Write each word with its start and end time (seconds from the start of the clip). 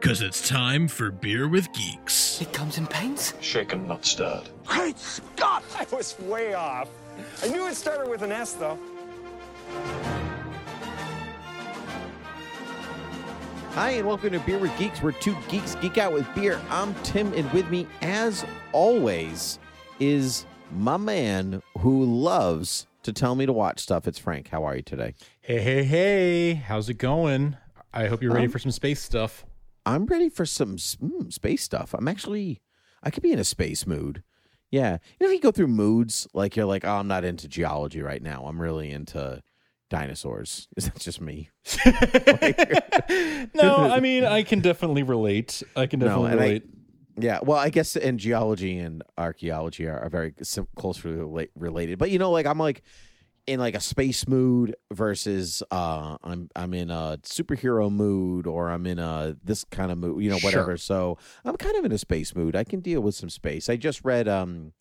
Cause 0.00 0.20
it's 0.22 0.46
time 0.48 0.86
for 0.88 1.10
Beer 1.10 1.48
with 1.48 1.72
Geeks. 1.72 2.40
It 2.40 2.52
comes 2.52 2.78
in 2.78 2.86
paints. 2.86 3.34
Shaken, 3.40 3.88
not 3.88 4.04
stirred. 4.04 4.48
Great 4.64 4.98
Scott! 4.98 5.64
I 5.76 5.86
was 5.94 6.16
way 6.20 6.54
off. 6.54 6.88
I 7.42 7.48
knew 7.48 7.66
it 7.66 7.74
started 7.74 8.08
with 8.08 8.22
an 8.22 8.30
S, 8.30 8.52
though. 8.52 8.78
Hi, 13.72 13.90
and 13.90 14.06
welcome 14.06 14.30
to 14.32 14.38
Beer 14.40 14.58
with 14.58 14.76
Geeks, 14.78 15.02
where 15.02 15.12
two 15.12 15.36
geeks 15.48 15.74
geek 15.76 15.98
out 15.98 16.12
with 16.12 16.26
beer. 16.34 16.60
I'm 16.70 16.94
Tim, 17.02 17.32
and 17.32 17.50
with 17.52 17.68
me, 17.70 17.86
as 18.02 18.44
always, 18.72 19.58
is 19.98 20.46
my 20.72 20.98
man 20.98 21.62
who 21.78 22.04
loves 22.04 22.86
to 23.02 23.12
tell 23.12 23.34
me 23.34 23.46
to 23.46 23.52
watch 23.52 23.80
stuff. 23.80 24.06
It's 24.06 24.18
Frank. 24.18 24.48
How 24.48 24.62
are 24.64 24.76
you 24.76 24.82
today? 24.82 25.14
Hey, 25.40 25.60
hey, 25.60 25.84
hey. 25.84 26.54
How's 26.54 26.88
it 26.88 26.98
going? 26.98 27.56
I 27.92 28.06
hope 28.08 28.22
you're 28.22 28.32
ready 28.32 28.46
Um, 28.46 28.52
for 28.52 28.58
some 28.58 28.70
space 28.70 29.02
stuff. 29.02 29.45
I'm 29.86 30.04
ready 30.06 30.28
for 30.28 30.44
some 30.44 30.76
mm, 30.76 31.32
space 31.32 31.62
stuff. 31.62 31.94
I'm 31.94 32.08
actually, 32.08 32.60
I 33.02 33.10
could 33.10 33.22
be 33.22 33.32
in 33.32 33.38
a 33.38 33.44
space 33.44 33.86
mood. 33.86 34.22
Yeah. 34.70 34.98
You 35.20 35.26
know, 35.26 35.32
if 35.32 35.36
you 35.36 35.40
go 35.40 35.52
through 35.52 35.68
moods, 35.68 36.26
like 36.34 36.56
you're 36.56 36.66
like, 36.66 36.84
oh, 36.84 36.96
I'm 36.96 37.08
not 37.08 37.24
into 37.24 37.46
geology 37.48 38.02
right 38.02 38.20
now. 38.20 38.44
I'm 38.46 38.60
really 38.60 38.90
into 38.90 39.40
dinosaurs. 39.88 40.66
Is 40.76 40.86
that 40.86 40.98
just 40.98 41.20
me? 41.20 41.50
no, 43.54 43.76
I 43.90 44.00
mean, 44.00 44.24
I 44.24 44.42
can 44.42 44.60
definitely 44.60 45.02
relate. 45.04 45.62
I 45.76 45.86
can 45.86 46.00
No, 46.00 46.06
definitely 46.06 46.30
I- 46.30 46.34
relate. 46.34 46.62
Yeah, 47.18 47.38
well, 47.42 47.56
I 47.56 47.70
guess 47.70 47.96
in 47.96 48.18
geology 48.18 48.76
and 48.78 49.02
archaeology 49.16 49.86
are, 49.86 49.98
are 50.00 50.10
very 50.10 50.34
sim- 50.42 50.68
closely 50.76 51.12
rela- 51.12 51.48
related. 51.54 51.98
But 51.98 52.10
you 52.10 52.18
know, 52.18 52.30
like 52.30 52.44
I'm 52.44 52.58
like 52.58 52.82
in 53.46 53.60
like 53.60 53.74
a 53.74 53.80
space 53.80 54.26
mood 54.26 54.74
versus 54.92 55.62
uh 55.70 56.16
I'm 56.24 56.48
I'm 56.56 56.74
in 56.74 56.90
a 56.90 57.18
superhero 57.22 57.90
mood 57.92 58.46
or 58.46 58.70
I'm 58.70 58.86
in 58.86 58.98
a 58.98 59.36
this 59.44 59.64
kind 59.64 59.90
of 59.92 59.98
mood, 59.98 60.22
you 60.22 60.30
know, 60.30 60.38
whatever. 60.38 60.76
So 60.76 61.18
I'm 61.44 61.56
kind 61.56 61.76
of 61.76 61.84
in 61.84 61.92
a 61.92 61.98
space 61.98 62.34
mood. 62.34 62.56
I 62.56 62.64
can 62.64 62.80
deal 62.80 63.00
with 63.00 63.14
some 63.14 63.30
space. 63.30 63.68
I 63.68 63.76
just 63.76 64.04
read 64.04 64.26
um 64.28 64.72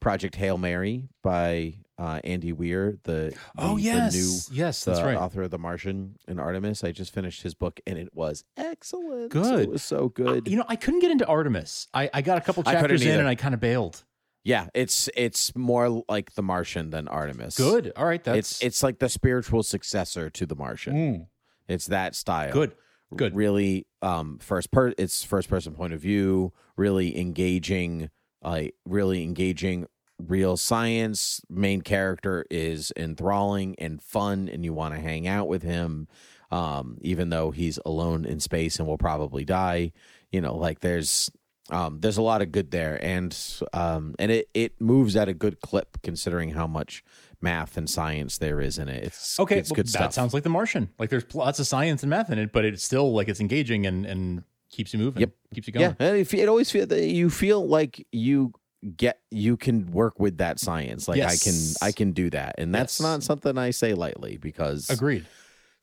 Project 0.00 0.34
Hail 0.36 0.56
Mary 0.58 1.08
by 1.22 1.74
uh 1.98 2.20
Andy 2.24 2.52
Weir, 2.54 2.96
the, 3.04 3.34
Oh, 3.58 3.76
the- 3.76 3.82
yes. 3.82 4.12
the 4.14 4.18
new 4.18 4.58
yes, 4.58 4.84
that's 4.84 5.00
right. 5.02 5.16
author 5.16 5.42
of 5.42 5.50
The 5.50 5.58
Martian 5.58 6.16
and 6.26 6.40
Artemis. 6.40 6.82
I 6.84 6.92
just 6.92 7.12
finished 7.12 7.42
his 7.42 7.54
book 7.54 7.80
and 7.86 7.98
it 7.98 8.08
was 8.14 8.44
excellent. 8.56 9.30
Good. 9.30 9.60
It 9.60 9.68
was 9.70 9.82
so 9.82 10.08
good. 10.08 10.48
You 10.48 10.56
know, 10.56 10.64
I 10.68 10.76
couldn't 10.76 11.00
get 11.00 11.10
into 11.10 11.26
Artemis. 11.26 11.88
I, 11.92 12.08
I 12.14 12.22
got 12.22 12.38
a 12.38 12.40
couple 12.40 12.62
chapters 12.62 13.02
in 13.02 13.18
and 13.18 13.28
I 13.28 13.34
kind 13.34 13.52
of 13.54 13.60
bailed. 13.60 14.02
Yeah, 14.42 14.68
it's 14.74 15.08
it's 15.14 15.54
more 15.54 16.02
like 16.08 16.34
The 16.34 16.42
Martian 16.42 16.90
than 16.90 17.08
Artemis. 17.08 17.56
Good. 17.56 17.92
All 17.96 18.06
right. 18.06 18.22
That's 18.22 18.38
It's 18.38 18.62
it's 18.62 18.82
like 18.82 18.98
the 18.98 19.08
spiritual 19.08 19.62
successor 19.62 20.30
to 20.30 20.46
The 20.46 20.56
Martian. 20.56 20.94
Mm. 20.94 21.26
It's 21.68 21.86
that 21.86 22.14
style. 22.14 22.52
good. 22.52 22.72
Good. 23.14 23.34
Really, 23.34 23.86
um, 24.02 24.38
first 24.38 24.70
per 24.70 24.94
it's 24.96 25.24
first 25.24 25.48
person 25.48 25.74
point 25.74 25.92
of 25.92 26.00
view. 26.00 26.52
Really 26.76 27.18
engaging. 27.18 28.08
Like 28.42 28.74
really 28.86 29.24
engaging. 29.24 29.86
Real 30.18 30.56
science. 30.56 31.40
Main 31.50 31.82
character 31.82 32.44
is 32.50 32.92
enthralling 32.96 33.74
and 33.78 34.00
fun, 34.00 34.48
and 34.48 34.64
you 34.64 34.72
want 34.72 34.94
to 34.94 35.00
hang 35.00 35.26
out 35.26 35.48
with 35.48 35.62
him. 35.62 36.08
Um, 36.52 36.98
even 37.00 37.30
though 37.30 37.50
he's 37.50 37.78
alone 37.84 38.24
in 38.24 38.40
space 38.40 38.78
and 38.78 38.88
will 38.88 38.98
probably 38.98 39.44
die. 39.44 39.92
You 40.32 40.40
know, 40.40 40.56
like 40.56 40.80
there's 40.80 41.30
um, 41.72 42.00
there's 42.00 42.16
a 42.18 42.22
lot 42.22 42.42
of 42.42 42.52
good 42.52 42.70
there, 42.70 42.98
and 43.04 43.36
um, 43.72 44.14
and 44.18 44.30
it 44.30 44.48
it 44.54 44.80
moves 44.80 45.16
at 45.16 45.28
a 45.28 45.34
good 45.34 45.60
clip 45.60 45.98
considering 46.02 46.50
how 46.50 46.66
much 46.66 47.04
math 47.40 47.76
and 47.76 47.88
science 47.88 48.38
there 48.38 48.60
is 48.60 48.78
in 48.78 48.88
it. 48.88 49.02
It's 49.04 49.40
Okay. 49.40 49.58
It's 49.58 49.70
well, 49.70 49.76
good 49.76 49.86
that 49.86 49.90
stuff. 49.92 50.12
sounds 50.12 50.34
like 50.34 50.42
The 50.42 50.50
Martian. 50.50 50.90
Like 50.98 51.08
there's 51.10 51.24
lots 51.34 51.58
of 51.58 51.66
science 51.66 52.02
and 52.02 52.10
math 52.10 52.30
in 52.30 52.38
it, 52.38 52.52
but 52.52 52.64
it's 52.64 52.82
still 52.84 53.12
like 53.14 53.28
it's 53.28 53.40
engaging 53.40 53.86
and, 53.86 54.04
and 54.04 54.42
keeps 54.70 54.92
you 54.92 54.98
moving. 54.98 55.20
Yep. 55.20 55.30
Keeps 55.54 55.66
you 55.68 55.72
going. 55.72 55.96
yeah, 55.98 56.06
and 56.06 56.16
it, 56.18 56.34
it 56.34 56.48
always 56.48 56.70
feel 56.70 56.86
that 56.86 57.06
you 57.08 57.30
feel 57.30 57.66
like 57.66 58.06
you 58.12 58.52
get 58.96 59.20
you 59.30 59.56
can 59.56 59.90
work 59.90 60.18
with 60.20 60.38
that 60.38 60.58
science. 60.60 61.08
Like 61.08 61.20
I 61.22 61.36
can 61.36 61.54
I 61.82 61.92
can 61.92 62.12
do 62.12 62.30
that, 62.30 62.56
and 62.58 62.74
that's 62.74 62.98
Yes. 62.98 63.02
not 63.02 63.22
something 63.22 63.56
I 63.58 63.70
say 63.70 63.94
lightly 63.94 64.36
because 64.36 64.90
Agreed. 64.90 65.26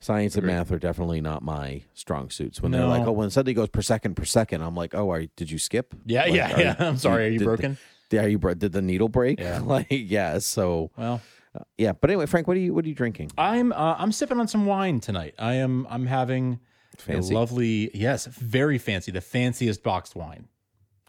Science 0.00 0.36
and 0.36 0.46
math 0.46 0.70
are 0.70 0.78
definitely 0.78 1.20
not 1.20 1.42
my 1.42 1.82
strong 1.92 2.30
suits. 2.30 2.62
When 2.62 2.70
they're 2.70 2.86
like, 2.86 3.06
oh, 3.06 3.12
when 3.12 3.30
something 3.30 3.54
goes 3.54 3.68
per 3.68 3.82
second 3.82 4.14
per 4.14 4.24
second, 4.24 4.62
I'm 4.62 4.76
like, 4.76 4.94
oh, 4.94 5.10
are 5.10 5.20
you, 5.20 5.28
did 5.36 5.50
you 5.50 5.58
skip? 5.58 5.92
Yeah. 6.06 6.22
Like, 6.22 6.34
yeah. 6.34 6.54
are 6.54 6.60
Yeah. 6.60 6.76
I'm 6.78 6.96
sorry. 6.98 7.26
Are 7.26 7.30
you 7.30 7.38
did- 7.40 7.44
broken? 7.44 7.78
Did, 8.10 8.24
are 8.24 8.28
you 8.28 8.38
bro- 8.38 8.54
did 8.54 8.72
the 8.72 8.80
needle 8.80 9.08
break? 9.08 9.38
Yeah. 9.40 9.58
like 9.64 9.86
yeah. 9.90 10.38
So 10.38 10.90
Well, 10.96 11.20
uh, 11.54 11.64
yeah, 11.76 11.92
but 11.92 12.10
anyway, 12.10 12.26
Frank, 12.26 12.46
what 12.46 12.56
are 12.56 12.60
you 12.60 12.72
what 12.72 12.84
are 12.84 12.88
you 12.88 12.94
drinking? 12.94 13.32
I'm 13.36 13.72
uh, 13.72 13.96
I'm 13.98 14.12
sipping 14.12 14.38
on 14.40 14.46
some 14.48 14.66
wine 14.66 15.00
tonight. 15.00 15.34
I 15.38 15.54
am 15.54 15.86
I'm 15.90 16.06
having 16.06 16.60
Fancy. 16.96 17.34
a 17.34 17.38
lovely 17.38 17.90
yes, 17.92 18.24
very 18.26 18.78
fancy, 18.78 19.10
the 19.12 19.20
fanciest 19.20 19.82
boxed 19.82 20.14
wine. 20.16 20.48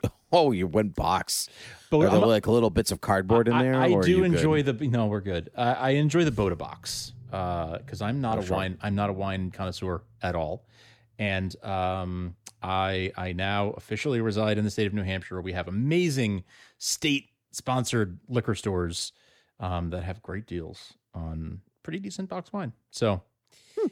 Oh, 0.32 0.52
you 0.52 0.68
went 0.68 0.94
box. 0.96 1.50
But 1.90 1.98
Are 2.02 2.10
there 2.10 2.20
I'm- 2.20 2.28
like 2.28 2.46
little 2.48 2.70
bits 2.70 2.92
of 2.92 3.02
cardboard 3.02 3.48
in 3.48 3.54
I- 3.54 3.64
there? 3.64 3.76
I, 3.76 3.92
or 3.92 4.00
are 4.00 4.04
do 4.04 4.12
you 4.12 4.18
good? 4.18 4.26
enjoy 4.34 4.62
the 4.64 4.74
no, 4.74 5.08
we're 5.08 5.22
good. 5.22 5.50
I, 5.58 5.74
I 5.74 5.90
enjoy 5.92 6.24
the 6.24 6.32
Bota 6.32 6.56
Box 6.56 7.14
because 7.30 8.02
I'm 8.02 8.22
not 8.22 8.38
Oh, 8.38 8.42
a 8.42 8.46
sure. 8.46 8.58
wine 8.58 8.78
I'm 8.82 8.96
not 8.96 9.10
a 9.10 9.14
wine 9.14 9.52
connoisseur 9.52 10.02
at 10.22 10.36
all, 10.36 10.66
and 11.18 11.56
um, 11.64 12.36
I 12.62 13.12
I 13.16 13.34
now 13.34 13.72
officially 13.72 14.22
reside 14.22 14.58
in 14.58 14.64
the 14.66 14.72
state 14.72 14.88
of 14.88 14.94
New 14.94 15.04
Hampshire. 15.04 15.36
where 15.36 15.42
We 15.42 15.54
have 15.54 15.68
amazing 15.68 16.44
state 16.78 17.30
sponsored 17.52 18.20
liquor 18.28 18.56
stores 18.56 19.12
um, 19.60 19.90
that 19.92 20.04
have 20.04 20.22
great 20.22 20.46
deals 20.48 20.94
on 21.14 21.62
pretty 21.84 22.00
decent 22.00 22.30
box 22.30 22.52
wine. 22.54 22.74
So. 22.92 23.22
Hmm. 23.80 23.88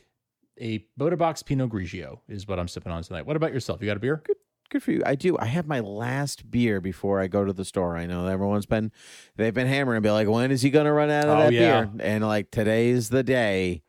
A 0.60 0.86
Bota 0.98 1.16
Box 1.18 1.44
Pinot 1.44 1.70
Grigio 1.70 2.20
is 2.28 2.48
what 2.48 2.58
I'm 2.60 2.68
sipping 2.68 2.92
on 2.92 3.04
tonight. 3.04 3.26
What 3.28 3.36
about 3.36 3.54
yourself? 3.54 3.80
You 3.82 3.86
got 3.88 3.98
a 3.98 4.00
beer? 4.00 4.22
Good 4.26 4.38
for 4.80 4.92
you. 4.92 5.02
I 5.06 5.16
do. 5.16 5.38
I 5.38 5.46
have 5.46 5.68
my 5.68 5.80
last 5.80 6.50
beer 6.52 6.80
before 6.82 7.20
I 7.20 7.28
go 7.28 7.44
to 7.46 7.54
the 7.54 7.66
store. 7.66 7.96
I 7.98 8.06
know 8.06 8.28
everyone's 8.28 8.66
been 8.66 8.92
they've 9.36 9.54
been 9.54 9.68
hammering, 9.68 10.02
be 10.02 10.12
like, 10.12 10.28
when 10.28 10.52
is 10.52 10.62
he 10.62 10.70
gonna 10.70 10.94
run 10.94 11.10
out 11.10 11.26
of 11.30 11.38
Oh, 11.38 11.42
that 11.44 11.54
yeah. 11.54 11.86
beer? 11.86 11.92
And 12.00 12.26
like 12.26 12.52
today's 12.52 13.10
the 13.10 13.24
day. 13.24 13.84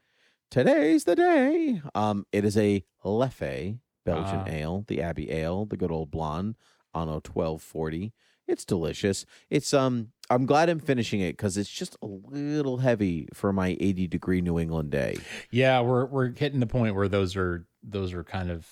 Today's 0.50 1.04
the 1.04 1.16
day. 1.16 1.82
Um, 1.94 2.24
it 2.32 2.44
is 2.44 2.56
a 2.56 2.84
Leffe 3.04 3.78
Belgian 4.06 4.40
Ah. 4.40 4.48
ale, 4.48 4.84
the 4.88 5.02
Abbey 5.02 5.30
Ale, 5.30 5.66
the 5.66 5.76
good 5.76 5.90
old 5.92 6.10
blonde, 6.10 6.56
Anno 6.94 7.20
twelve 7.22 7.60
forty. 7.62 8.12
It's 8.46 8.64
delicious. 8.64 9.26
It's 9.50 9.74
um. 9.74 10.12
I'm 10.30 10.44
glad 10.44 10.68
I'm 10.68 10.78
finishing 10.78 11.20
it 11.20 11.38
because 11.38 11.56
it's 11.56 11.70
just 11.70 11.96
a 12.02 12.06
little 12.06 12.76
heavy 12.78 13.28
for 13.32 13.50
my 13.50 13.78
80 13.80 14.08
degree 14.08 14.42
New 14.42 14.58
England 14.58 14.90
day. 14.90 15.16
Yeah, 15.50 15.80
we're 15.80 16.04
we're 16.04 16.34
hitting 16.34 16.60
the 16.60 16.66
point 16.66 16.94
where 16.94 17.08
those 17.08 17.34
are 17.34 17.66
those 17.82 18.12
are 18.12 18.24
kind 18.24 18.50
of 18.50 18.66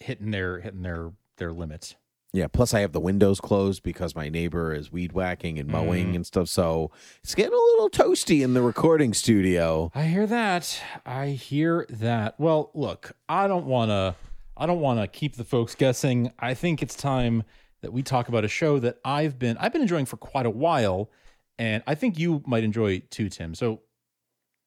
hitting 0.00 0.30
their 0.30 0.60
hitting 0.60 0.82
their 0.82 1.12
their 1.36 1.52
limits. 1.52 1.94
Yeah, 2.32 2.46
plus 2.46 2.72
I 2.74 2.80
have 2.80 2.92
the 2.92 3.00
windows 3.00 3.40
closed 3.40 3.82
because 3.82 4.14
my 4.14 4.28
neighbor 4.28 4.72
is 4.72 4.92
weed 4.92 5.12
whacking 5.12 5.58
and 5.58 5.68
mowing 5.68 6.12
Mm. 6.12 6.16
and 6.16 6.26
stuff. 6.26 6.48
So 6.48 6.92
it's 7.24 7.34
getting 7.34 7.52
a 7.52 7.56
little 7.56 7.90
toasty 7.90 8.42
in 8.44 8.54
the 8.54 8.62
recording 8.62 9.12
studio. 9.14 9.90
I 9.96 10.04
hear 10.04 10.28
that. 10.28 10.80
I 11.04 11.30
hear 11.30 11.86
that. 11.90 12.38
Well, 12.38 12.70
look, 12.72 13.16
I 13.28 13.48
don't 13.48 13.66
want 13.66 13.90
to 13.90 14.14
I 14.56 14.66
don't 14.66 14.80
want 14.80 15.00
to 15.00 15.06
keep 15.08 15.36
the 15.36 15.44
folks 15.44 15.74
guessing. 15.74 16.32
I 16.38 16.54
think 16.54 16.82
it's 16.82 16.94
time 16.94 17.42
that 17.80 17.92
we 17.92 18.02
talk 18.02 18.28
about 18.28 18.44
a 18.44 18.48
show 18.48 18.78
that 18.78 18.98
I've 19.04 19.38
been 19.38 19.56
I've 19.58 19.72
been 19.72 19.82
enjoying 19.82 20.06
for 20.06 20.16
quite 20.18 20.46
a 20.46 20.50
while 20.50 21.10
and 21.58 21.82
I 21.86 21.94
think 21.96 22.16
you 22.18 22.42
might 22.46 22.62
enjoy 22.62 23.00
too, 23.10 23.28
Tim. 23.28 23.54
So 23.56 23.80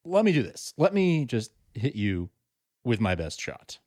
let 0.04 0.26
me 0.26 0.34
do 0.34 0.44
this. 0.44 0.74
Let 0.78 0.94
me 0.94 1.24
just 1.26 1.52
hit 1.74 1.96
you 1.96 2.30
with 2.84 3.00
my 3.00 3.16
best 3.16 3.40
shot. 3.40 3.80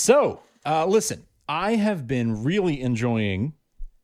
So, 0.00 0.40
uh, 0.64 0.86
listen, 0.86 1.26
I 1.46 1.74
have 1.74 2.06
been 2.06 2.42
really 2.42 2.80
enjoying 2.80 3.52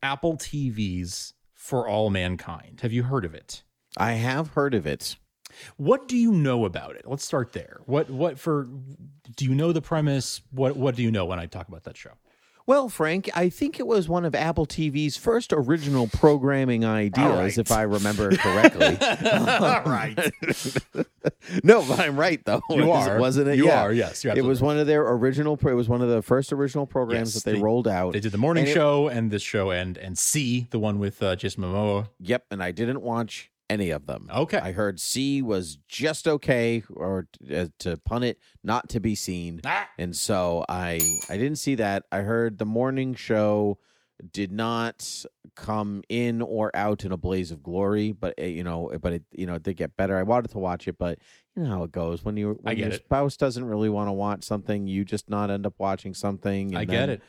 Apple 0.03 0.37
TV's 0.37 1.33
For 1.55 1.87
All 1.87 2.11
Mankind. 2.11 2.81
Have 2.81 2.93
you 2.93 3.01
heard 3.01 3.25
of 3.25 3.33
it? 3.33 3.63
I 3.97 4.11
have 4.11 4.49
heard 4.49 4.75
of 4.75 4.85
it. 4.85 5.15
What 5.75 6.07
do 6.07 6.15
you 6.15 6.31
know 6.31 6.65
about 6.65 6.97
it? 6.97 7.05
Let's 7.07 7.25
start 7.25 7.53
there. 7.53 7.79
What 7.87 8.11
what 8.11 8.37
for 8.37 8.69
do 9.37 9.45
you 9.45 9.55
know 9.55 9.71
the 9.71 9.81
premise? 9.81 10.41
What 10.51 10.77
what 10.77 10.95
do 10.95 11.01
you 11.01 11.09
know 11.09 11.25
when 11.25 11.39
I 11.39 11.47
talk 11.47 11.67
about 11.67 11.85
that 11.85 11.97
show? 11.97 12.11
Well, 12.67 12.89
Frank, 12.89 13.29
I 13.33 13.47
think 13.47 13.79
it 13.79 13.87
was 13.87 14.09
one 14.09 14.25
of 14.25 14.35
Apple 14.35 14.65
TV's 14.67 15.15
first 15.15 15.53
original 15.53 16.07
programming 16.07 16.83
ideas, 16.83 17.29
right. 17.29 17.57
if 17.57 17.71
I 17.71 17.83
remember 17.83 18.35
correctly. 18.35 18.87
All 19.31 19.83
right. 19.83 20.17
no, 21.63 21.81
but 21.87 22.01
I'm 22.01 22.19
right 22.19 22.43
though. 22.43 22.61
You 22.69 22.91
are. 22.91 23.19
wasn't 23.19 23.47
it? 23.47 23.55
You 23.55 23.67
yeah. 23.67 23.83
are, 23.83 23.93
yes, 23.93 24.25
It 24.25 24.43
was 24.43 24.61
one 24.61 24.77
of 24.77 24.85
their 24.85 25.07
original. 25.07 25.57
It 25.65 25.73
was 25.75 25.87
one 25.87 26.01
of 26.01 26.09
the 26.09 26.21
first 26.21 26.51
original 26.51 26.85
programs 26.85 27.35
Yes, 27.35 27.43
that 27.43 27.49
they, 27.51 27.55
they- 27.55 27.63
rolled 27.63 27.87
out. 27.87 28.11
They 28.11 28.19
did 28.19 28.33
the 28.33 28.37
morning 28.37 28.63
And 28.63 28.71
it- 28.71 28.73
show 28.73 29.07
and 29.07 29.31
this 29.31 29.41
show 29.43 29.71
and 29.71 29.97
and 29.97 30.17
See, 30.17 30.67
the 30.69 30.79
one 30.79 30.99
with 30.99 31.23
uh, 31.23 31.37
Jason 31.37 31.63
Momoa. 31.63 32.09
Yep, 32.19 32.47
and 32.51 32.61
I 32.61 32.71
didn't 32.71 33.01
watch 33.01 33.49
any 33.69 33.89
of 33.91 34.05
them. 34.05 34.29
Okay. 34.33 34.59
I 34.59 34.71
heard 34.71 34.99
See 34.99 35.41
was 35.41 35.77
just 35.87 36.27
okay, 36.27 36.83
or 36.89 37.27
uh, 37.53 37.65
to 37.79 37.97
pun 37.97 38.23
it, 38.23 38.39
not 38.63 38.89
to 38.89 38.99
be 38.99 39.13
seen, 39.15 39.61
Ah. 39.65 39.89
and 39.97 40.15
so 40.15 40.63
I 40.69 40.99
I 41.29 41.37
didn't 41.37 41.57
see 41.57 41.75
that. 41.75 42.03
I 42.11 42.19
heard 42.21 42.57
the 42.57 42.65
morning 42.65 43.13
show 43.13 43.77
did 44.33 44.51
not 44.51 45.25
come 45.55 46.01
in 46.09 46.41
or 46.41 46.75
out 46.75 47.05
in 47.05 47.11
a 47.11 47.17
blaze 47.17 47.51
of 47.51 47.61
glory, 47.61 48.11
but 48.13 48.33
it, 48.37 48.47
you 48.49 48.63
know, 48.63 48.91
but 49.01 49.13
it 49.13 49.23
you 49.31 49.45
know 49.45 49.55
it 49.55 49.63
did 49.63 49.75
get 49.77 49.95
better. 49.95 50.17
I 50.17 50.23
wanted 50.23 50.49
to 50.51 50.59
watch 50.59 50.87
it, 50.87 50.97
but 50.97 51.19
you 51.55 51.63
know 51.63 51.69
how 51.69 51.83
it 51.83 51.91
goes 51.91 52.23
when 52.25 52.35
you 52.37 52.57
when 52.61 52.75
get 52.75 52.83
your 52.85 52.93
it. 52.93 53.03
spouse 53.05 53.37
doesn't 53.37 53.65
really 53.65 53.89
want 53.89 54.07
to 54.07 54.13
watch 54.13 54.43
something, 54.43 54.87
you 54.87 55.03
just 55.05 55.29
not 55.29 55.51
end 55.51 55.65
up 55.65 55.75
watching 55.77 56.13
something. 56.13 56.75
I 56.75 56.85
get 56.85 57.09
it. 57.09 57.21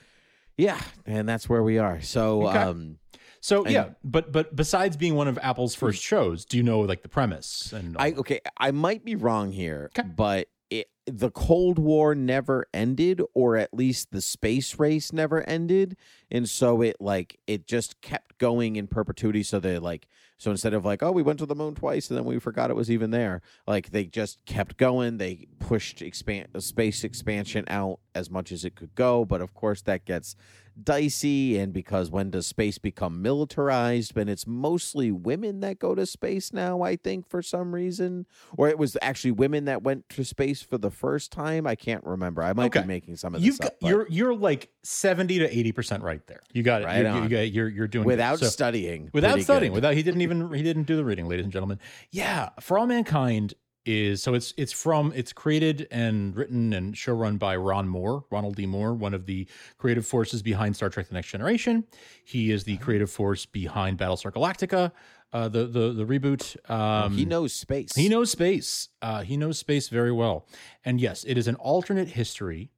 Yeah, 0.57 0.81
and 1.07 1.29
that's 1.29 1.49
where 1.49 1.63
we 1.63 1.79
are. 1.79 2.01
So. 2.01 2.47
Okay. 2.49 2.59
um 2.59 2.99
So 3.41 3.63
And- 3.65 3.73
yeah, 3.73 3.89
but 4.05 4.33
but 4.33 4.55
besides 4.57 4.97
being 4.97 5.15
one 5.15 5.29
of 5.29 5.39
Apple's 5.43 5.75
first 5.75 6.03
shows, 6.03 6.45
do 6.45 6.57
you 6.57 6.63
know 6.63 6.81
like 6.81 7.03
the 7.03 7.09
premise 7.09 7.73
and 7.73 7.97
I 7.99 8.11
that? 8.11 8.19
okay, 8.21 8.41
I 8.57 8.71
might 8.71 9.05
be 9.05 9.15
wrong 9.17 9.53
here, 9.53 9.91
Okay. 9.99 10.09
but 10.09 10.49
it, 10.71 10.91
the 11.07 11.31
Cold 11.31 11.79
War 11.79 12.15
never 12.15 12.67
ended, 12.75 13.23
or 13.33 13.57
at 13.57 13.73
least 13.73 14.11
the 14.11 14.21
space 14.21 14.79
race 14.79 15.13
never 15.15 15.43
ended, 15.49 15.97
and 16.31 16.47
so 16.49 16.83
it 16.83 16.97
like 17.01 17.39
it 17.47 17.67
just 17.67 18.01
kept 18.03 18.37
going 18.39 18.77
in 18.77 18.87
perpetuity. 18.87 19.43
So 19.43 19.59
they 19.61 19.79
like 19.79 20.09
so 20.37 20.51
instead 20.51 20.75
of 20.75 20.85
like 20.85 21.03
oh 21.03 21.11
we 21.11 21.23
went 21.23 21.39
to 21.39 21.47
the 21.47 21.55
moon 21.55 21.75
twice 21.75 22.11
and 22.11 22.19
then 22.19 22.25
we 22.27 22.39
forgot 22.39 22.69
it 22.71 22.77
was 22.77 22.91
even 22.91 23.11
there, 23.13 23.41
like 23.67 23.91
they 23.93 24.05
just 24.05 24.45
kept 24.45 24.77
going. 24.77 25.17
They 25.17 25.47
pushed 25.69 26.01
expand 26.03 26.49
uh, 26.55 26.61
space 26.61 27.05
expansion 27.05 27.65
out 27.69 27.99
as 28.15 28.31
much 28.31 28.51
as 28.53 28.65
it 28.65 28.75
could 28.75 28.95
go, 28.95 29.25
but 29.25 29.41
of 29.43 29.53
course 29.53 29.83
that 29.83 30.05
gets 30.07 30.35
dicey 30.83 31.59
and 31.59 31.73
because 31.73 32.09
when 32.09 32.31
does 32.31 32.47
space 32.47 32.79
become 32.79 33.21
militarized 33.21 34.15
when 34.15 34.29
it's 34.29 34.47
mostly 34.47 35.11
women 35.11 35.59
that 35.59 35.77
go 35.81 35.93
to 35.93 36.07
space 36.07 36.53
now 36.53 36.83
i 36.83 36.95
think 36.95 37.29
for 37.29 37.43
some 37.43 37.75
reason 37.75 38.25
or 38.57 38.69
it 38.69 38.79
was 38.79 38.97
actually 39.03 39.33
women 39.33 39.65
that 39.65 39.83
went 39.83 40.09
to 40.09 40.25
space 40.25 40.63
for 40.63 40.79
the 40.79 40.89
first 40.91 41.33
time 41.33 41.67
i 41.67 41.75
can't 41.75 42.05
remember 42.05 42.45
i 42.45 42.53
might 42.53 42.67
Okay. 42.67 42.83
be 42.83 42.87
making 42.87 43.17
some 43.17 43.35
of 43.35 43.41
this 43.41 43.47
You've 43.47 43.57
up 43.61 43.73
got, 43.73 43.81
but 43.81 43.89
you're 43.89 44.07
you're 44.09 44.35
like 44.37 44.71
seventy 44.85 45.41
to 45.41 45.59
eighty 45.59 45.73
percent 45.73 46.05
right 46.05 46.25
there. 46.29 46.41
You 46.53 46.63
got 46.63 46.83
it. 46.83 46.85
Right 46.85 46.99
you're, 47.03 47.11
you 47.13 47.21
on. 47.23 47.29
got, 47.29 47.51
you're 47.51 47.69
you're 47.69 47.89
doing 47.89 48.07
without 48.07 48.39
So- 48.39 48.47
studying 48.47 49.11
without 49.13 49.41
studying 49.41 49.73
good. 49.73 49.79
without 49.79 49.95
he 49.95 50.05
didn't 50.05 50.21
even 50.21 50.53
he 50.55 50.63
didn't 50.63 50.85
do 50.85 50.95
the 50.95 51.05
reading 51.05 51.27
ladies 51.27 51.43
and 51.45 51.53
gentlemen 51.53 51.81
yeah 52.13 52.51
for 52.61 52.79
all 52.79 52.87
mankind 52.87 53.55
is 53.89 54.23
so 54.23 54.35
it's 54.35 54.53
it's 54.59 54.73
from 54.73 55.13
it's 55.15 55.33
created 55.33 55.89
and 55.91 56.37
written 56.37 56.73
and 56.75 56.95
showrun 56.95 57.39
by 57.39 57.57
ron 57.57 57.89
moore 57.89 58.25
ronald 58.31 58.55
d 58.55 58.67
moore 58.67 58.93
one 58.93 59.15
of 59.15 59.25
the 59.25 59.47
creative 59.79 60.07
forces 60.07 60.43
behind 60.43 60.77
star 60.77 60.91
trek 60.91 61.09
the 61.09 61.15
next 61.15 61.29
generation. 61.29 61.85
He 62.25 62.53
is 62.53 62.65
the 62.65 62.77
creative 62.77 63.11
force 63.11 63.47
behind 63.47 63.99
battlestar 63.99 64.31
galactica 64.33 64.93
uh 65.33 65.49
the 65.49 65.67
the 65.67 65.93
the 65.93 66.05
reboot. 66.05 66.57
Um 66.71 67.17
he 67.17 67.25
knows 67.25 67.55
space. 67.55 67.95
he 67.95 68.09
knows 68.09 68.31
space. 68.31 68.89
Uh, 69.01 69.23
he 69.23 69.37
knows 69.37 69.59
space 69.59 69.89
very 69.89 70.13
well. 70.13 70.47
And 70.85 71.01
yes, 71.01 71.25
it 71.25 71.39
is 71.39 71.49
an 71.49 71.55
alternate 71.57 72.09
history 72.09 72.71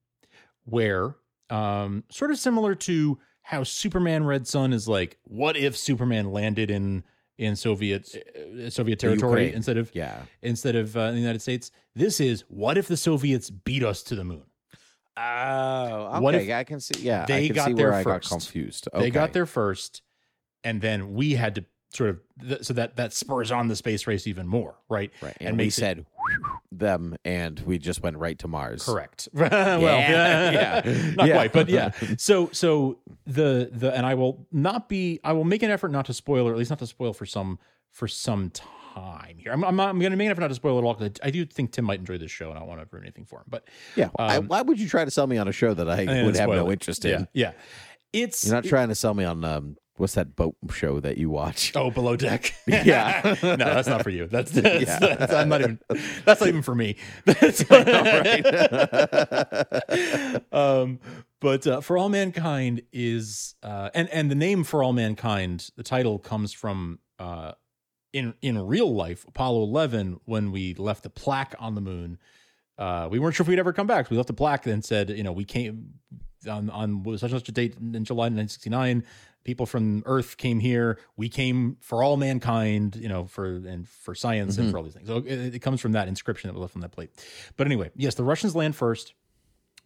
where, 0.64 1.16
um, 1.48 2.04
sort 2.10 2.30
of 2.30 2.38
similar 2.38 2.74
to 2.76 3.18
how 3.42 3.64
Superman 3.64 4.24
Red 4.24 4.46
Sun 4.46 4.72
is 4.72 4.86
like, 4.86 5.18
what 5.24 5.56
if 5.56 5.76
Superman 5.76 6.30
landed 6.30 6.70
in 6.70 7.02
in 7.46 7.56
Soviet 7.56 8.04
uh, 8.14 8.68
Soviet 8.70 8.98
territory 8.98 9.44
Ukraine. 9.46 9.54
instead 9.56 9.78
of 9.82 9.90
yeah 9.94 10.22
instead 10.42 10.76
of 10.76 10.86
uh, 10.96 11.00
in 11.10 11.14
the 11.14 11.20
United 11.20 11.42
States? 11.48 11.72
This 12.02 12.20
is 12.20 12.44
what 12.48 12.76
if 12.78 12.86
the 12.86 12.96
Soviets 12.96 13.48
beat 13.50 13.82
us 13.82 14.02
to 14.08 14.14
the 14.14 14.24
moon? 14.24 14.44
oh 15.16 16.06
okay 16.14 16.20
What 16.20 16.34
if 16.34 16.50
i 16.50 16.64
can 16.64 16.80
see 16.80 17.00
yeah 17.10 17.24
they 17.26 17.44
i 17.44 17.46
can 17.48 17.56
got 17.56 17.66
see 17.68 17.72
there 17.74 17.90
where 17.90 17.98
i 18.00 18.02
got 18.04 18.24
first? 18.24 18.30
confused 18.30 18.88
They 18.98 19.10
got 19.10 19.32
there 19.32 19.46
first, 19.46 20.02
and 20.64 20.80
then 20.80 20.98
we 21.14 21.32
had 21.42 21.52
to 21.56 21.64
sort 21.92 22.10
of 22.10 22.20
th- 22.46 22.62
so 22.64 22.72
that 22.74 22.96
that 22.96 23.12
spurs 23.12 23.50
on 23.52 23.68
the 23.68 23.76
space 23.76 24.06
race 24.06 24.26
even 24.26 24.46
more, 24.46 24.76
right? 24.88 25.10
right 25.20 25.36
and 25.40 25.48
and, 25.50 25.58
we 25.58 25.64
makes 25.64 25.78
it- 25.78 25.80
said 25.80 26.06
them 26.72 27.16
and 27.24 27.58
we 27.60 27.78
just 27.78 28.00
went 28.02 28.16
right 28.16 28.38
to 28.38 28.46
mars 28.48 28.84
Correct. 28.84 29.28
well, 29.34 29.80
Yeah, 29.80 30.50
yeah, 30.50 30.82
yeah. 30.86 31.10
not 31.16 31.26
Yeah. 31.26 31.34
quite, 31.34 31.52
but 31.52 31.68
yeah. 31.68 31.90
So, 32.18 32.48
so 32.52 32.98
the 33.26 33.70
the 33.72 33.92
and 33.94 34.06
I 34.06 34.14
will 34.14 34.46
not 34.52 34.88
be. 34.88 35.20
I 35.24 35.32
will 35.32 35.44
make 35.44 35.62
an 35.62 35.70
effort 35.70 35.90
not 35.90 36.06
to 36.06 36.14
spoil, 36.14 36.46
or 36.48 36.52
at 36.52 36.58
least 36.58 36.70
not 36.70 36.78
to 36.80 36.86
spoil 36.86 37.12
for 37.12 37.26
some 37.26 37.58
for 37.90 38.06
some 38.06 38.50
time 38.50 39.36
here. 39.38 39.52
I'm 39.52 39.64
I'm, 39.64 39.80
I'm 39.80 39.98
going 39.98 40.12
to 40.12 40.16
make 40.16 40.26
an 40.26 40.30
effort 40.32 40.42
not 40.42 40.48
to 40.48 40.54
spoil 40.54 40.78
it 40.78 40.82
all 40.84 40.94
because 40.94 41.18
I, 41.24 41.28
I 41.28 41.30
do 41.30 41.44
think 41.44 41.72
Tim 41.72 41.84
might 41.84 41.98
enjoy 41.98 42.18
this 42.18 42.30
show, 42.30 42.48
and 42.50 42.56
I 42.56 42.60
don't 42.60 42.68
want 42.68 42.80
to 42.80 42.86
ruin 42.92 43.04
anything 43.04 43.24
for 43.24 43.38
him. 43.40 43.46
But 43.48 43.64
yeah 43.96 44.10
I- 44.18 44.36
Um, 44.36 44.46
why 44.46 44.62
would 44.62 44.78
you 44.78 44.88
try 44.88 45.04
to 45.04 45.10
sell 45.10 45.26
me 45.26 45.38
on 45.38 45.48
a 45.48 45.52
show 45.52 45.74
that 45.74 45.88
i, 45.90 46.02
I 46.20 46.22
would 46.24 46.36
have 46.36 46.48
no 46.48 46.68
it. 46.70 46.72
interest 46.74 47.04
in 47.04 47.26
yeah. 47.32 47.52
It's 48.12 48.44
You're 48.46 48.54
not 48.54 48.64
trying 48.64 48.88
to 48.88 48.94
sell 48.96 49.14
me 49.14 49.24
on 49.24 49.44
um, 49.44 49.76
what's 50.00 50.14
that 50.14 50.34
boat 50.34 50.56
show 50.72 50.98
that 51.00 51.18
you 51.18 51.30
watch? 51.30 51.72
Oh, 51.76 51.90
below 51.90 52.16
deck. 52.16 52.54
Yeah. 52.66 53.36
no, 53.42 53.56
that's 53.56 53.88
not 53.88 54.02
for 54.02 54.10
you. 54.10 54.26
That's, 54.26 54.50
that's, 54.52 54.84
Yeah. 54.86 54.98
that's- 54.98 55.32
I'm 55.32 55.48
not 55.48 55.60
even. 55.60 55.78
That's 56.24 56.40
not 56.40 56.48
even 56.48 56.62
for 56.62 56.74
me. 56.74 56.96
That's 57.24 57.62
um, 60.52 60.98
but 61.40 61.66
uh, 61.66 61.80
for 61.80 61.96
all 61.98 62.08
mankind 62.08 62.82
is 62.92 63.54
uh, 63.62 63.90
and 63.94 64.08
and 64.10 64.30
the 64.30 64.34
name 64.34 64.64
for 64.64 64.82
all 64.82 64.92
mankind. 64.92 65.70
The 65.76 65.82
title 65.82 66.18
comes 66.18 66.52
from 66.52 66.98
uh, 67.18 67.52
in 68.12 68.34
in 68.42 68.58
real 68.66 68.94
life 68.94 69.24
Apollo 69.28 69.62
11 69.64 70.20
when 70.24 70.52
we 70.52 70.74
left 70.74 71.02
the 71.02 71.10
plaque 71.10 71.54
on 71.58 71.74
the 71.74 71.80
moon. 71.80 72.18
Uh, 72.78 73.08
we 73.10 73.18
weren't 73.18 73.34
sure 73.34 73.44
if 73.44 73.48
we'd 73.48 73.58
ever 73.58 73.72
come 73.74 73.86
back. 73.86 74.06
So 74.06 74.10
we 74.12 74.16
left 74.16 74.30
a 74.30 74.34
plaque 74.34 74.66
and 74.66 74.82
said, 74.84 75.10
you 75.10 75.22
know, 75.22 75.32
we 75.32 75.44
came 75.44 75.94
on 76.48 76.70
on 76.70 77.02
what 77.02 77.12
was 77.12 77.20
such 77.20 77.32
and 77.32 77.40
such 77.40 77.48
a 77.48 77.52
date 77.52 77.76
in 77.76 78.04
July 78.04 78.24
1969. 78.26 79.04
People 79.42 79.64
from 79.64 80.02
Earth 80.06 80.36
came 80.36 80.60
here. 80.60 80.98
We 81.16 81.28
came 81.30 81.78
for 81.80 82.02
all 82.02 82.16
mankind, 82.18 82.96
you 82.96 83.08
know, 83.08 83.24
for 83.24 83.46
and 83.46 83.88
for 83.88 84.14
science 84.14 84.58
and 84.58 84.68
Mhm. 84.68 84.70
for 84.70 84.78
all 84.78 84.84
these 84.84 84.92
things. 84.94 85.08
So 85.08 85.16
it, 85.18 85.54
it 85.54 85.58
comes 85.60 85.80
from 85.80 85.92
that 85.92 86.08
inscription 86.08 86.48
that 86.48 86.54
was 86.54 86.60
left 86.60 86.76
on 86.76 86.82
that 86.82 86.92
plate. 86.92 87.10
But 87.56 87.66
anyway, 87.66 87.90
yes, 87.96 88.14
the 88.14 88.24
Russians 88.24 88.54
land 88.54 88.76
first. 88.76 89.14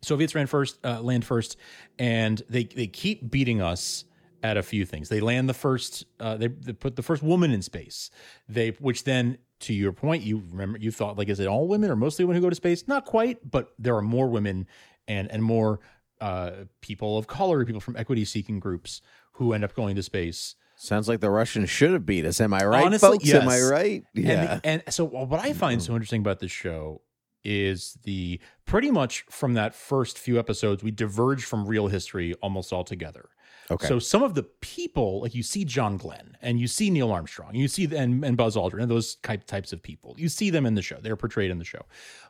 Soviets 0.03 0.35
ran 0.35 0.47
first, 0.47 0.79
uh, 0.85 1.01
land 1.01 1.25
first, 1.25 1.57
and 1.99 2.43
they 2.49 2.65
they 2.65 2.87
keep 2.87 3.31
beating 3.31 3.63
us 3.63 4.05
at 4.43 4.57
a 4.59 4.63
few 4.63 4.85
things. 4.85 5.09
They 5.09 5.21
land 5.21 5.49
the 5.49 5.55
first, 5.55 6.05
uh, 6.21 6.37
they, 6.37 6.49
they 6.49 6.75
put 6.75 6.97
the 6.97 7.03
first 7.03 7.23
woman 7.23 7.51
in 7.51 7.63
space. 7.63 8.11
They, 8.47 8.71
which 8.73 9.05
then, 9.05 9.39
to 9.61 9.73
your 9.73 9.93
point, 9.93 10.23
you 10.23 10.43
remember 10.51 10.77
you 10.79 10.91
thought 10.91 11.17
like, 11.17 11.31
is 11.31 11.41
it 11.41 11.47
all 11.47 11.67
women 11.67 11.91
or 11.91 11.97
mostly 11.97 12.27
women 12.27 12.37
who 12.37 12.47
go 12.47 12.51
to 12.51 12.55
space? 12.57 12.87
Not 12.87 13.07
quite, 13.07 13.51
but 13.51 13.73
there 13.79 13.97
are 13.97 14.03
more 14.03 14.29
women 14.29 14.67
and 15.09 15.31
and 15.31 15.43
more 15.43 15.81
uh, 16.21 16.53
people 16.81 17.19
of 17.19 17.27
color, 17.27 17.65
people 17.65 17.81
from 17.81 17.97
equity 17.97 18.25
seeking 18.25 18.61
groups 18.61 19.01
who 19.33 19.53
end 19.53 19.65
up 19.65 19.75
going 19.75 19.97
to 19.97 20.03
space. 20.03 20.55
Sounds 20.77 21.09
like 21.09 21.21
the 21.21 21.31
Russians 21.31 21.71
should 21.71 21.93
have 21.93 22.05
beat 22.05 22.25
us. 22.25 22.41
Am 22.41 22.53
I 22.53 22.65
right, 22.65 22.85
Honestly, 22.85 23.09
folks? 23.09 23.33
Am 23.33 23.49
I 23.49 23.61
right? 23.61 24.05
Yeah. 24.13 24.61
and 24.65 24.83
so 24.91 25.05
what 25.05 25.41
I 25.41 25.53
find 25.53 25.83
so 25.83 25.93
interesting 25.93 26.21
about 26.21 26.41
this 26.41 26.51
show 26.51 27.01
is 27.45 27.99
the 28.05 28.41
pretty 28.65 28.91
much 28.91 29.25
from 29.31 29.55
that 29.55 29.75
first 29.75 30.19
few 30.19 30.39
episodes, 30.39 30.83
we 30.83 30.91
diverge 30.91 31.45
from 31.45 31.67
real 31.67 31.89
history 31.89 32.35
almost 32.43 32.73
altogether. 32.73 33.29
Okay. 33.71 33.87
So 33.87 33.99
some 33.99 34.23
of 34.23 34.35
the 34.35 34.43
people, 34.43 35.23
like 35.23 35.35
you 35.35 35.43
see 35.43 35.65
John 35.65 35.97
Glenn 35.97 36.37
and 36.43 36.61
you 36.61 36.67
see 36.67 36.91
Neil 36.91 37.11
Armstrong, 37.11 37.51
and 37.51 37.59
you 37.59 37.69
see 37.69 37.85
and, 37.97 38.25
and 38.25 38.37
Buzz 38.37 38.57
Aldrin 38.57 38.83
and 38.83 38.91
those 38.91 39.17
type, 39.17 39.45
types 39.47 39.73
of 39.73 39.83
people. 39.83 40.15
You 40.19 40.29
see 40.29 40.51
them 40.51 40.67
in 40.67 40.75
the 40.75 40.83
show. 40.83 40.99
They're 41.01 41.17
portrayed 41.17 41.51
in 41.51 41.59
the 41.59 41.65
show. 41.65 41.87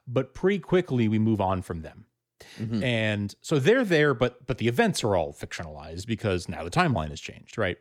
But 0.07 0.35
pretty 0.35 0.59
quickly 0.61 1.09
we 1.09 1.19
move 1.19 1.41
on 1.41 1.63
from 1.63 1.83
them. 1.83 2.07
Mhm. 2.59 2.83
And 2.83 3.35
so 3.41 3.59
they're 3.59 3.85
there, 3.85 4.15
but 4.15 4.47
but 4.47 4.59
the 4.59 4.69
events 4.69 5.03
are 5.05 5.17
all 5.17 5.33
fictionalized 5.33 6.07
because 6.07 6.49
now 6.49 6.65
the 6.65 6.71
timeline 6.71 7.11
has 7.11 7.21
changed, 7.21 7.59
right? 7.59 7.79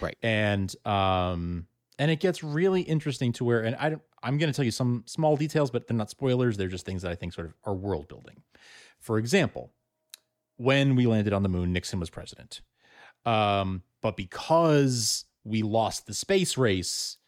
Right. 0.00 0.16
And 0.22 0.74
um 0.86 1.66
and 1.98 2.10
it 2.10 2.20
gets 2.20 2.42
really 2.42 2.82
interesting 2.82 3.32
to 3.34 3.44
where 3.44 3.60
and 3.62 3.76
I 3.76 3.90
don't 3.90 4.02
I'm 4.22 4.38
going 4.38 4.50
to 4.50 4.56
tell 4.56 4.64
you 4.64 4.70
some 4.70 5.02
small 5.06 5.36
details, 5.36 5.70
but 5.70 5.86
they're 5.86 5.96
not 5.96 6.08
spoilers. 6.08 6.56
They're 6.56 6.66
just 6.66 6.86
things 6.86 7.02
that 7.02 7.12
I 7.12 7.14
think 7.14 7.34
sort 7.34 7.46
of 7.46 7.54
are 7.64 7.74
world 7.74 8.08
building. 8.08 8.42
For 8.98 9.18
example, 9.18 9.70
when 10.56 10.96
we 10.96 11.06
landed 11.06 11.34
on 11.34 11.42
the 11.42 11.48
moon, 11.50 11.74
Nixon 11.74 12.00
was 12.00 12.08
president. 12.08 12.62
Um, 13.26 13.82
but 14.00 14.16
because 14.16 15.26
we 15.44 15.62
lost 15.62 16.06
the 16.06 16.14
space 16.14 16.56
race, 16.56 17.18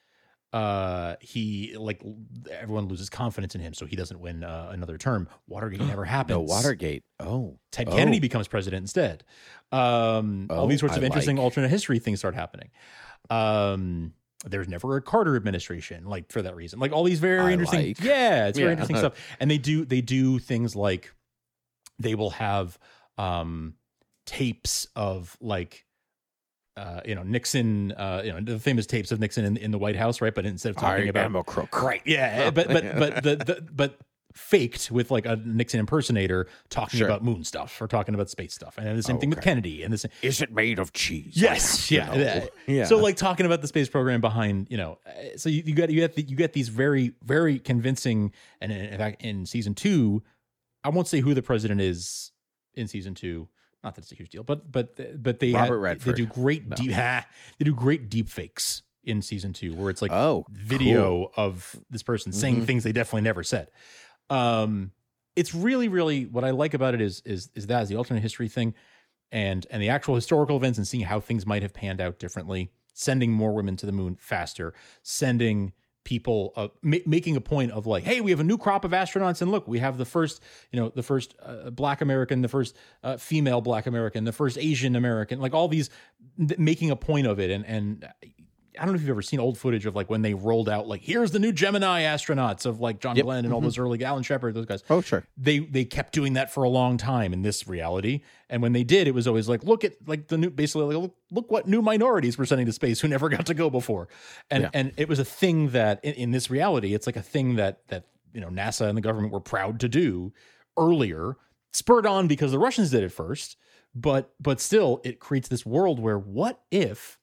uh, 0.52 1.16
he 1.20 1.74
like 1.76 2.02
everyone 2.50 2.86
loses 2.88 3.10
confidence 3.10 3.54
in 3.54 3.60
him, 3.60 3.74
so 3.74 3.84
he 3.86 3.96
doesn't 3.96 4.20
win 4.20 4.44
uh, 4.44 4.70
another 4.72 4.96
term. 4.98 5.28
Watergate 5.48 5.80
never 5.86 6.04
happens. 6.04 6.36
no 6.36 6.40
Watergate. 6.40 7.04
Oh, 7.20 7.58
Ted 7.72 7.88
Oh. 7.88 7.96
Kennedy 7.96 8.20
becomes 8.20 8.48
president 8.48 8.82
instead. 8.82 9.24
Um, 9.72 10.46
all 10.50 10.64
Oh, 10.64 10.68
these 10.68 10.80
sorts 10.80 10.94
I 10.94 10.98
of 10.98 11.04
interesting 11.04 11.36
like. 11.36 11.44
alternate 11.44 11.68
history 11.68 11.98
things 11.98 12.18
start 12.20 12.34
happening. 12.34 12.70
Um, 13.30 14.12
there's 14.44 14.68
never 14.68 14.96
a 14.96 15.02
Carter 15.02 15.34
administration, 15.36 16.04
like 16.04 16.30
for 16.30 16.42
that 16.42 16.54
reason. 16.54 16.78
Like 16.78 16.92
all 16.92 17.02
these 17.04 17.18
very 17.20 17.50
I 17.50 17.52
interesting, 17.52 17.86
like. 17.88 18.00
yeah, 18.02 18.46
it's 18.46 18.58
very 18.58 18.68
Yeah. 18.68 18.72
interesting 18.72 18.96
stuff. 18.98 19.14
And 19.40 19.50
they 19.50 19.58
do 19.58 19.84
they 19.84 20.00
do 20.00 20.38
things 20.38 20.76
like 20.76 21.12
they 21.98 22.14
will 22.14 22.30
have 22.30 22.78
um 23.18 23.74
tapes 24.26 24.86
of 24.94 25.36
like 25.40 25.85
uh, 26.76 27.00
you 27.04 27.14
know 27.14 27.22
Nixon, 27.22 27.92
uh, 27.92 28.22
you 28.24 28.32
know 28.32 28.40
the 28.40 28.58
famous 28.58 28.86
tapes 28.86 29.10
of 29.12 29.20
Nixon 29.20 29.44
in, 29.44 29.56
in 29.56 29.70
the 29.70 29.78
White 29.78 29.96
House, 29.96 30.20
right? 30.20 30.34
But 30.34 30.46
instead 30.46 30.70
of 30.70 30.76
talking 30.76 31.06
I 31.06 31.08
about 31.08 31.24
am 31.24 31.36
a 31.36 31.44
crook. 31.44 31.82
right, 31.82 32.02
yeah, 32.04 32.50
but 32.54 32.68
but 32.68 32.84
but 32.98 33.22
the, 33.22 33.36
the 33.36 33.68
but 33.72 33.98
faked 34.34 34.90
with 34.90 35.10
like 35.10 35.24
a 35.24 35.36
Nixon 35.36 35.80
impersonator 35.80 36.46
talking 36.68 36.98
Sure. 36.98 37.08
about 37.08 37.24
moon 37.24 37.42
stuff 37.42 37.80
or 37.80 37.88
talking 37.88 38.14
about 38.14 38.28
space 38.28 38.52
stuff, 38.52 38.76
and 38.76 38.98
the 38.98 39.02
same 39.02 39.18
thing 39.18 39.30
with 39.30 39.40
Kennedy 39.40 39.82
and 39.82 39.90
the 39.92 39.96
same. 39.98 40.10
Is 40.20 40.42
it 40.42 40.52
made 40.52 40.78
of 40.78 40.92
cheese? 40.92 41.32
Yes, 41.34 41.90
You 41.90 41.98
yeah, 42.00 42.14
know? 42.14 42.48
yeah. 42.66 42.84
So 42.84 42.98
like 42.98 43.16
talking 43.16 43.46
about 43.46 43.62
the 43.62 43.68
space 43.68 43.88
program 43.88 44.20
behind, 44.20 44.66
you 44.70 44.76
know, 44.76 44.98
uh, 45.06 45.38
so 45.38 45.48
you, 45.48 45.62
you 45.64 45.74
got 45.74 45.88
you 45.88 46.00
get 46.00 46.14
the, 46.16 46.22
you 46.22 46.36
get 46.36 46.52
these 46.52 46.68
very 46.68 47.12
very 47.24 47.58
convincing, 47.58 48.32
and 48.60 48.70
in 48.70 48.98
fact 48.98 49.22
in 49.22 49.46
season 49.46 49.74
two, 49.74 50.22
I 50.84 50.90
won't 50.90 51.08
say 51.08 51.20
who 51.20 51.32
the 51.32 51.42
president 51.42 51.80
is 51.80 52.32
in 52.74 52.88
season 52.88 53.14
two. 53.14 53.48
Not 53.86 53.94
that 53.94 54.02
it's 54.02 54.10
a 54.10 54.16
huge 54.16 54.30
deal, 54.30 54.42
but 54.42 54.70
but 54.72 55.22
but 55.22 55.38
they 55.38 55.52
Robert 55.52 55.76
had- 55.76 55.82
Redford. 55.82 56.14
They 56.16 56.22
do 56.22 56.26
great 56.26 56.66
No. 56.68 56.74
deep 56.74 56.90
they 57.58 57.64
do 57.64 57.72
great 57.72 58.10
deep 58.10 58.28
fakes 58.28 58.82
in 59.04 59.22
season 59.22 59.52
two, 59.52 59.74
where 59.76 59.90
it's 59.90 60.02
like 60.02 60.10
Oh, 60.10 60.44
video 60.50 61.30
of 61.36 61.76
this 61.88 62.02
person 62.02 62.32
saying 62.32 62.62
Mhm. 62.62 62.66
things 62.66 62.82
they 62.82 62.90
definitely 62.90 63.20
never 63.22 63.44
said. 63.44 63.70
Um, 64.28 64.90
it's 65.36 65.54
really, 65.54 65.86
really 65.86 66.26
what 66.26 66.42
I 66.42 66.50
like 66.50 66.74
about 66.74 66.94
it 66.94 67.00
is 67.00 67.22
is 67.24 67.48
is 67.54 67.68
that 67.68 67.84
is 67.84 67.88
the 67.88 67.94
alternate 67.94 68.22
history 68.22 68.48
thing, 68.48 68.74
and 69.30 69.64
and 69.70 69.80
the 69.80 69.88
actual 69.90 70.16
historical 70.16 70.56
events 70.56 70.78
and 70.78 70.88
seeing 70.88 71.04
how 71.04 71.20
things 71.20 71.46
might 71.46 71.62
have 71.62 71.72
panned 71.72 72.00
out 72.00 72.18
differently. 72.18 72.72
Sending 72.92 73.30
more 73.30 73.52
women 73.54 73.76
to 73.76 73.86
the 73.86 73.92
moon 73.92 74.16
faster, 74.16 74.74
sending 75.04 75.72
people 76.06 76.52
uh, 76.54 76.68
ma- 76.82 76.98
making 77.04 77.36
a 77.36 77.40
point 77.40 77.72
of 77.72 77.84
like, 77.84 78.04
hey, 78.04 78.20
we 78.22 78.30
have 78.30 78.38
a 78.38 78.44
new 78.44 78.56
crop 78.56 78.84
of 78.84 78.92
astronauts, 78.92 79.42
and 79.42 79.50
look, 79.50 79.66
we 79.66 79.80
have 79.80 79.98
the 79.98 80.04
first, 80.04 80.40
you 80.70 80.80
know, 80.80 80.88
the 80.88 81.02
first 81.02 81.34
uh, 81.42 81.68
Black 81.70 82.00
American, 82.00 82.40
the 82.40 82.48
first 82.48 82.76
uh, 83.02 83.16
female 83.16 83.60
Black 83.60 83.86
American, 83.86 84.24
the 84.24 84.32
first 84.32 84.56
Asian 84.56 84.94
American, 84.94 85.40
like 85.40 85.52
all 85.52 85.66
these, 85.66 85.90
th- 86.38 86.58
making 86.58 86.92
a 86.92 86.96
point 86.96 87.26
of 87.26 87.40
it, 87.40 87.50
and 87.50 87.66
and 87.66 88.08
I 88.78 88.84
don't 88.84 88.92
know 88.92 88.96
if 88.96 89.00
you've 89.02 89.10
ever 89.10 89.22
seen 89.22 89.40
old 89.40 89.58
footage 89.58 89.86
of 89.86 89.94
like 89.96 90.08
when 90.10 90.22
they 90.22 90.34
rolled 90.34 90.68
out 90.68 90.86
like 90.88 91.00
here's 91.02 91.30
the 91.30 91.38
new 91.38 91.52
Gemini 91.52 92.02
astronauts 92.02 92.66
of 92.66 92.80
like 92.80 93.00
John 93.00 93.16
Yep. 93.16 93.24
Glenn 93.24 93.44
and 93.44 93.52
all 93.54 93.60
Mhm. 93.60 93.64
those 93.64 93.78
early 93.78 94.04
Alan 94.04 94.22
Shepard, 94.22 94.54
those 94.54 94.66
guys. 94.66 94.82
Oh, 94.90 95.00
sure. 95.00 95.24
They 95.36 95.58
they 95.60 95.84
kept 95.84 96.12
doing 96.12 96.34
that 96.34 96.52
for 96.52 96.64
a 96.64 96.68
long 96.68 96.96
time 96.96 97.32
in 97.32 97.42
this 97.42 97.66
reality, 97.66 98.20
and 98.50 98.62
when 98.62 98.72
they 98.72 98.84
did, 98.84 99.08
it 99.08 99.14
was 99.14 99.26
always 99.26 99.48
like 99.48 99.64
look 99.64 99.84
at 99.84 99.94
like 100.06 100.28
the 100.28 100.38
new 100.38 100.50
basically 100.50 100.94
like 100.94 101.02
look, 101.02 101.14
look 101.30 101.50
what 101.50 101.66
new 101.66 101.82
minorities 101.82 102.38
we're 102.38 102.44
sending 102.44 102.66
to 102.66 102.72
space 102.72 103.00
who 103.00 103.08
never 103.08 103.28
got 103.36 103.46
to 103.46 103.54
go 103.54 103.70
before, 103.70 104.08
and 104.50 104.64
Yeah. 104.64 104.70
and 104.74 104.92
it 104.96 105.08
was 105.08 105.18
a 105.18 105.24
thing 105.24 105.70
that 105.70 106.00
in, 106.04 106.14
in 106.14 106.30
this 106.30 106.50
reality, 106.50 106.94
it's 106.94 107.06
like 107.06 107.16
a 107.16 107.22
thing 107.22 107.56
that 107.56 107.86
that 107.88 108.04
you 108.32 108.40
know 108.40 108.48
NASA 108.48 108.88
and 108.88 108.96
the 108.96 109.02
government 109.02 109.32
were 109.32 109.40
proud 109.40 109.80
to 109.80 109.88
do 109.88 110.32
earlier, 110.76 111.36
spurred 111.72 112.06
on 112.06 112.26
because 112.28 112.52
the 112.52 112.58
Russians 112.58 112.90
did 112.90 113.02
it 113.02 113.10
first, 113.12 113.56
but 113.94 114.34
but 114.40 114.60
still 114.60 115.00
it 115.04 115.20
creates 115.20 115.48
this 115.48 115.64
world 115.64 115.98
where 116.00 116.18
what 116.18 116.60
if 116.70 117.18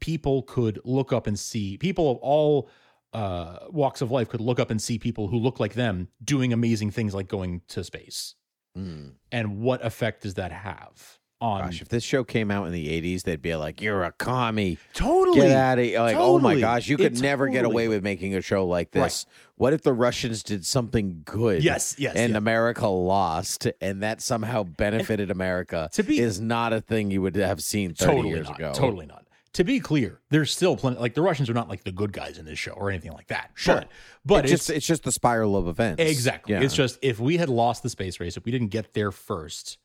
people 0.00 0.42
could 0.42 0.80
look 0.84 1.12
up 1.12 1.26
and 1.26 1.38
see 1.38 1.76
people 1.78 2.10
of 2.10 2.18
all 2.18 2.68
uh, 3.12 3.58
walks 3.70 4.00
of 4.02 4.10
life 4.10 4.28
could 4.28 4.40
look 4.40 4.58
up 4.60 4.70
and 4.70 4.80
see 4.80 4.98
people 4.98 5.28
who 5.28 5.38
look 5.38 5.58
like 5.58 5.74
them 5.74 6.08
doing 6.22 6.52
amazing 6.52 6.90
things 6.90 7.14
like 7.14 7.28
going 7.28 7.62
to 7.68 7.82
space. 7.82 8.34
Mm. 8.76 9.12
And 9.32 9.58
what 9.60 9.84
effect 9.84 10.22
does 10.22 10.34
that 10.34 10.52
have 10.52 11.18
on 11.40 11.62
Gosh, 11.62 11.82
if 11.82 11.88
this 11.88 12.02
show 12.02 12.24
came 12.24 12.50
out 12.50 12.66
in 12.66 12.72
the 12.72 12.88
'80s, 12.88 13.22
they'd 13.22 13.42
be 13.42 13.54
like, 13.54 13.80
"You're 13.82 14.02
a 14.04 14.12
commie. 14.12 14.78
totally 14.94 15.40
Get 15.42 15.50
out 15.56 15.78
of 15.78 15.84
here!" 15.84 16.00
Like, 16.00 16.16
oh 16.16 16.38
my 16.38 16.58
gosh, 16.58 16.88
you 16.88 16.96
It 16.96 16.98
could 16.98 17.22
never 17.22 17.48
get 17.48 17.64
away 17.64 17.88
with 17.88 18.02
making 18.02 18.34
a 18.34 18.40
show 18.40 18.66
like 18.66 18.88
Right. 18.94 19.04
this. 19.04 19.26
What 19.56 19.72
if 19.74 19.82
the 19.82 19.92
Russians 19.92 20.42
did 20.42 20.64
something 20.64 21.22
good? 21.24 21.62
Yes, 21.62 21.94
yes, 21.98 22.16
and 22.16 22.32
yeah. 22.32 22.38
America 22.38 22.86
lost, 22.86 23.66
and 23.82 24.02
that 24.02 24.22
somehow 24.22 24.62
benefited 24.62 25.30
America. 25.30 25.88
to 25.92 26.02
be- 26.02 26.18
is 26.20 26.40
not 26.40 26.72
a 26.72 26.80
thing 26.80 27.10
you 27.10 27.20
would 27.22 27.36
have 27.36 27.62
seen 27.62 27.94
30 27.94 28.12
totally 28.12 28.28
years 28.34 28.48
not, 28.48 28.58
ago. 28.58 28.72
Totally 28.74 29.06
not. 29.06 29.25
To 29.56 29.64
be 29.64 29.80
clear, 29.80 30.20
there's 30.28 30.52
still 30.52 30.76
plenty. 30.76 30.98
Like 30.98 31.14
the 31.14 31.22
Russians 31.22 31.48
are 31.48 31.54
not 31.54 31.66
like 31.66 31.82
the 31.82 31.90
good 31.90 32.12
guys 32.12 32.36
in 32.36 32.44
this 32.44 32.58
show 32.58 32.72
or 32.72 32.90
anything 32.90 33.12
like 33.12 33.28
that. 33.28 33.52
Sure. 33.54 33.76
but, 33.76 33.88
but 34.24 34.44
it's, 34.44 34.52
it's, 34.52 34.66
just 34.66 34.76
it's 34.76 34.86
just 34.86 35.02
the 35.04 35.12
spiral 35.12 35.56
of 35.56 35.66
events. 35.66 36.02
Exactly. 36.02 36.54
Yeah. 36.54 36.60
It's 36.60 36.74
just 36.74 36.98
if 37.00 37.18
we 37.18 37.38
had 37.38 37.48
lost 37.48 37.82
the 37.82 37.88
space 37.88 38.20
race, 38.20 38.36
if 38.36 38.44
we 38.44 38.52
didn't 38.52 38.68
get 38.68 38.92
there 38.92 39.10
first, 39.10 39.78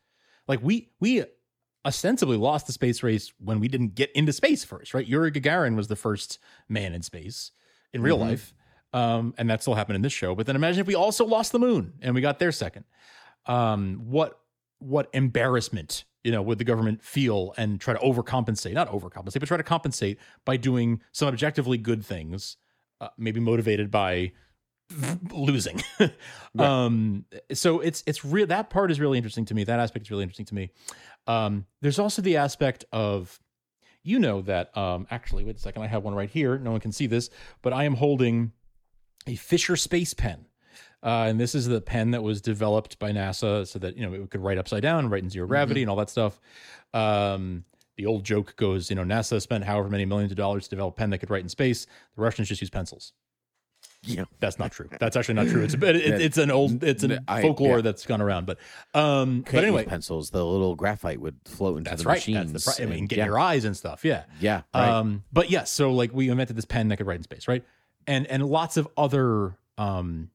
like 0.45 0.59
we 0.61 0.89
we 0.99 1.23
ostensibly 1.85 2.35
lost 2.35 2.67
the 2.67 2.73
space 2.73 3.01
race 3.01 3.31
when 3.39 3.61
we 3.61 3.69
didn't 3.69 3.95
get 3.95 4.11
into 4.11 4.33
space 4.33 4.65
first, 4.65 4.93
right? 4.93 5.07
Yuri 5.07 5.31
Gagarin 5.31 5.77
was 5.77 5.87
the 5.87 5.95
first 5.95 6.37
man 6.67 6.93
in 6.93 7.01
space 7.01 7.51
in 7.93 8.01
real 8.01 8.17
Mhm. 8.17 8.21
life. 8.29 8.53
Um, 8.93 9.33
and 9.37 9.49
that 9.49 9.61
still 9.61 9.75
happened 9.75 9.95
in 9.95 10.01
this 10.01 10.11
show. 10.11 10.35
But 10.35 10.47
then 10.47 10.57
imagine 10.57 10.81
if 10.81 10.87
we 10.87 10.95
also 10.95 11.25
lost 11.25 11.53
the 11.53 11.59
moon 11.59 11.93
and 12.01 12.13
we 12.13 12.19
got 12.19 12.39
there 12.39 12.51
second. 12.51 12.83
Um, 13.45 14.01
what 14.09 14.37
what 14.79 15.07
embarrassment, 15.13 16.03
you 16.23 16.31
know, 16.31 16.41
would 16.41 16.57
the 16.57 16.63
government 16.63 17.03
feel 17.03 17.53
and 17.57 17.79
try 17.79 17.93
to 17.93 17.99
overcompensate, 17.99 18.73
not 18.73 18.89
overcompensate, 18.89 19.39
but 19.39 19.47
try 19.47 19.57
to 19.57 19.63
compensate 19.63 20.19
by 20.45 20.57
doing 20.57 21.01
some 21.11 21.27
objectively 21.27 21.77
good 21.77 22.05
things, 22.05 22.57
uh, 22.99 23.09
maybe 23.17 23.39
motivated 23.39 23.89
by 23.91 24.31
losing. 25.31 25.81
Um, 26.59 27.23
so 27.53 27.79
it's 27.79 28.03
it's 28.05 28.25
real. 28.25 28.45
That 28.47 28.69
part 28.69 28.91
is 28.91 28.99
really 28.99 29.17
interesting 29.17 29.45
to 29.45 29.53
me. 29.53 29.63
That 29.63 29.79
aspect 29.79 30.05
is 30.05 30.11
really 30.11 30.23
interesting 30.23 30.47
to 30.47 30.53
me. 30.53 30.69
Um, 31.27 31.65
there's 31.79 31.97
also 31.97 32.21
the 32.21 32.35
aspect 32.35 32.83
of, 32.91 33.39
you 34.03 34.19
know, 34.19 34.41
that 34.41 34.75
um, 34.75 35.07
actually, 35.09 35.45
wait 35.45 35.55
a 35.55 35.59
second, 35.59 35.81
I 35.81 35.87
have 35.87 36.03
one 36.03 36.13
right 36.13 36.29
here. 36.29 36.57
No 36.57 36.71
one 36.71 36.81
can 36.81 36.91
see 36.91 37.07
this, 37.07 37.29
but 37.61 37.71
I 37.71 37.85
am 37.85 37.93
holding 37.93 38.51
a 39.27 39.35
Fisher 39.35 39.77
Space 39.77 40.13
Pen. 40.13 40.45
Uh, 41.03 41.25
and 41.27 41.39
this 41.39 41.55
is 41.55 41.67
the 41.67 41.81
pen 41.81 42.11
that 42.11 42.21
was 42.21 42.41
developed 42.41 42.99
by 42.99 43.11
NASA 43.11 43.67
so 43.67 43.79
that 43.79 43.97
you 43.97 44.07
know 44.07 44.13
it 44.13 44.29
could 44.29 44.41
write 44.41 44.57
upside 44.57 44.83
down, 44.83 45.09
write 45.09 45.23
in 45.23 45.29
zero 45.29 45.47
gravity, 45.47 45.81
and 45.81 45.89
all 45.89 45.95
that 45.97 46.09
stuff. 46.09 46.39
Um, 46.93 47.65
the 47.97 48.05
old 48.05 48.23
joke 48.23 48.55
goes, 48.55 48.89
you 48.89 48.95
know, 48.95 49.03
NASA 49.03 49.41
spent 49.41 49.63
however 49.63 49.89
many 49.89 50.05
millions 50.05 50.31
of 50.31 50.37
dollars 50.37 50.63
to 50.65 50.69
develop 50.69 50.95
a 50.95 50.97
pen 50.97 51.09
that 51.09 51.17
could 51.17 51.29
write 51.29 51.43
in 51.43 51.49
space. 51.49 51.85
The 52.15 52.21
Russians 52.21 52.47
just 52.47 52.61
use 52.61 52.69
pencils. 52.69 53.13
Yeah. 54.03 54.25
That's 54.39 54.57
not 54.57 54.71
true. 54.71 54.89
That's 54.99 55.15
actually 55.15 55.35
not 55.35 55.47
true. 55.47 55.63
It's 55.63 55.75
a 55.75 55.77
bit. 55.77 55.95
It, 55.95 56.21
it's 56.21 56.37
an 56.37 56.49
old. 56.49 56.83
It's 56.83 57.03
an 57.03 57.19
I- 57.27 57.41
folklore 57.41 57.77
yeah. 57.77 57.81
that's 57.81 58.05
gone 58.05 58.21
around. 58.21 58.45
But 58.47 58.57
um. 58.93 59.43
Can't 59.43 59.53
but 59.53 59.63
anyway, 59.63 59.85
pencils. 59.85 60.31
The 60.31 60.43
little 60.43 60.75
graphite 60.75 61.21
would 61.21 61.35
float 61.45 61.77
into 61.77 61.89
that's 61.89 62.03
the 62.03 62.09
right. 62.09 62.17
machines. 62.17 62.51
That's 62.51 62.77
the. 62.77 62.83
I 62.83 62.85
mean, 62.87 62.99
and- 62.99 63.09
get 63.09 63.19
yeah. 63.19 63.25
your 63.25 63.39
eyes 63.39 63.65
and 63.65 63.77
stuff. 63.77 64.03
Yeah. 64.03 64.23
Yeah. 64.39 64.61
Right. 64.73 64.89
Um, 64.89 65.23
but 65.31 65.51
yes, 65.51 65.71
so 65.71 65.91
like 65.91 66.13
we 66.13 66.29
invented 66.29 66.55
this 66.55 66.65
pen 66.65 66.87
that 66.87 66.97
could 66.97 67.05
write 67.05 67.17
in 67.17 67.23
space, 67.23 67.47
right? 67.47 67.63
And 68.07 68.25
and 68.27 68.43
lots 68.43 68.77
of 68.77 68.87
other 68.97 69.55
um 69.77 70.29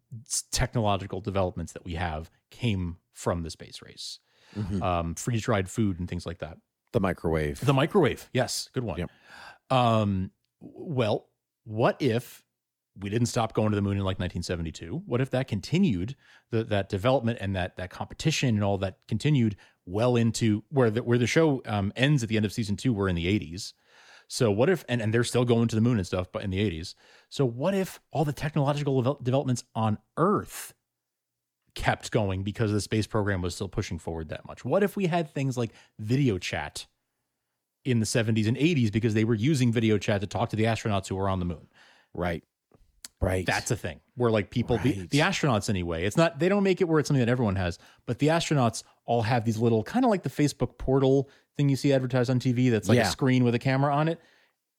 technological 0.51 1.21
developments 1.21 1.73
that 1.73 1.85
we 1.85 1.95
have 1.95 2.31
came 2.51 2.97
from 3.13 3.43
the 3.43 3.51
space 3.51 3.81
race. 3.83 4.19
Mhm. 4.57 4.83
Um, 4.83 5.15
freeze 5.15 5.43
dried 5.43 5.69
food 5.69 5.99
and 5.99 6.09
things 6.09 6.27
like 6.27 6.39
that. 6.39 6.59
the 6.93 7.01
microwave. 7.01 7.61
The 7.61 7.75
microwave, 7.75 8.31
yes, 8.33 8.71
good 8.73 8.85
one. 8.85 8.99
Yep. 8.99 9.11
Um, 9.71 10.31
well, 10.61 11.29
what 11.65 12.01
if 12.01 12.43
we 12.99 13.11
didn't 13.11 13.27
stop 13.27 13.53
going 13.53 13.71
to 13.71 13.77
the 13.77 13.83
moon 13.83 13.99
in 13.99 14.05
like 14.05 14.19
1972? 14.19 15.03
What 15.05 15.21
if 15.21 15.29
that 15.31 15.47
continued, 15.49 16.17
the, 16.51 16.65
that 16.65 16.89
development 16.89 17.37
and 17.43 17.55
that 17.55 17.77
that 17.77 17.91
competition 17.91 18.51
and 18.55 18.65
all 18.65 18.79
that 18.79 18.99
continued 19.09 19.57
well 19.85 20.17
into 20.17 20.65
where 20.71 20.91
the 20.91 21.03
where 21.03 21.19
the 21.19 21.27
show 21.27 21.61
um, 21.67 21.93
ends 21.97 22.23
at 22.23 22.31
the 22.31 22.37
end 22.37 22.47
of 22.47 22.53
season 22.53 22.77
two? 22.77 22.95
We're 22.95 23.09
in 23.09 23.17
the 23.17 23.27
80s. 23.27 23.75
So 24.29 24.51
what 24.51 24.69
if 24.69 24.85
and, 24.89 25.01
and 25.01 25.15
they're 25.15 25.25
still 25.25 25.45
going 25.45 25.69
to 25.69 25.75
the 25.75 25.81
moon 25.81 25.99
and 25.99 26.07
stuff, 26.07 26.29
but 26.33 26.43
in 26.43 26.51
the 26.51 26.59
80s. 26.59 26.95
So 27.29 27.45
what 27.45 27.75
if 27.75 28.01
all 28.11 28.25
the 28.25 28.33
technological 28.33 29.19
developments 29.23 29.65
on 29.75 29.99
Earth 30.17 30.75
kept 31.75 32.11
going 32.11 32.43
because 32.43 32.73
the 32.73 32.81
space 32.81 33.07
program 33.07 33.43
was 33.43 33.55
still 33.55 33.69
pushing 33.69 33.99
forward 33.99 34.29
that 34.31 34.47
much? 34.47 34.65
What 34.65 34.83
if 34.83 34.97
we 34.97 35.07
had 35.07 35.31
things 35.31 35.57
like 35.57 35.73
video 35.99 36.39
chat 36.39 36.87
in 37.85 38.01
the 38.01 38.07
70s 38.07 38.49
and 38.49 38.57
80s 38.57 38.91
because 38.91 39.15
they 39.15 39.25
were 39.25 39.35
using 39.35 39.73
video 39.73 39.97
chat 39.97 40.21
to 40.21 40.27
talk 40.27 40.49
to 40.51 40.57
the 40.57 40.65
astronauts 40.65 41.09
who 41.09 41.15
were 41.15 41.29
on 41.29 41.39
the 41.39 41.47
moon? 41.47 41.69
right. 42.17 42.43
Right. 43.21 43.47
That's 43.47 43.71
a 43.71 43.77
thing 43.77 44.01
where 44.15 44.31
like 44.31 44.51
people, 44.51 44.79
the, 44.79 44.93
Right. 45.01 45.11
the 45.11 45.21
astronauts 45.21 45.71
anyway, 45.71 46.05
it's 46.05 46.17
not, 46.19 46.39
they 46.39 46.49
don't 46.51 46.63
make 46.63 46.81
it 46.81 46.85
where 46.85 47.01
it's 47.01 47.09
something 47.09 47.25
that 47.25 47.31
everyone 47.31 47.57
has, 47.57 47.79
but 48.05 48.19
the 48.19 48.29
astronauts 48.29 48.83
all 49.07 49.23
have 49.23 49.45
these 49.45 49.57
little 49.59 49.83
kind 49.83 50.05
of 50.05 50.11
like 50.11 50.23
the 50.23 50.29
Facebook 50.31 50.77
portal 50.79 51.31
thing 51.57 51.69
you 51.71 51.77
see 51.77 51.93
advertised 51.93 52.29
on 52.29 52.39
TV 52.39 52.71
that's 52.71 52.89
like 52.89 52.97
Yeah. 52.97 53.09
a 53.09 53.11
screen 53.11 53.43
with 53.43 53.55
a 53.55 53.59
camera 53.59 53.95
on 53.95 54.09
it. 54.09 54.21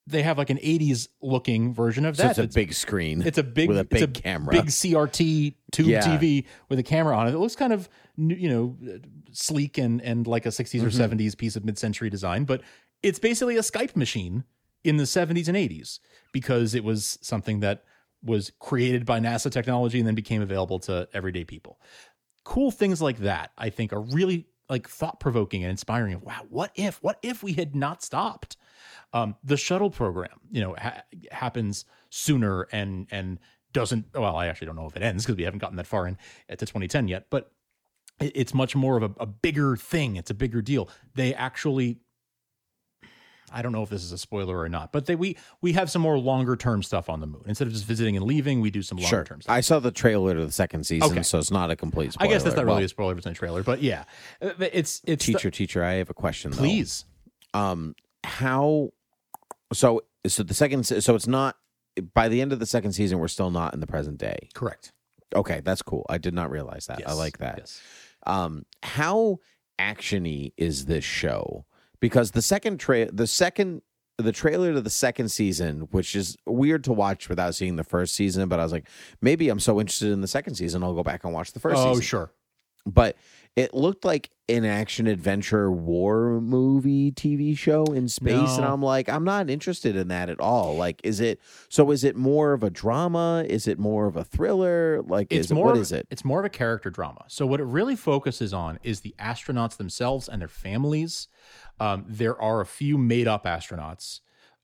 They 0.05 0.21
have 0.23 0.37
like 0.37 0.49
an 0.51 0.59
80s 0.59 1.09
looking 1.21 1.73
version 1.73 2.05
of 2.05 2.15
so 2.15 2.23
that. 2.23 2.29
it's 2.29 2.37
a 2.37 2.41
that's- 2.43 2.55
big 2.55 2.73
screen. 2.73 3.21
it's 3.25 3.37
a 3.39 3.43
big, 3.43 3.67
with 3.69 3.79
a 3.79 3.83
big 3.83 4.03
it's 4.03 4.19
a 4.19 4.21
camera. 4.21 4.51
big 4.53 4.65
CRT 4.67 5.55
tube 5.71 5.87
Yeah. 5.87 6.01
TV 6.01 6.45
with 6.69 6.77
a 6.79 6.83
camera 6.83 7.17
on 7.17 7.27
it. 7.27 7.33
It 7.33 7.39
looks 7.39 7.55
kind 7.55 7.73
of 7.73 7.89
you 8.17 8.49
know 8.49 8.77
sleek 9.31 9.77
and 9.77 10.01
and 10.01 10.25
like 10.27 10.45
a 10.45 10.49
60s 10.51 10.81
or 10.83 10.87
Mhm. 10.89 10.93
70s 11.17 11.35
piece 11.35 11.55
of 11.55 11.65
mid-century 11.65 12.09
design, 12.09 12.45
but 12.45 12.61
it's 13.03 13.19
basically 13.19 13.57
a 13.57 13.61
Skype 13.61 13.95
machine 13.95 14.43
in 14.83 14.97
the 14.97 15.05
70s 15.05 15.47
and 15.47 15.57
80s 15.57 15.99
because 16.31 16.73
it 16.73 16.83
was 16.83 17.17
something 17.21 17.59
that 17.59 17.83
was 18.23 18.51
created 18.59 19.05
by 19.05 19.19
NASA 19.19 19.51
technology 19.51 19.99
and 19.99 20.07
then 20.07 20.15
became 20.15 20.41
available 20.41 20.79
to 20.79 21.07
everyday 21.13 21.43
people. 21.43 21.79
Cool 22.43 22.71
things 22.71 23.01
like 23.01 23.19
that, 23.19 23.51
I 23.57 23.69
think, 23.69 23.93
are 23.93 24.01
really 24.01 24.47
like 24.69 24.87
thought 24.89 25.19
provoking 25.19 25.63
and 25.63 25.71
inspiring. 25.71 26.19
Wow, 26.21 26.41
what 26.49 26.71
if? 26.75 27.01
What 27.03 27.19
if 27.23 27.43
we 27.43 27.53
had 27.53 27.75
not 27.75 28.03
stopped? 28.03 28.57
Um, 29.13 29.35
the 29.43 29.57
shuttle 29.57 29.89
program, 29.89 30.39
you 30.51 30.61
know, 30.61 30.75
ha- 30.77 31.03
happens 31.31 31.85
sooner 32.09 32.63
and 32.71 33.07
and 33.11 33.39
doesn't. 33.73 34.05
Well, 34.13 34.35
I 34.35 34.47
actually 34.47 34.67
don't 34.67 34.75
know 34.75 34.87
if 34.87 34.95
it 34.95 35.03
ends 35.03 35.25
because 35.25 35.37
we 35.37 35.43
haven't 35.43 35.59
gotten 35.59 35.77
that 35.77 35.87
far 35.87 36.07
in 36.07 36.17
uh, 36.49 36.55
to 36.55 36.65
2010 36.65 37.07
yet, 37.07 37.27
but 37.29 37.51
it- 38.19 38.31
it's 38.35 38.53
much 38.53 38.75
more 38.75 38.97
of 38.97 39.03
a, 39.03 39.11
a 39.21 39.25
bigger 39.25 39.75
thing. 39.77 40.15
It's 40.15 40.29
a 40.31 40.33
bigger 40.33 40.61
deal. 40.61 40.89
They 41.15 41.33
actually 41.33 41.99
I 43.51 43.61
don't 43.61 43.71
know 43.71 43.81
if 43.83 43.89
this 43.89 44.03
is 44.03 44.11
a 44.11 44.17
spoiler 44.17 44.57
or 44.59 44.67
not, 44.69 44.91
but 44.91 45.05
they, 45.05 45.15
we 45.15 45.37
we 45.61 45.73
have 45.73 45.89
some 45.89 46.01
more 46.01 46.17
longer 46.19 46.55
term 46.55 46.83
stuff 46.83 47.09
on 47.09 47.21
the 47.21 47.27
moon. 47.27 47.43
Instead 47.47 47.67
of 47.67 47.73
just 47.73 47.85
visiting 47.85 48.17
and 48.17 48.25
leaving, 48.25 48.59
we 48.61 48.69
do 48.71 48.81
some 48.81 48.97
longer 48.97 49.07
Sure. 49.09 49.23
term 49.23 49.41
stuff. 49.41 49.53
I 49.53 49.61
saw 49.61 49.79
the 49.79 49.91
trailer 49.91 50.33
to 50.35 50.45
the 50.45 50.51
second 50.51 50.85
season, 50.85 51.11
Okay. 51.11 51.23
so 51.23 51.37
it's 51.39 51.51
not 51.51 51.71
a 51.71 51.75
complete 51.75 52.13
spoiler. 52.13 52.29
I 52.29 52.33
guess 52.33 52.43
that's 52.43 52.55
not 52.55 52.65
Well, 52.65 52.75
really 52.75 52.85
a 52.85 52.89
spoiler 52.89 53.13
if 53.13 53.19
it's 53.19 53.27
in 53.27 53.31
a 53.31 53.35
trailer, 53.35 53.63
but 53.63 53.81
yeah, 53.81 54.03
Uh, 54.41 54.49
it's 54.59 55.01
it's 55.05 55.25
the- 55.25 55.33
teacher, 55.33 55.49
teacher, 55.49 55.83
I 55.83 55.93
have 55.93 56.09
a 56.09 56.13
question. 56.13 56.51
though. 56.51 56.57
please. 56.57 57.05
um 57.53 57.95
how 58.25 58.89
so 59.71 60.01
so 60.25 60.43
the 60.43 60.53
second 60.53 60.83
so 60.85 61.15
it's 61.15 61.27
not 61.27 61.55
by 62.13 62.27
the 62.27 62.41
end 62.41 62.51
of 62.51 62.59
the 62.59 62.65
second 62.65 62.91
season 62.91 63.19
we're 63.19 63.27
still 63.29 63.49
not 63.51 63.73
in 63.73 63.79
the 63.79 63.87
present 63.87 64.17
day 64.17 64.49
Correct. 64.53 64.91
okay 65.33 65.61
that's 65.63 65.81
cool 65.81 66.05
i 66.09 66.17
did 66.17 66.33
not 66.33 66.51
realize 66.51 66.87
that 66.87 67.01
i 67.07 67.13
like 67.13 67.37
that 67.37 67.59
Yes. 67.59 67.81
um 68.25 68.65
how 68.83 69.37
actiony 69.79 70.51
is 70.57 70.85
this 70.85 71.03
show 71.05 71.65
because 71.99 72.31
the 72.31 72.41
second 72.41 72.77
tra- 72.79 73.11
the 73.11 73.27
second 73.27 73.81
the 74.17 74.31
trailer 74.31 74.73
to 74.73 74.81
the 74.81 74.89
second 74.89 75.29
season 75.29 75.81
which 75.91 76.15
is 76.15 76.35
weird 76.45 76.83
to 76.83 76.91
watch 76.91 77.29
without 77.29 77.53
seeing 77.53 77.75
the 77.75 77.83
first 77.83 78.15
season 78.15 78.47
but 78.49 78.59
i 78.59 78.63
was 78.63 78.71
like 78.71 78.87
maybe 79.21 79.47
i'm 79.49 79.59
so 79.59 79.79
interested 79.79 80.11
in 80.11 80.21
the 80.21 80.27
second 80.27 80.55
season 80.55 80.83
i'll 80.83 80.95
go 80.95 81.03
back 81.03 81.23
and 81.23 81.33
watch 81.33 81.51
the 81.51 81.59
first 81.59 81.77
oh 81.77 81.89
season 81.93 82.01
sure. 82.01 82.31
but 82.85 83.15
it 83.55 83.73
looked 83.73 84.05
like 84.05 84.29
an 84.49 84.65
action 84.65 85.07
adventure 85.07 85.71
war 85.71 86.39
movie 86.39 87.11
TV 87.11 87.57
show 87.57 87.85
in 87.85 88.07
space, 88.07 88.55
and 88.55 88.63
I'm 88.63 88.83
like, 88.83 89.09
I'm 89.09 89.23
not 89.23 89.49
interested 89.49 89.95
in 89.95 90.09
that 90.09 90.29
at 90.29 90.39
all. 90.39 90.75
Like, 90.75 91.01
is 91.03 91.19
it 91.19 91.41
so? 91.67 91.89
Is 91.89 92.03
it 92.03 92.15
more 92.15 92.53
of 92.53 92.61
a 92.61 92.69
drama? 92.69 93.43
Is 93.49 93.67
it 93.67 93.79
more 93.79 94.05
of 94.05 94.15
a 94.15 94.23
thriller? 94.23 95.01
Like, 95.01 95.33
It's 95.33 95.47
is 95.47 95.51
it, 95.51 95.55
more. 95.55 95.65
what 95.65 95.75
of- 95.75 95.81
is 95.81 95.91
it? 95.91 96.05
It's 96.11 96.23
more 96.23 96.37
of 96.39 96.45
a 96.45 96.49
character 96.49 96.91
drama. 96.91 97.25
So 97.29 97.47
what 97.47 97.59
it 97.59 97.63
really 97.65 97.95
focuses 97.95 98.53
on 98.53 98.77
is 98.83 98.99
the 99.01 99.15
astronauts 99.19 99.77
themselves 99.77 100.29
and 100.29 100.39
their 100.39 100.47
families. 100.47 101.27
Um, 101.79 102.05
there 102.07 102.39
are 102.41 102.61
a 102.61 102.65
few 102.65 102.97
made 102.97 103.27
up 103.27 103.45
astronauts 103.45 104.21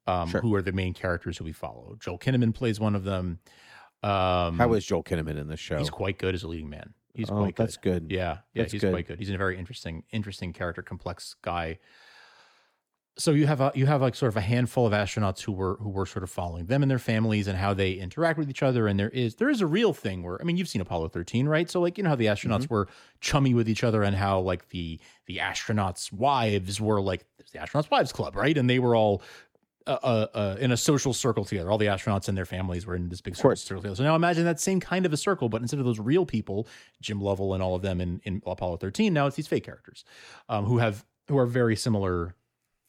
um, 0.08 0.30
Sure. 0.30 0.42
who 0.42 0.54
are 0.56 0.62
the 0.62 0.72
main 0.72 0.94
characters 0.94 1.38
who 1.38 1.44
we 1.46 1.52
follow. 1.54 1.96
Joel 2.00 2.18
Kinnaman 2.20 2.54
plays 2.54 2.80
one 2.80 2.96
of 2.96 3.04
them. 3.04 3.40
Um, 4.02 4.58
How 4.58 4.74
is 4.74 4.86
Joel 4.86 5.04
Kinnaman 5.04 5.38
in 5.40 5.48
this 5.48 5.60
show? 5.60 5.78
He's 5.78 5.90
quite 5.90 6.18
good 6.18 6.36
as 6.36 6.44
a 6.44 6.48
leading 6.48 6.70
man. 6.70 6.94
He's 7.14 7.30
Oh, 7.30 7.36
quite 7.38 7.56
good. 7.56 7.64
that's 7.64 7.78
good. 7.78 8.08
Yeah, 8.10 8.40
yeah, 8.54 8.64
That's 8.64 8.72
he's 8.72 8.82
good. 8.82 8.92
quite 8.92 9.08
good. 9.08 9.20
He's 9.20 9.30
a 9.30 9.38
very 9.38 9.58
interesting, 9.58 10.04
interesting 10.12 10.52
character, 10.52 10.82
complex 10.82 11.36
guy. 11.42 11.78
So 13.16 13.32
you 13.32 13.46
have 13.46 13.62
a 13.62 13.72
you 13.76 13.86
have 13.86 14.02
like 14.02 14.16
sort 14.16 14.32
of 14.32 14.38
a 14.38 14.42
handful 14.42 14.88
of 14.88 14.94
astronauts 14.94 15.42
who 15.42 15.52
were 15.52 15.78
who 15.80 15.90
were 15.90 16.08
sort 16.08 16.24
of 16.24 16.32
following 16.32 16.66
them 16.66 16.82
and 16.82 16.90
their 16.90 16.98
families 16.98 17.48
and 17.48 17.56
how 17.56 17.74
they 17.74 17.92
interact 17.94 18.40
with 18.40 18.50
each 18.50 18.64
other. 18.64 18.88
And 18.88 19.00
there 19.00 19.10
is 19.10 19.36
there 19.36 19.50
is 19.52 19.62
a 19.62 19.68
real 19.68 19.94
thing 19.94 20.24
where 20.24 20.42
I 20.42 20.44
mean 20.46 20.58
you've 20.58 20.68
seen 20.68 20.82
Apollo 20.82 21.10
thirteen, 21.10 21.48
right? 21.48 21.70
So 21.70 21.80
like 21.80 21.98
you 22.00 22.04
know 22.04 22.10
how 22.10 22.16
the 22.16 22.26
astronauts 22.26 22.64
Mm-hmm. 22.64 22.74
were 22.74 22.88
chummy 23.22 23.54
with 23.54 23.70
each 23.70 23.84
other 23.84 24.02
and 24.02 24.16
how 24.16 24.40
like 24.40 24.70
the 24.70 25.00
the 25.28 25.38
astronauts' 25.38 26.12
wives 26.12 26.82
were 26.82 27.02
like 27.02 27.24
there's 27.38 27.52
the 27.52 27.60
astronauts' 27.60 27.92
wives 27.92 28.12
club, 28.12 28.36
right? 28.36 28.58
And 28.58 28.68
they 28.68 28.80
were 28.80 28.96
all 28.96 29.22
uh, 29.86 29.98
uh, 30.02 30.28
uh, 30.34 30.56
in 30.60 30.72
a 30.72 30.78
social 30.78 31.14
circle 31.14 31.46
together. 31.46 31.70
All 31.70 31.78
the 31.78 31.88
astronauts 31.88 32.30
and 32.30 32.38
their 32.38 32.46
families 32.46 32.86
were 32.88 32.96
in 32.96 33.10
this 33.10 33.22
big 33.22 33.36
circle, 33.36 33.56
circle 33.58 33.82
together. 33.82 33.98
So 33.98 34.04
now 34.04 34.16
imagine 34.16 34.46
that 34.46 34.60
same 34.60 34.80
kind 34.80 35.06
of 35.06 35.14
a 35.14 35.18
circle, 35.18 35.50
but 35.50 35.62
instead 35.62 35.80
of 35.80 35.86
those 35.86 36.00
real 36.00 36.26
people, 36.26 36.68
Jim 37.02 37.20
Lovell 37.22 37.54
and 37.54 37.62
all 37.62 37.76
of 37.76 37.82
them 37.82 38.00
in, 38.02 38.22
in 38.24 38.42
Apollo 38.46 38.78
13, 38.78 39.14
now 39.14 39.28
it's 39.28 39.36
these 39.36 39.48
fake 39.48 39.66
characters 39.66 40.06
um, 40.50 40.66
who 40.66 40.78
have 40.78 41.06
who 41.28 41.38
are 41.38 41.46
very 41.46 41.76
similar 41.76 42.34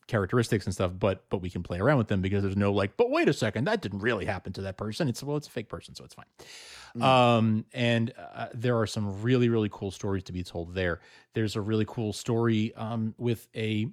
characteristics 0.07 0.67
and 0.67 0.75
stuff, 0.75 0.93
but 0.99 1.25
but 1.31 1.39
we 1.39 1.51
can 1.51 1.63
play 1.63 1.79
around 1.79 1.99
with 1.99 2.09
them 2.09 2.21
because 2.21 2.43
there's 2.43 2.57
no 2.57 2.73
like, 2.73 2.97
but 2.97 3.11
wait 3.11 3.29
a 3.29 3.33
second, 3.33 3.65
that 3.65 3.81
didn't 3.81 4.01
really 4.01 4.25
happen 4.25 4.53
to 4.55 4.63
that 4.63 4.77
person. 4.77 5.09
It's 5.09 5.23
well, 5.23 5.37
it's 5.37 5.49
a 5.49 5.51
fake 5.51 5.69
person, 5.69 5.95
so 5.95 6.05
it's 6.05 6.15
fine. 6.15 7.03
Um, 7.03 7.65
and 7.73 8.13
uh, 8.17 8.47
there 8.55 8.79
are 8.79 8.87
some 8.87 9.23
really 9.23 9.49
really 9.49 9.69
cool 9.73 9.91
stories 9.91 10.23
to 10.25 10.33
be 10.33 10.43
told 10.43 10.75
there. 10.75 11.01
There's 11.35 11.57
a 11.57 11.61
really 11.61 11.85
cool 11.87 12.13
story 12.13 12.75
um, 12.75 13.15
with 13.19 13.49
a 13.57 13.87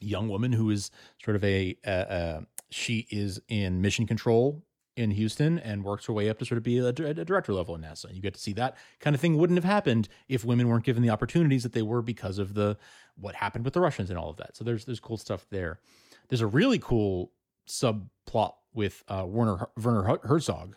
young 0.00 0.28
woman 0.28 0.52
who 0.52 0.70
is 0.70 0.90
sort 1.22 1.36
of 1.36 1.44
a 1.44 1.76
uh, 1.86 1.90
uh, 1.90 2.40
she 2.70 3.06
is 3.10 3.40
in 3.48 3.80
mission 3.80 4.06
control 4.06 4.62
in 4.96 5.10
Houston 5.10 5.58
and 5.58 5.84
works 5.84 6.06
her 6.06 6.12
way 6.12 6.28
up 6.28 6.38
to 6.38 6.44
sort 6.44 6.56
of 6.56 6.62
be 6.62 6.78
a, 6.78 6.86
a 6.86 6.92
director 6.92 7.52
level 7.52 7.74
in 7.74 7.82
NASA. 7.82 8.14
You 8.14 8.20
get 8.20 8.34
to 8.34 8.40
see 8.40 8.52
that 8.54 8.76
kind 9.00 9.14
of 9.14 9.20
thing 9.20 9.36
wouldn't 9.36 9.56
have 9.56 9.64
happened 9.64 10.08
if 10.28 10.44
women 10.44 10.68
weren't 10.68 10.84
given 10.84 11.02
the 11.02 11.10
opportunities 11.10 11.62
that 11.64 11.72
they 11.72 11.82
were 11.82 12.02
because 12.02 12.38
of 12.38 12.54
the 12.54 12.76
what 13.16 13.34
happened 13.34 13.64
with 13.64 13.74
the 13.74 13.80
Russians 13.80 14.10
and 14.10 14.18
all 14.18 14.30
of 14.30 14.36
that. 14.36 14.56
So 14.56 14.64
there's 14.64 14.84
there's 14.84 15.00
cool 15.00 15.16
stuff 15.16 15.46
there. 15.50 15.80
There's 16.28 16.40
a 16.40 16.46
really 16.46 16.78
cool 16.78 17.32
subplot 17.68 18.54
with 18.72 19.02
uh, 19.08 19.24
Werner 19.26 19.68
Werner 19.76 20.18
Herzog, 20.24 20.76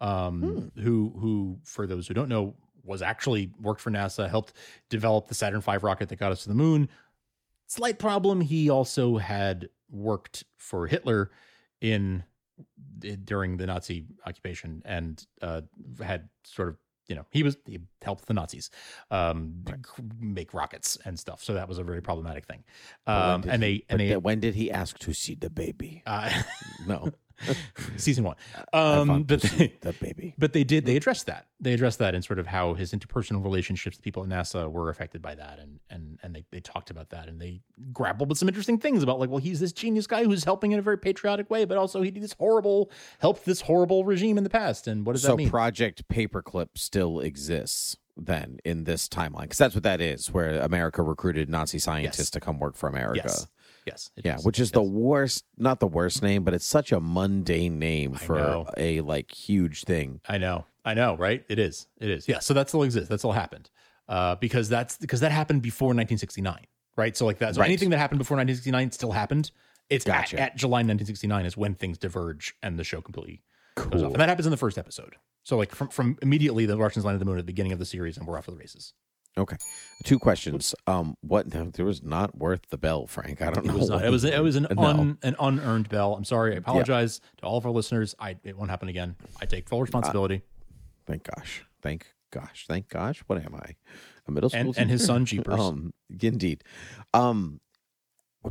um, 0.00 0.70
who 0.76 1.14
who 1.18 1.58
for 1.64 1.86
those 1.86 2.06
who 2.06 2.14
don't 2.14 2.28
know 2.28 2.54
was 2.82 3.00
actually 3.00 3.50
worked 3.60 3.80
for 3.80 3.90
NASA, 3.90 4.28
helped 4.28 4.52
develop 4.90 5.28
the 5.28 5.34
Saturn 5.34 5.60
V 5.62 5.78
rocket 5.78 6.10
that 6.10 6.16
got 6.16 6.32
us 6.32 6.42
to 6.42 6.48
the 6.48 6.54
moon. 6.54 6.88
Slight 7.66 7.98
problem, 7.98 8.42
he 8.42 8.68
also 8.68 9.16
had 9.16 9.70
worked 9.90 10.44
for 10.58 10.86
Hitler 10.86 11.30
in 11.80 12.24
during 13.24 13.56
the 13.56 13.66
Nazi 13.66 14.06
occupation 14.26 14.82
and 14.84 15.24
uh, 15.42 15.62
had 16.02 16.28
sort 16.44 16.68
of 16.68 16.76
you 17.08 17.14
know 17.14 17.26
he 17.30 17.42
was 17.42 17.56
he 17.66 17.80
helped 18.02 18.26
the 18.26 18.34
Nazis 18.34 18.70
um, 19.10 19.64
make 20.18 20.54
rockets 20.54 20.96
and 21.04 21.18
stuff. 21.18 21.42
So 21.42 21.54
that 21.54 21.68
was 21.68 21.78
a 21.78 21.84
very 21.84 22.00
problematic 22.00 22.46
thing. 22.46 22.64
Um, 23.06 23.44
and 23.48 23.62
they 23.62 23.84
but 23.88 24.00
and 24.00 24.00
they 24.00 24.16
when 24.16 24.40
did 24.40 24.54
he 24.54 24.70
ask 24.70 24.98
to 25.00 25.12
see 25.12 25.34
the 25.34 25.50
baby? 25.50 26.02
uh, 26.06 26.30
No, 26.86 27.10
season 27.96 28.24
one. 28.24 28.36
Um, 28.72 29.24
but 29.24 29.40
they, 29.42 29.74
the 29.80 29.92
baby. 29.92 30.34
but 30.38 30.52
they 30.52 30.64
did 30.64 30.86
they 30.86 30.96
addressed 30.96 31.26
that 31.26 31.46
they 31.60 31.72
addressed 31.72 31.98
that 31.98 32.14
and 32.14 32.24
sort 32.24 32.38
of 32.38 32.46
how 32.46 32.74
his 32.74 32.92
interpersonal 32.92 33.42
relationships 33.42 33.96
with 33.96 34.02
people 34.02 34.22
at 34.22 34.28
nasa 34.28 34.70
were 34.70 34.88
affected 34.90 35.20
by 35.22 35.34
that 35.34 35.58
and 35.58 35.80
and 35.90 36.18
and 36.22 36.34
they, 36.34 36.44
they 36.50 36.60
talked 36.60 36.90
about 36.90 37.10
that 37.10 37.28
and 37.28 37.40
they 37.40 37.60
grappled 37.92 38.28
with 38.28 38.38
some 38.38 38.48
interesting 38.48 38.78
things 38.78 39.02
about 39.02 39.18
like 39.18 39.30
well 39.30 39.38
he's 39.38 39.60
this 39.60 39.72
genius 39.72 40.06
guy 40.06 40.24
who's 40.24 40.44
helping 40.44 40.72
in 40.72 40.78
a 40.78 40.82
very 40.82 40.98
patriotic 40.98 41.50
way 41.50 41.64
but 41.64 41.76
also 41.78 42.02
he 42.02 42.10
did 42.10 42.22
this 42.22 42.34
horrible 42.34 42.90
helped 43.18 43.44
this 43.44 43.62
horrible 43.62 44.04
regime 44.04 44.38
in 44.38 44.44
the 44.44 44.50
past 44.50 44.86
and 44.86 45.04
what 45.06 45.12
does 45.14 45.22
so 45.22 45.28
that 45.28 45.36
mean 45.36 45.48
So 45.48 45.50
Project 45.50 46.06
Paperclip 46.08 46.68
still 46.76 47.20
exists 47.20 47.96
then 48.16 48.58
in 48.64 48.84
this 48.84 49.08
timeline 49.08 49.42
because 49.42 49.58
that's 49.58 49.74
what 49.74 49.82
that 49.82 50.00
is, 50.00 50.30
where 50.32 50.60
America 50.60 51.02
recruited 51.02 51.48
Nazi 51.50 51.80
scientists 51.80 52.18
Yes. 52.20 52.30
to 52.30 52.38
come 52.40 52.60
work 52.60 52.76
for 52.76 52.88
America. 52.88 53.22
yes 53.24 53.48
yes 53.86 54.10
Yeah, 54.24 54.38
which 54.42 54.58
is 54.60 54.70
the 54.70 54.82
worst, 54.82 55.44
not 55.56 55.80
the 55.80 55.86
worst 55.86 56.22
name, 56.22 56.44
but 56.44 56.54
it's 56.54 56.64
such 56.66 56.92
a 56.92 57.00
mundane 57.00 57.78
name 57.78 58.14
for 58.14 58.64
a 58.76 59.00
like 59.02 59.30
huge 59.32 59.84
thing. 59.84 60.20
I 60.28 60.38
know, 60.38 60.66
I 60.84 60.94
know, 60.94 61.16
right? 61.16 61.44
It 61.48 61.58
is, 61.58 61.86
it 62.00 62.10
is. 62.10 62.28
Yeah. 62.28 62.38
So 62.40 62.54
that 62.54 62.68
still 62.68 62.82
exists. 62.82 63.08
That 63.08 63.18
still 63.18 63.32
happened, 63.32 63.70
uh, 64.08 64.36
because 64.36 64.68
that's 64.68 64.96
because 64.98 65.20
that 65.20 65.32
happened 65.32 65.62
before 65.62 65.88
1969, 65.88 66.66
right? 66.96 67.16
So 67.16 67.26
like 67.26 67.38
that. 67.38 67.54
So 67.54 67.60
Right. 67.60 67.66
anything 67.66 67.90
that 67.90 67.98
happened 67.98 68.18
before 68.18 68.36
1969 68.36 68.90
still 68.92 69.12
happened. 69.12 69.50
It's 69.90 70.06
at, 70.06 70.30
Gotcha. 70.30 70.40
at 70.40 70.56
July 70.56 70.78
1969 70.78 71.44
is 71.44 71.56
when 71.58 71.74
things 71.74 71.98
diverge 71.98 72.54
and 72.62 72.78
the 72.78 72.84
show 72.84 73.02
completely 73.02 73.42
goes 73.76 74.02
off, 74.02 74.12
and 74.12 74.20
that 74.20 74.28
happens 74.30 74.46
in 74.46 74.50
the 74.50 74.56
first 74.56 74.78
episode. 74.78 75.16
So 75.42 75.58
like 75.58 75.74
from 75.74 75.88
from 75.88 76.16
immediately 76.22 76.64
the 76.64 76.78
Russians 76.78 77.04
landed 77.04 77.20
the 77.20 77.26
moon 77.26 77.36
at 77.36 77.42
the 77.44 77.52
beginning 77.52 77.72
of 77.72 77.78
the 77.78 77.84
series, 77.84 78.16
and 78.16 78.26
we're 78.26 78.38
off 78.38 78.46
to 78.46 78.50
the 78.52 78.56
races. 78.56 78.94
Okay, 79.36 79.56
two 80.04 80.18
questions. 80.20 80.74
Um, 80.86 81.16
what 81.20 81.50
there 81.50 81.84
was 81.84 82.02
not 82.04 82.36
worth 82.38 82.68
the 82.70 82.78
bell, 82.78 83.06
Frank. 83.08 83.42
I 83.42 83.46
don't 83.50 83.64
It 83.64 83.68
know. 83.68 83.76
was 83.78 83.88
not, 83.90 84.04
it 84.04 84.10
was 84.10 84.22
it 84.24 84.40
was 84.42 84.54
an 84.54 84.68
No. 84.70 84.82
un, 84.84 85.18
an 85.24 85.34
unearned 85.40 85.88
bell. 85.88 86.14
I'm 86.14 86.24
sorry. 86.24 86.54
I 86.54 86.58
apologize 86.58 87.20
to 87.38 87.46
all 87.46 87.56
of 87.58 87.66
our 87.66 87.72
listeners. 87.72 88.14
I 88.20 88.36
it 88.44 88.56
won't 88.56 88.70
happen 88.70 88.88
again. 88.88 89.16
I 89.40 89.46
take 89.46 89.68
full 89.68 89.80
responsibility. 89.80 90.42
Thank 91.06 91.24
gosh. 91.24 91.64
Thank 91.82 92.06
gosh. 92.30 92.66
Thank 92.68 92.88
gosh. 92.88 93.24
What 93.26 93.44
am 93.44 93.56
I? 93.56 93.74
A 94.28 94.30
middle 94.30 94.50
school 94.50 94.60
And- 94.60 94.78
and 94.78 94.90
his 94.90 95.04
son, 95.04 95.24
Jeepers. 95.26 95.58
Um, 95.60 95.92
indeed. 96.08 96.62
Um, 97.12 97.60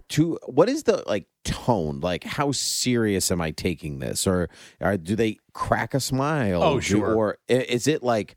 to 0.10 0.38
what 0.48 0.68
is 0.70 0.84
the 0.84 1.04
like 1.08 1.28
tone? 1.46 2.00
Like, 2.02 2.24
how 2.26 2.52
serious 2.52 3.32
am 3.32 3.40
I 3.40 3.52
taking 3.52 4.00
this, 4.00 4.28
or, 4.28 4.50
or 4.82 4.98
do 4.98 5.16
they 5.16 5.38
crack 5.54 5.94
a 5.94 6.00
smile? 6.02 6.62
Oh, 6.62 6.76
Do- 6.76 6.82
sure. 6.82 7.16
or 7.16 7.38
is 7.48 7.88
it 7.88 8.02
like, 8.04 8.36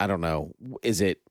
I 0.00 0.06
don't 0.08 0.20
know, 0.20 0.52
is 0.82 1.00
it 1.00 1.21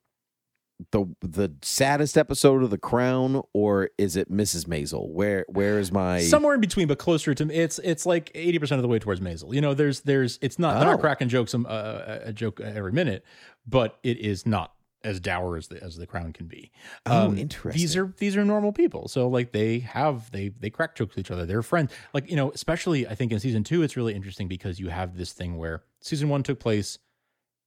the 0.90 1.06
the 1.20 1.54
saddest 1.62 2.18
episode 2.18 2.62
of 2.62 2.70
The 2.70 2.78
Crown, 2.78 3.42
or 3.52 3.90
is 3.98 4.16
it 4.16 4.30
Mrs. 4.30 4.66
Maisel? 4.66 5.08
Where 5.08 5.44
where 5.48 5.78
is 5.78 5.92
my 5.92 6.20
somewhere 6.20 6.54
in 6.54 6.60
between, 6.60 6.88
but 6.88 6.98
closer 6.98 7.34
to 7.34 7.48
it's 7.50 7.78
it's 7.80 8.04
like 8.04 8.30
eighty 8.34 8.58
percent 8.58 8.78
of 8.78 8.82
the 8.82 8.88
way 8.88 8.98
towards 8.98 9.20
Maisel. 9.20 9.54
You 9.54 9.60
know, 9.60 9.74
there's 9.74 10.00
there's 10.00 10.38
it's 10.42 10.58
not 10.58 10.78
they're 10.80 10.88
Oh. 10.88 10.92
not 10.92 11.00
cracking 11.00 11.28
jokes 11.28 11.54
um, 11.54 11.66
uh, 11.68 12.18
a 12.24 12.32
joke 12.32 12.60
every 12.60 12.92
minute, 12.92 13.24
but 13.66 13.98
it 14.02 14.18
is 14.18 14.44
not 14.46 14.72
as 15.04 15.18
dour 15.18 15.56
as 15.56 15.66
the 15.68 15.82
as 15.82 15.96
the 15.96 16.06
crown 16.06 16.32
can 16.32 16.46
be. 16.46 16.70
Oh, 17.06 17.34
interesting. 17.34 17.72
These 17.80 17.96
interesting. 17.96 18.00
are 18.02 18.14
these 18.18 18.36
are 18.36 18.44
normal 18.44 18.72
people, 18.72 19.08
so 19.08 19.28
like 19.28 19.52
they 19.52 19.80
have 19.80 20.30
they 20.30 20.48
they 20.48 20.70
crack 20.70 20.94
jokes 20.94 21.16
with 21.16 21.26
each 21.26 21.30
other. 21.30 21.44
They're 21.46 21.62
friends. 21.62 21.90
Like 22.14 22.30
you 22.30 22.36
know, 22.36 22.50
especially 22.52 23.06
I 23.08 23.14
think 23.16 23.32
in 23.32 23.40
season 23.40 23.64
two, 23.64 23.82
it's 23.82 23.96
really 23.96 24.14
interesting 24.14 24.46
because 24.48 24.78
you 24.78 24.88
have 24.88 25.16
this 25.16 25.32
thing 25.32 25.58
where 25.58 25.82
season 26.00 26.28
one 26.28 26.42
took 26.42 26.60
place 26.60 26.98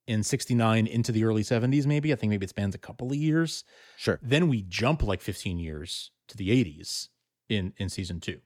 in 0.07 0.21
69 0.23 0.87
into 0.87 1.11
the 1.11 1.23
early 1.23 1.43
70s 1.43 1.85
maybe. 1.85 2.13
I 2.13 2.15
think 2.15 2.29
maybe 2.29 2.45
it 2.45 2.49
spans 2.49 2.75
a 2.75 2.79
couple 2.79 3.09
of 3.09 3.15
years. 3.15 3.63
Sure. 3.97 4.19
then 4.21 4.47
we 4.47 4.61
jump 4.63 5.01
like 5.03 5.21
15 5.21 5.57
years 5.59 6.11
to 6.27 6.37
the 6.37 6.49
80s 6.49 7.09
in 7.49 7.73
in 7.77 7.89
season 7.89 8.19
two. 8.19 8.39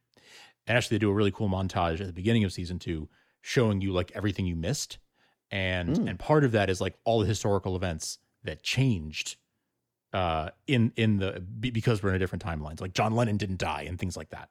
And 0.68 0.78
actually 0.78 0.96
they 0.98 1.00
do 1.00 1.10
a 1.10 1.14
really 1.14 1.32
cool 1.32 1.50
montage 1.50 2.00
at 2.00 2.08
the 2.08 2.14
beginning 2.14 2.44
of 2.44 2.54
season 2.54 2.80
two, 2.80 3.10
showing 3.42 3.82
you 3.82 3.92
like 3.92 4.12
everything 4.14 4.46
you 4.46 4.56
missed, 4.56 5.00
and 5.52 5.90
Mm. 5.98 6.10
and 6.10 6.20
part 6.20 6.44
of 6.44 6.52
that 6.52 6.70
is 6.70 6.80
like 6.80 6.96
all 7.06 7.20
the 7.22 7.26
historical 7.26 7.76
events 7.76 8.20
that 8.44 8.62
changed 8.64 9.38
uh 10.14 10.50
in 10.68 10.92
in 10.96 11.18
the 11.18 11.40
because 11.60 12.02
we're 12.02 12.10
in 12.10 12.16
a 12.16 12.20
different 12.20 12.44
timelines 12.44 12.82
like 12.82 12.94
john 12.94 13.14
lennon 13.14 13.38
didn't 13.38 13.60
die 13.60 13.84
and 13.88 14.00
things 14.00 14.18
like 14.18 14.30
that 14.30 14.50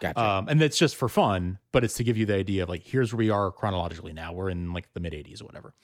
Gotcha. 0.00 0.20
um 0.20 0.48
and 0.48 0.60
that's 0.60 0.78
just 0.78 0.96
for 0.96 1.08
fun 1.08 1.58
but 1.72 1.84
it's 1.84 1.94
to 1.94 2.04
give 2.04 2.16
you 2.16 2.26
the 2.26 2.34
idea 2.34 2.62
of 2.62 2.68
like 2.68 2.82
here's 2.82 3.12
where 3.12 3.18
we 3.18 3.30
are 3.30 3.50
chronologically 3.50 4.12
now. 4.12 4.32
We're 4.32 4.50
in 4.50 4.72
like 4.72 4.92
the 4.94 5.00
mid 5.00 5.12
80s 5.12 5.42
or 5.42 5.46
whatever. 5.46 5.74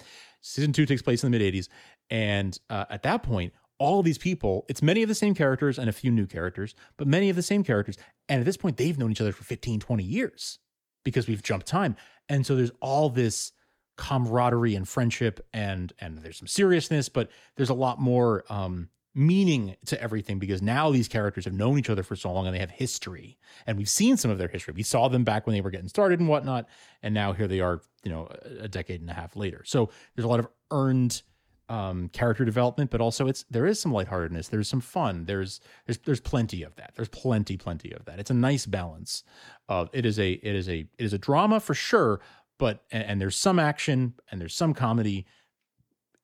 Season 0.40 0.72
two 0.72 0.86
takes 0.86 1.02
place 1.02 1.22
in 1.22 1.30
the 1.30 1.38
mid 1.38 1.54
80s 1.54 1.68
and 2.10 2.58
uh, 2.70 2.86
at 2.90 3.02
that 3.02 3.22
point 3.22 3.52
all 3.78 4.02
these 4.02 4.18
people 4.18 4.64
it's 4.68 4.82
many 4.82 5.02
of 5.02 5.08
the 5.08 5.14
same 5.14 5.34
characters 5.34 5.78
and 5.78 5.88
a 5.88 5.92
few 5.92 6.10
new 6.10 6.26
characters 6.26 6.74
but 6.96 7.06
many 7.06 7.28
of 7.28 7.36
the 7.36 7.42
same 7.42 7.62
characters 7.62 7.96
and 8.28 8.40
at 8.40 8.46
this 8.46 8.56
point 8.56 8.76
they've 8.76 8.98
known 8.98 9.10
each 9.10 9.20
other 9.20 9.32
for 9.32 9.44
15 9.44 9.80
20 9.80 10.02
years 10.02 10.58
because 11.06 11.28
we've 11.28 11.42
jumped 11.42 11.66
time. 11.66 11.96
And 12.28 12.44
so 12.44 12.56
there's 12.56 12.72
all 12.80 13.08
this 13.08 13.52
camaraderie 13.96 14.74
and 14.74 14.86
friendship 14.86 15.40
and 15.54 15.94
and 15.98 16.18
there's 16.18 16.36
some 16.36 16.46
seriousness 16.46 17.08
but 17.08 17.30
there's 17.56 17.70
a 17.70 17.74
lot 17.74 17.98
more 17.98 18.44
um 18.50 18.90
meaning 19.16 19.76
to 19.86 20.00
everything 20.00 20.38
because 20.38 20.60
now 20.60 20.90
these 20.90 21.08
characters 21.08 21.46
have 21.46 21.54
known 21.54 21.78
each 21.78 21.90
other 21.90 22.02
for 22.02 22.14
so 22.14 22.32
long 22.32 22.46
and 22.46 22.54
they 22.54 22.60
have 22.60 22.70
history. 22.70 23.38
And 23.66 23.78
we've 23.78 23.88
seen 23.88 24.16
some 24.16 24.30
of 24.30 24.38
their 24.38 24.48
history. 24.48 24.74
We 24.76 24.82
saw 24.82 25.08
them 25.08 25.24
back 25.24 25.46
when 25.46 25.54
they 25.54 25.60
were 25.60 25.70
getting 25.70 25.88
started 25.88 26.20
and 26.20 26.28
whatnot. 26.28 26.68
And 27.02 27.14
now 27.14 27.32
here 27.32 27.48
they 27.48 27.60
are 27.60 27.80
you 28.04 28.10
know 28.10 28.28
a- 28.60 28.68
decade 28.68 29.00
and 29.00 29.10
a 29.10 29.14
half 29.14 29.34
later. 29.34 29.62
So 29.64 29.90
there's 30.14 30.24
a 30.24 30.28
lot 30.28 30.40
of 30.40 30.48
earned 30.70 31.22
um 31.68 32.08
character 32.10 32.44
development 32.44 32.92
but 32.92 33.00
also 33.00 33.26
it's 33.26 33.44
there 33.50 33.66
is 33.66 33.80
some 33.80 33.92
lightheartedness. 33.92 34.48
There's 34.48 34.68
some 34.68 34.80
fun. 34.80 35.24
There's 35.24 35.60
there's 35.86 35.98
there's 35.98 36.20
plenty 36.20 36.62
of 36.62 36.76
that. 36.76 36.92
There's 36.94 37.08
plenty 37.08 37.56
plenty 37.56 37.92
of 37.92 38.04
that. 38.04 38.20
It's 38.20 38.30
a 38.30 38.34
nice 38.34 38.66
balance 38.66 39.24
of 39.68 39.90
it 39.92 40.06
is 40.06 40.18
a 40.18 40.32
it 40.32 40.54
is 40.54 40.68
a 40.68 40.80
it 40.80 41.04
is 41.04 41.12
a 41.12 41.18
drama 41.18 41.58
for 41.58 41.74
sure 41.74 42.20
but 42.58 42.84
and, 42.90 43.04
and 43.04 43.20
there's 43.20 43.36
some 43.36 43.58
action 43.58 44.14
and 44.30 44.40
there's 44.40 44.54
some 44.54 44.74
comedy. 44.74 45.26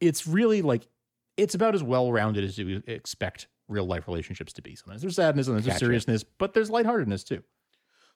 It's 0.01 0.27
really 0.27 0.63
like 0.63 0.87
it's 1.37 1.55
about 1.55 1.75
as 1.75 1.83
well 1.83 2.13
rounded 2.13 2.45
as 2.45 2.59
you 2.59 2.83
expect 2.87 3.47
real 3.69 3.87
life 3.87 4.07
relationships 4.07 4.53
to 4.53 4.63
be 4.63 4.75
sometimes 4.75 5.01
there's 5.03 5.17
sadness 5.17 5.47
and 5.47 5.57
there's 5.57 5.67
Gotcha. 5.67 5.79
seriousness 5.79 6.25
but 6.25 6.53
there's 6.55 6.71
lightheartedness 6.71 7.25
too 7.25 7.43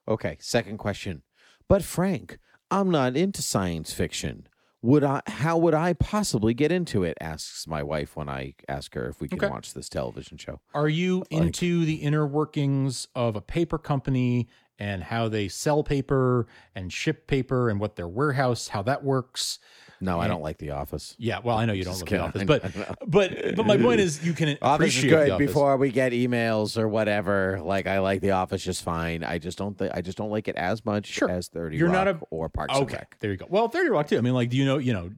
Okay, 0.08 0.36
second 0.38 0.78
question. 0.78 1.22
But 1.68 1.82
Frank, 1.82 2.38
I'm 2.70 2.92
not 2.92 3.16
into 3.16 3.42
science 3.42 3.92
fiction. 3.92 4.46
Would 4.80 5.02
I 5.02 5.20
how 5.26 5.58
would 5.58 5.74
I 5.74 5.94
possibly 5.94 6.54
get 6.54 6.70
into 6.70 7.02
it? 7.02 7.18
asks 7.20 7.66
my 7.66 7.82
wife 7.82 8.14
when 8.14 8.28
I 8.28 8.54
ask 8.68 8.94
her 8.94 9.08
if 9.08 9.20
we 9.20 9.26
can 9.26 9.38
Okay. 9.40 9.48
watch 9.48 9.74
this 9.74 9.88
television 9.88 10.38
show. 10.38 10.60
Are 10.74 10.88
you 10.88 11.18
Like- 11.18 11.26
into 11.32 11.84
the 11.84 11.94
inner 11.96 12.24
workings 12.24 13.08
of 13.16 13.34
a 13.34 13.40
paper 13.40 13.78
company 13.78 14.46
and 14.78 15.02
how 15.02 15.28
they 15.28 15.48
sell 15.48 15.82
paper 15.82 16.46
and 16.72 16.92
ship 16.92 17.26
paper 17.26 17.68
and 17.68 17.80
what 17.80 17.96
their 17.96 18.06
warehouse, 18.06 18.68
how 18.68 18.82
that 18.82 19.02
works? 19.02 19.58
No, 20.00 20.20
I 20.20 20.28
don't 20.28 20.42
like 20.42 20.58
The 20.58 20.70
Office. 20.72 21.14
Yeah, 21.18 21.38
well, 21.42 21.56
I 21.56 21.64
know 21.64 21.72
you 21.72 21.84
don't 21.84 21.96
like 21.98 22.08
the 22.10 22.18
office, 22.18 22.44
but 22.46 22.62
but 23.06 23.56
but 23.56 23.66
my 23.66 23.76
point 23.78 24.00
is 24.00 24.24
you 24.24 24.32
can 24.34 24.58
Office 24.62 24.88
is 24.88 24.98
appreciate 25.04 25.10
good 25.10 25.28
the 25.28 25.34
office. 25.34 25.46
before 25.46 25.76
we 25.78 25.90
get 25.90 26.12
emails 26.12 26.76
or 26.76 26.86
whatever. 26.88 27.60
Like 27.62 27.86
I 27.86 28.00
like 28.00 28.20
The 28.20 28.32
Office 28.32 28.62
just 28.62 28.82
fine. 28.82 29.24
I 29.24 29.38
just 29.38 29.56
don't 29.58 29.76
think 29.78 29.92
I 29.94 30.02
just 30.02 30.18
don't 30.18 30.30
like 30.30 30.48
it 30.48 30.56
as 30.56 30.84
much 30.84 31.06
Sure. 31.06 31.30
as 31.30 31.48
Thirty 31.48 31.76
You're 31.78 31.88
Rock 31.88 31.94
not 32.04 32.08
a- 32.08 32.18
or 32.30 32.48
Parks 32.48 32.74
and 32.74 32.84
Okay, 32.84 32.96
Rec. 32.96 33.16
there 33.20 33.30
you 33.30 33.36
go. 33.38 33.46
Well, 33.48 33.68
Thirty 33.68 33.88
Rock 33.90 34.08
too. 34.08 34.18
I 34.18 34.20
mean, 34.20 34.34
like, 34.34 34.50
do 34.50 34.56
you 34.56 34.64
know? 34.66 34.78
You 34.78 34.92
know, 34.92 35.10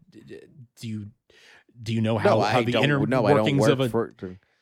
do 0.81 0.89
you 0.89 1.07
do 1.83 1.93
you 1.95 2.01
know 2.01 2.19
how, 2.19 2.37
no, 2.37 2.41
how 2.43 2.63
the 2.63 2.77
inner 2.81 3.05
no, 3.07 3.23
workings 3.23 3.61
work 3.61 3.71
of 3.71 3.81
a 3.81 3.89
for. 3.89 4.15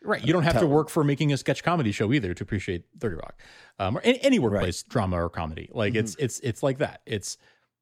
right? 0.02 0.24
You 0.24 0.32
don't 0.32 0.42
have 0.44 0.60
to 0.60 0.66
work 0.66 0.88
for 0.90 1.02
making 1.04 1.32
a 1.32 1.36
sketch 1.36 1.62
comedy 1.62 1.92
show 1.92 2.12
either 2.12 2.32
to 2.34 2.42
appreciate 2.42 2.84
Thirty 3.00 3.16
Rock, 3.16 3.40
um, 3.78 3.96
or 3.98 4.00
any, 4.02 4.18
any 4.22 4.38
workplace 4.38 4.82
drama 4.82 5.22
or 5.22 5.28
comedy. 5.30 5.68
Like 5.72 5.92
Mm-hmm. 5.94 6.00
it's 6.00 6.16
it's 6.18 6.40
it's 6.40 6.62
like 6.62 6.78
that. 6.78 7.00
It's 7.06 7.36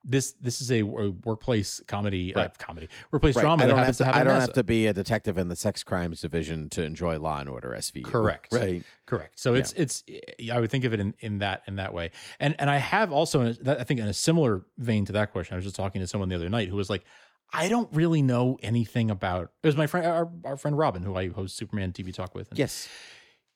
this 0.04 0.32
this 0.40 0.60
is 0.60 0.70
a 0.70 0.82
workplace 0.82 1.80
comedy, 1.88 2.34
uh, 2.34 2.48
comedy 2.58 2.88
workplace 3.10 3.36
Right. 3.36 3.42
drama 3.42 3.64
I 3.64 3.66
don't 3.66 3.78
have 3.78 3.96
to. 3.96 4.04
to, 4.04 4.16
I 4.16 4.22
don't 4.24 4.40
have 4.40 4.52
to 4.52 4.62
be 4.64 4.86
a 4.86 4.92
detective 4.92 5.38
in 5.38 5.48
the 5.48 5.56
sex 5.56 5.82
crimes 5.82 6.20
division 6.20 6.68
to 6.70 6.82
enjoy 6.84 7.18
Law 7.18 7.40
and 7.40 7.48
Order 7.48 7.70
SVU. 7.78 8.04
Correct. 8.04 8.52
Right. 8.52 8.82
Correct. 9.06 9.38
So 9.38 9.54
it's 9.54 9.72
it's 9.72 10.04
I 10.52 10.60
would 10.60 10.70
think 10.70 10.84
of 10.84 10.92
it 10.92 11.00
in, 11.00 11.14
in 11.20 11.38
that 11.38 11.62
in 11.66 11.76
that 11.76 11.94
way. 11.94 12.10
And 12.38 12.54
and 12.58 12.68
I 12.68 12.76
have 12.76 13.12
also 13.12 13.42
a- 13.42 13.80
I 13.80 13.84
think 13.84 14.00
in 14.00 14.06
a 14.06 14.12
similar 14.14 14.62
vein 14.78 15.04
to 15.06 15.12
that 15.12 15.32
question. 15.32 15.54
I 15.54 15.56
was 15.56 15.64
just 15.64 15.76
talking 15.76 16.00
to 16.00 16.06
someone 16.06 16.28
the 16.28 16.34
other 16.36 16.48
night 16.50 16.68
who 16.68 16.76
was 16.76 16.90
like, 16.90 17.04
I 17.52 17.68
don't 17.68 17.88
really 17.94 18.20
know 18.22 18.58
anything 18.62 19.10
about. 19.10 19.52
It 19.62 19.66
was 19.66 19.76
my 19.76 19.86
friend, 19.86 20.06
our, 20.06 20.28
our 20.44 20.56
friend 20.56 20.76
Robin, 20.76 21.02
who 21.02 21.14
I 21.16 21.28
host 21.28 21.56
Superman 21.56 21.92
TV 21.92 22.12
Talk 22.12 22.34
with. 22.34 22.50
And 22.50 22.58
Yes. 22.58 22.88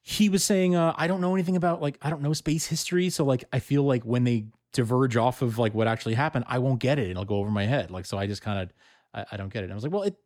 he 0.01 0.29
was 0.29 0.45
saying, 0.45 0.77
uh, 0.77 0.95
I 0.97 1.07
don't 1.09 1.21
know 1.21 1.35
anything 1.35 1.57
about 1.57 1.83
like 1.83 1.99
I 2.01 2.09
don't 2.11 2.23
know 2.23 2.33
space 2.33 2.67
history, 2.67 3.11
so 3.11 3.25
like 3.25 3.45
I 3.53 3.59
feel 3.59 3.83
like 3.83 4.05
when 4.05 4.25
they 4.25 4.47
diverge 4.73 5.17
off 5.17 5.43
of 5.43 5.59
like 5.59 5.75
what 5.75 5.89
actually 5.89 6.15
happened, 6.15 6.45
I 6.49 6.59
won't 6.59 6.81
get 6.81 6.99
it, 6.99 7.03
and 7.03 7.13
it'll 7.13 7.25
go 7.25 7.37
over 7.37 7.51
my 7.51 7.65
head. 7.67 7.91
Like 7.91 8.07
so, 8.07 8.19
I 8.19 8.27
just 8.27 8.43
kind 8.43 8.61
of 8.61 8.73
I, 9.15 9.25
I 9.33 9.37
don't 9.37 9.53
get 9.53 9.61
it. 9.63 9.65
And 9.65 9.73
I 9.73 9.75
was 9.75 9.85
like, 9.85 9.93
well, 9.93 10.03
it 10.03 10.17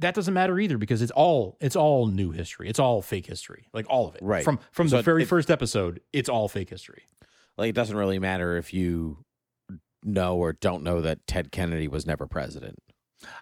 that 0.00 0.14
doesn't 0.14 0.34
matter 0.34 0.58
either 0.58 0.76
because 0.78 1.02
it's 1.02 1.12
all 1.12 1.56
it's 1.60 1.76
all 1.76 2.06
new 2.06 2.30
history. 2.32 2.68
It's 2.68 2.78
all 2.80 3.00
fake 3.02 3.26
history, 3.26 3.68
like 3.72 3.86
all 3.88 4.08
of 4.08 4.14
it. 4.16 4.22
Right. 4.22 4.44
from 4.44 4.58
from 4.72 4.88
So 4.88 4.96
the 4.96 5.02
very 5.02 5.22
it- 5.22 5.28
first 5.28 5.50
episode, 5.50 6.00
it's 6.12 6.28
all 6.28 6.48
fake 6.48 6.70
history. 6.70 7.02
Like 7.56 7.68
it 7.70 7.74
doesn't 7.74 7.96
really 7.96 8.18
matter 8.18 8.56
if 8.56 8.74
you 8.74 9.18
know 10.02 10.36
or 10.36 10.52
don't 10.52 10.82
know 10.82 11.00
that 11.00 11.26
Ted 11.26 11.52
Kennedy 11.52 11.88
was 11.88 12.06
never 12.06 12.26
president. 12.26 12.78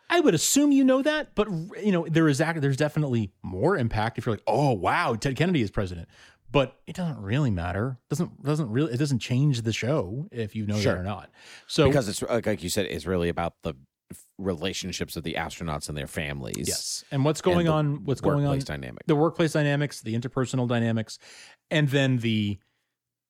I 0.08 0.20
would 0.20 0.34
assume 0.34 0.70
you 0.70 0.84
know 0.84 1.02
that, 1.02 1.34
but 1.34 1.48
you 1.82 1.90
know 1.90 2.06
there 2.08 2.28
is 2.28 2.38
there's 2.38 2.76
definitely 2.76 3.32
more 3.42 3.76
impact 3.76 4.18
if 4.18 4.26
you're 4.26 4.34
like, 4.34 4.44
oh 4.46 4.72
wow, 4.72 5.14
Ted 5.14 5.36
Kennedy 5.36 5.62
is 5.62 5.70
president. 5.70 6.08
But 6.52 6.76
it 6.86 6.94
doesn't 6.94 7.20
really 7.20 7.50
matter. 7.50 7.98
doesn't 8.10 8.42
doesn't 8.44 8.70
really 8.70 8.92
it 8.92 8.98
doesn't 8.98 9.20
change 9.20 9.62
the 9.62 9.72
show 9.72 10.28
if 10.30 10.54
you 10.54 10.66
know 10.66 10.78
Sure. 10.78 10.92
that 10.94 11.00
or 11.00 11.04
not. 11.04 11.30
So 11.66 11.86
because 11.88 12.08
it's 12.08 12.22
like, 12.22 12.62
you 12.62 12.68
said, 12.68 12.86
it's 12.86 13.06
really 13.06 13.28
about 13.30 13.54
the 13.62 13.74
relationships 14.38 15.16
of 15.16 15.22
the 15.22 15.34
astronauts 15.34 15.88
and 15.88 15.96
their 15.96 16.06
families. 16.06 16.68
yes, 16.68 17.04
and 17.10 17.24
what's 17.24 17.40
going 17.40 17.66
the 17.66 17.72
on? 17.72 18.04
What's 18.04 18.20
going 18.20 18.44
on? 18.44 18.58
dynamic. 18.58 19.06
The 19.06 19.16
workplace 19.16 19.52
dynamics, 19.54 20.02
the 20.02 20.14
interpersonal 20.18 20.68
dynamics, 20.68 21.18
and 21.70 21.88
then 21.88 22.18
the 22.18 22.58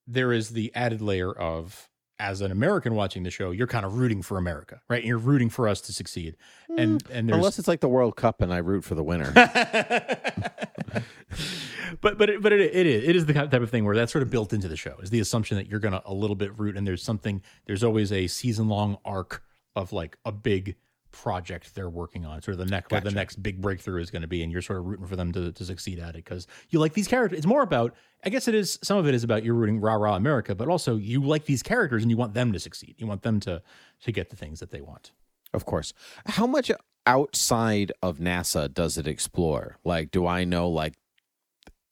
there 0.05 0.33
is 0.33 0.49
the 0.49 0.71
added 0.75 1.01
layer 1.01 1.31
of 1.31 1.89
as 2.23 2.39
an 2.39 2.51
American 2.51 2.95
watching 2.95 3.23
the 3.23 3.29
show, 3.29 3.51
you're 3.51 3.67
kind 3.67 3.85
of 3.85 3.97
rooting 3.97 4.21
for 4.21 4.37
America, 4.37 4.79
right? 4.87 4.99
And 4.99 5.07
you're 5.07 5.17
rooting 5.17 5.49
for 5.49 5.67
us 5.67 5.81
to 5.81 5.91
succeed, 5.91 6.37
and 6.69 7.01
hmm. 7.01 7.11
and 7.11 7.27
there's 7.27 7.37
Unless 7.37 7.59
it's 7.59 7.67
like 7.67 7.81
the 7.81 7.89
World 7.89 8.15
Cup 8.15 8.41
and 8.41 8.53
I 8.53 8.59
root 8.59 8.85
for 8.85 8.95
the 8.95 9.03
winner. 9.03 9.33
but 12.01 12.17
but 12.17 12.29
it, 12.29 12.41
but 12.41 12.53
it, 12.53 12.61
it 12.61 12.87
is 12.87 13.03
it 13.03 13.17
is 13.17 13.25
the 13.25 13.33
type 13.33 13.53
of 13.53 13.69
thing 13.69 13.83
where 13.83 13.93
that's 13.93 14.13
sort 14.13 14.23
of 14.23 14.29
built 14.29 14.53
into 14.53 14.69
the 14.69 14.77
show 14.77 14.95
is 15.03 15.09
the 15.09 15.19
assumption 15.19 15.57
that 15.57 15.67
you're 15.67 15.81
gonna 15.81 16.01
a 16.05 16.13
little 16.13 16.37
bit 16.37 16.57
root 16.57 16.77
and 16.77 16.87
there's 16.87 17.03
something 17.03 17.41
there's 17.65 17.83
always 17.83 18.09
a 18.13 18.27
season 18.27 18.69
long 18.69 18.97
arc 19.03 19.43
of 19.75 19.91
like 19.91 20.17
a 20.23 20.31
big 20.31 20.77
project 21.13 21.73
they're 21.75 21.89
working 21.89 22.25
on 22.25 22.41
sort 22.41 22.59
of 22.59 22.65
the 22.65 22.71
next 22.71 22.91
where 22.91 22.99
the 22.99 23.11
next 23.11 23.41
big 23.41 23.61
breakthrough 23.61 24.01
is 24.01 24.11
going 24.11 24.21
to 24.23 24.27
be 24.27 24.43
and 24.43 24.51
you're 24.51 24.61
sort 24.61 24.79
of 24.79 24.85
rooting 24.85 25.05
for 25.05 25.15
them 25.15 25.31
to, 25.31 25.51
to 25.53 25.63
succeed 25.63 25.99
at 25.99 26.09
it 26.09 26.25
because 26.25 26.47
you 26.69 26.79
like 26.79 26.93
these 26.93 27.07
characters 27.07 27.37
it's 27.37 27.47
more 27.47 27.61
about 27.61 27.95
i 28.25 28.29
guess 28.29 28.47
it 28.47 28.55
is 28.55 28.77
some 28.83 28.97
of 28.97 29.07
it 29.07 29.13
is 29.13 29.23
about 29.23 29.43
you're 29.43 29.53
rooting 29.53 29.79
rah 29.79 29.93
rah 29.93 30.15
america 30.15 30.53
but 30.53 30.67
also 30.67 30.97
you 30.97 31.23
like 31.23 31.45
these 31.45 31.63
characters 31.63 32.01
and 32.01 32.11
you 32.11 32.17
want 32.17 32.33
them 32.33 32.51
to 32.51 32.59
succeed 32.59 32.95
you 32.97 33.07
want 33.07 33.21
them 33.21 33.39
to 33.39 33.61
to 34.01 34.11
get 34.11 34.29
the 34.29 34.35
things 34.35 34.59
that 34.59 34.71
they 34.71 34.81
want 34.81 35.11
Of 35.53 35.65
course. 35.65 35.93
How 36.25 36.47
much 36.47 36.71
outside 37.05 37.91
of 38.01 38.17
NASA 38.17 38.73
does 38.73 38.97
it 38.97 39.07
explore? 39.07 39.77
Like, 39.83 40.11
do 40.11 40.25
I 40.25 40.43
know 40.43 40.69
like 40.69 40.95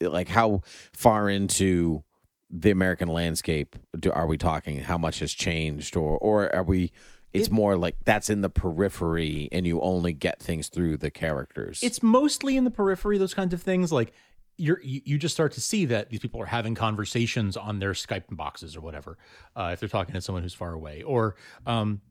like 0.02 0.30
how 0.30 0.62
far 0.94 1.30
into 1.30 2.04
the 2.50 2.72
American 2.72 3.08
landscape 3.08 3.76
do, 3.98 4.12
are 4.12 4.26
we 4.26 4.38
talking? 4.38 4.80
How 4.80 4.98
much 4.98 5.20
has 5.20 5.32
changed, 5.32 5.96
or 5.96 6.18
or 6.18 6.54
are 6.54 6.64
we? 6.64 6.92
It's 7.34 7.50
more 7.50 7.78
like 7.78 7.96
that's 8.04 8.30
in 8.30 8.42
the 8.42 8.50
periphery, 8.50 9.48
and 9.52 9.66
you 9.66 9.82
only 9.82 10.14
get 10.14 10.40
things 10.40 10.68
through 10.68 10.98
the 10.98 11.10
characters. 11.10 11.80
It's 11.82 12.04
mostly 12.04 12.58
in 12.58 12.64
the 12.64 12.72
periphery, 12.72 13.18
those 13.18 13.34
kinds 13.34 13.54
of 13.54 13.62
things. 13.62 13.92
Like 13.92 14.14
you're, 14.58 14.82
you, 14.84 15.02
you 15.06 15.18
just 15.18 15.34
start 15.34 15.54
to 15.54 15.62
see 15.62 15.86
that 15.86 16.10
these 16.10 16.20
people 16.20 16.42
are 16.42 16.46
having 16.46 16.76
conversations 16.76 17.58
on 17.58 17.80
their 17.80 17.94
Skype 17.94 18.24
boxes 18.32 18.76
or 18.76 18.82
whatever, 18.82 19.18
uh, 19.56 19.72
if 19.74 19.80
they're 19.80 19.90
talking 19.90 20.14
to 20.14 20.22
someone 20.22 20.44
who's 20.44 20.54
far 20.54 20.74
away, 20.74 21.02
or, 21.04 21.36
um, 21.66 22.02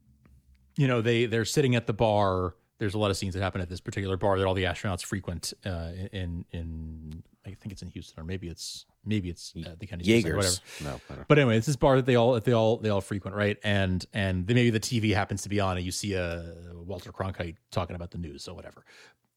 you 0.75 0.87
know, 0.87 1.01
they 1.01 1.25
they're 1.25 1.45
sitting 1.45 1.75
at 1.75 1.87
the 1.87 1.93
bar. 1.93 2.55
There's 2.79 2.95
a 2.95 2.97
lot 2.97 3.11
of 3.11 3.17
scenes 3.17 3.35
that 3.35 3.43
happen 3.43 3.61
at 3.61 3.69
this 3.69 3.79
particular 3.79 4.17
bar 4.17 4.39
that 4.39 4.47
all 4.47 4.53
the 4.53 4.63
astronauts 4.63 5.03
frequent 5.03 5.53
uh, 5.65 5.91
in 6.11 6.45
in 6.51 7.23
I 7.45 7.49
think 7.49 7.71
it's 7.71 7.81
in 7.81 7.89
Houston 7.89 8.19
or 8.19 8.23
maybe 8.23 8.47
it's 8.47 8.85
maybe 9.05 9.29
it's 9.29 9.53
uh, 9.57 9.75
the 9.79 9.87
Kennedy 9.87 10.09
Center, 10.23 10.35
whatever. 10.37 10.55
No, 10.83 11.01
I 11.09 11.15
don't- 11.15 11.27
But 11.27 11.39
anyway, 11.39 11.57
it's 11.57 11.67
this 11.67 11.75
bar 11.75 11.95
that 11.97 12.05
they 12.05 12.15
all 12.15 12.39
they 12.39 12.51
all 12.53 12.77
they 12.77 12.89
all 12.89 13.01
frequent, 13.01 13.35
right? 13.35 13.57
And 13.63 14.05
and 14.13 14.45
then 14.47 14.55
maybe 14.55 14.69
the 14.69 14.79
TV 14.79 15.13
happens 15.13 15.41
to 15.43 15.49
be 15.49 15.59
on, 15.59 15.77
and 15.77 15.85
you 15.85 15.91
see 15.91 16.13
a 16.13 16.53
Walter 16.73 17.11
Cronkite 17.11 17.55
talking 17.71 17.95
about 17.95 18.11
the 18.11 18.17
news 18.17 18.47
or 18.47 18.55
whatever. 18.55 18.85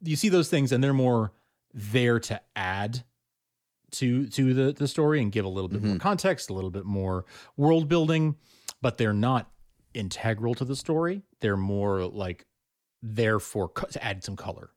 You 0.02 0.16
see 0.16 0.28
those 0.28 0.48
things, 0.48 0.72
and 0.72 0.82
they're 0.82 0.92
more 0.92 1.32
there 1.72 2.20
to 2.20 2.40
add 2.56 3.04
to 3.92 4.26
to 4.28 4.54
the 4.54 4.72
the 4.72 4.88
story 4.88 5.20
and 5.22 5.30
give 5.30 5.44
a 5.44 5.48
little 5.48 5.68
bit 5.68 5.82
more 5.82 5.98
context, 5.98 6.50
a 6.50 6.52
little 6.52 6.70
bit 6.70 6.84
more 6.84 7.24
world 7.56 7.88
building, 7.88 8.36
but 8.82 8.98
they're 8.98 9.12
not 9.12 9.50
integral 9.94 10.54
to 10.56 10.64
the 10.64 10.74
story. 10.76 11.22
They're 11.40 11.56
more 11.56 12.04
like 12.06 12.46
there 13.02 13.38
for 13.38 13.68
co- 13.68 13.86
to 13.86 14.02
add 14.04 14.24
some 14.24 14.34
color. 14.36 14.70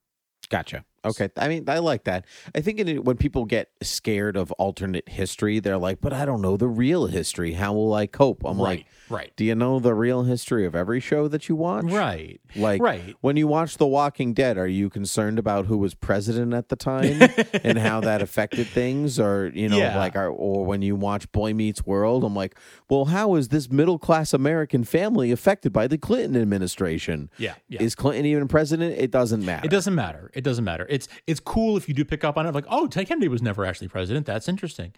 Gotcha. 0.49 0.85
Okay, 1.05 1.29
I 1.37 1.47
mean, 1.47 1.63
I 1.67 1.79
like 1.79 2.03
that. 2.05 2.25
I 2.55 2.61
think 2.61 2.79
in, 2.79 3.03
when 3.03 3.17
people 3.17 3.45
get 3.45 3.69
scared 3.81 4.35
of 4.35 4.51
alternate 4.53 5.07
history, 5.07 5.59
they're 5.59 5.77
like, 5.77 6.01
"But 6.01 6.11
I 6.13 6.25
don't 6.25 6.41
know 6.41 6.57
the 6.57 6.67
real 6.67 7.05
history. 7.07 7.53
How 7.53 7.73
will 7.73 7.93
I 7.93 8.07
cope?" 8.07 8.43
I'm 8.45 8.59
Right, 8.59 8.79
like, 8.79 8.85
right. 9.09 9.33
Do 9.35 9.45
you 9.45 9.55
know 9.55 9.79
the 9.79 9.93
real 9.93 10.23
history 10.23 10.65
of 10.65 10.75
every 10.75 10.99
show 10.99 11.27
that 11.27 11.47
you 11.47 11.55
watch? 11.55 11.85
Right. 11.85 12.41
Like, 12.55 12.81
Right. 12.81 13.15
when 13.21 13.37
you 13.37 13.47
watch 13.47 13.77
The 13.77 13.85
Walking 13.87 14.33
Dead, 14.33 14.57
are 14.57 14.67
you 14.67 14.89
concerned 14.89 15.37
about 15.39 15.67
who 15.67 15.77
was 15.77 15.93
president 15.93 16.53
at 16.53 16.69
the 16.69 16.75
time 16.75 17.21
and 17.63 17.77
how 17.77 18.01
that 18.01 18.21
affected 18.21 18.67
things, 18.67 19.19
or 19.19 19.51
you 19.53 19.69
know, 19.69 19.77
Yeah. 19.77 19.97
like, 19.97 20.15
are, 20.15 20.29
or 20.29 20.65
when 20.65 20.81
you 20.81 20.95
watch 20.95 21.31
Boy 21.31 21.53
Meets 21.53 21.85
World, 21.85 22.23
I'm 22.23 22.35
like, 22.35 22.57
well, 22.89 23.05
how 23.05 23.35
is 23.35 23.49
this 23.49 23.69
middle 23.71 23.99
class 23.99 24.33
American 24.33 24.83
family 24.83 25.31
affected 25.31 25.71
by 25.71 25.87
the 25.87 25.97
Clinton 25.97 26.41
administration? 26.41 27.29
Yeah, 27.37 27.53
yeah. 27.69 27.81
Is 27.81 27.95
Clinton 27.95 28.25
even 28.25 28.47
president? 28.47 28.95
It 28.97 29.11
doesn't 29.11 29.45
matter. 29.45 29.65
It 29.65 29.69
doesn't 29.69 29.95
matter. 29.95 30.31
It 30.33 30.41
doesn't 30.41 30.63
matter. 30.65 30.85
It's 30.89 31.07
it's 31.25 31.39
cool 31.39 31.77
if 31.77 31.87
you 31.87 31.93
do 31.93 32.05
pick 32.05 32.23
up 32.23 32.37
on 32.37 32.45
it. 32.45 32.53
Like, 32.53 32.65
oh, 32.69 32.87
Ted 32.87 33.07
Kennedy 33.07 33.27
was 33.27 33.41
never 33.41 33.65
actually 33.65 33.87
president. 33.87 34.25
That's 34.25 34.47
interesting. 34.47 34.93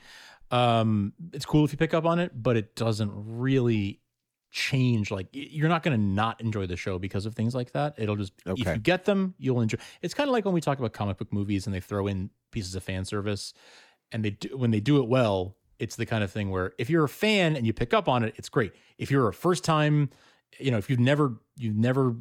Um, 0.52 1.14
it's 1.34 1.46
cool 1.46 1.66
if 1.66 1.72
you 1.72 1.78
pick 1.78 1.94
up 1.94 2.06
on 2.06 2.20
it, 2.20 2.32
but 2.36 2.58
it 2.58 2.76
doesn't 2.76 3.12
really 3.14 4.02
change. 4.52 5.12
Like, 5.12 5.28
you're 5.32 5.70
not 5.70 5.84
going 5.84 5.96
to 5.96 6.04
not 6.04 6.42
enjoy 6.42 6.66
the 6.66 6.76
show 6.76 6.98
because 6.98 7.26
of 7.26 7.36
things 7.36 7.54
like 7.54 7.72
that. 7.74 7.96
It'll 7.98 8.16
just 8.16 8.34
if 8.46 8.66
you 8.66 8.78
get 8.78 9.06
them, 9.06 9.36
you'll 9.38 9.62
enjoy. 9.62 9.78
It's 10.02 10.14
kind 10.14 10.28
of 10.28 10.34
like 10.34 10.46
when 10.46 10.54
we 10.54 10.62
talk 10.62 10.80
about 10.80 10.94
comic 10.94 11.18
book 11.18 11.32
movies 11.32 11.68
and 11.68 11.76
they 11.76 11.80
throw 11.80 12.08
in 12.08 12.32
pieces 12.52 12.74
of 12.76 12.84
fan 12.84 13.06
service, 13.06 13.54
and 14.12 14.26
they 14.26 14.32
do, 14.32 14.58
when 14.58 14.72
they 14.72 14.80
do 14.80 15.02
it 15.04 15.08
well, 15.08 15.56
it's 15.78 15.96
the 15.96 16.06
kind 16.06 16.24
of 16.24 16.32
thing 16.32 16.50
where 16.50 16.74
if 16.78 16.90
you're 16.90 17.04
a 17.04 17.10
fan 17.10 17.56
and 17.56 17.66
you 17.66 17.74
pick 17.74 17.94
up 17.94 18.10
on 18.10 18.24
it, 18.24 18.34
it's 18.38 18.50
great. 18.50 18.74
If 18.98 19.12
you're 19.12 19.28
a 19.28 19.34
first 19.34 19.64
time 19.64 20.10
you 20.58 20.72
know, 20.72 20.78
if 20.78 20.90
you've 20.90 21.00
never 21.00 21.36
you've 21.58 21.76
never 21.76 22.16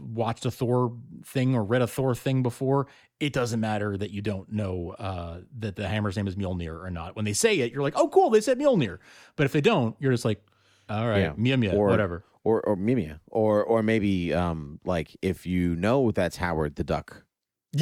watched 0.00 0.46
a 0.46 0.50
Thor 0.50 0.96
thing 1.24 1.54
or 1.54 1.62
read 1.64 1.82
a 1.82 1.86
Thor 1.86 2.14
thing 2.14 2.42
before, 2.42 2.86
it 3.20 3.32
doesn't 3.32 3.60
matter 3.60 3.96
that 3.96 4.10
you 4.10 4.22
don't 4.22 4.50
know 4.52 4.94
uh, 4.98 5.40
that 5.58 5.76
the 5.76 5.86
hammer's 5.88 6.16
name 6.16 6.26
is 6.28 6.36
Mjolnir 6.36 6.82
or 6.84 6.90
not. 6.90 7.16
When 7.16 7.24
they 7.24 7.32
say 7.32 7.58
it, 7.60 7.72
you're 7.72 7.82
like, 7.82 7.94
oh, 7.96 8.08
cool, 8.08 8.30
they 8.30 8.40
said 8.40 8.58
Mjolnir. 8.58 8.98
But 9.36 9.44
if 9.44 9.52
they 9.52 9.60
don't, 9.60 9.94
you're 9.98 10.12
just 10.12 10.24
like, 10.24 10.42
all 10.88 11.06
right, 11.08 11.20
Yeah. 11.20 11.32
Mia 11.36 11.56
Mia, 11.56 11.74
Or- 11.74 11.88
whatever. 11.88 12.24
or 12.44 12.60
or 12.62 12.76
Mimia, 12.76 13.20
or 13.30 13.62
or 13.64 13.82
maybe 13.82 14.32
um 14.32 14.80
like 14.84 15.16
if 15.20 15.44
you 15.46 15.74
know 15.76 16.10
that's 16.12 16.36
Howard 16.36 16.76
the 16.76 16.84
Duck, 16.84 17.24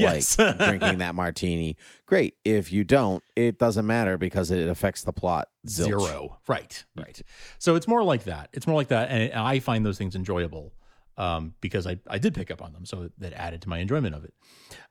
Yes. 0.01 0.39
like 0.39 0.59
drinking 0.59 0.99
that 0.99 1.15
martini, 1.15 1.77
great. 2.07 2.37
If 2.45 2.73
you 2.73 2.85
don't, 2.85 3.23
it 3.37 3.59
doesn't 3.59 3.87
matter 3.87 4.19
because 4.19 4.51
it 4.51 4.69
affects 4.69 5.03
the 5.03 5.13
plot 5.13 5.49
zilch. 5.67 5.87
Zero. 5.87 6.39
Right. 6.49 6.85
Right. 6.97 7.21
So 7.59 7.75
it's 7.77 7.89
more 7.89 8.03
like 8.03 8.25
that. 8.25 8.51
It's 8.53 8.67
more 8.67 8.77
like 8.77 8.89
that, 8.89 9.11
and 9.11 9.33
I 9.33 9.59
find 9.59 9.85
those 9.85 9.99
things 9.99 10.15
enjoyable 10.15 10.73
um, 11.17 11.55
because 11.61 11.87
I 11.87 11.99
I 12.09 12.19
did 12.19 12.35
pick 12.35 12.51
up 12.51 12.63
on 12.63 12.73
them, 12.73 12.85
so 12.85 13.11
that 13.19 13.33
added 13.33 13.63
to 13.63 13.69
my 13.69 13.79
enjoyment 13.79 14.15
of 14.15 14.25
it. 14.25 14.35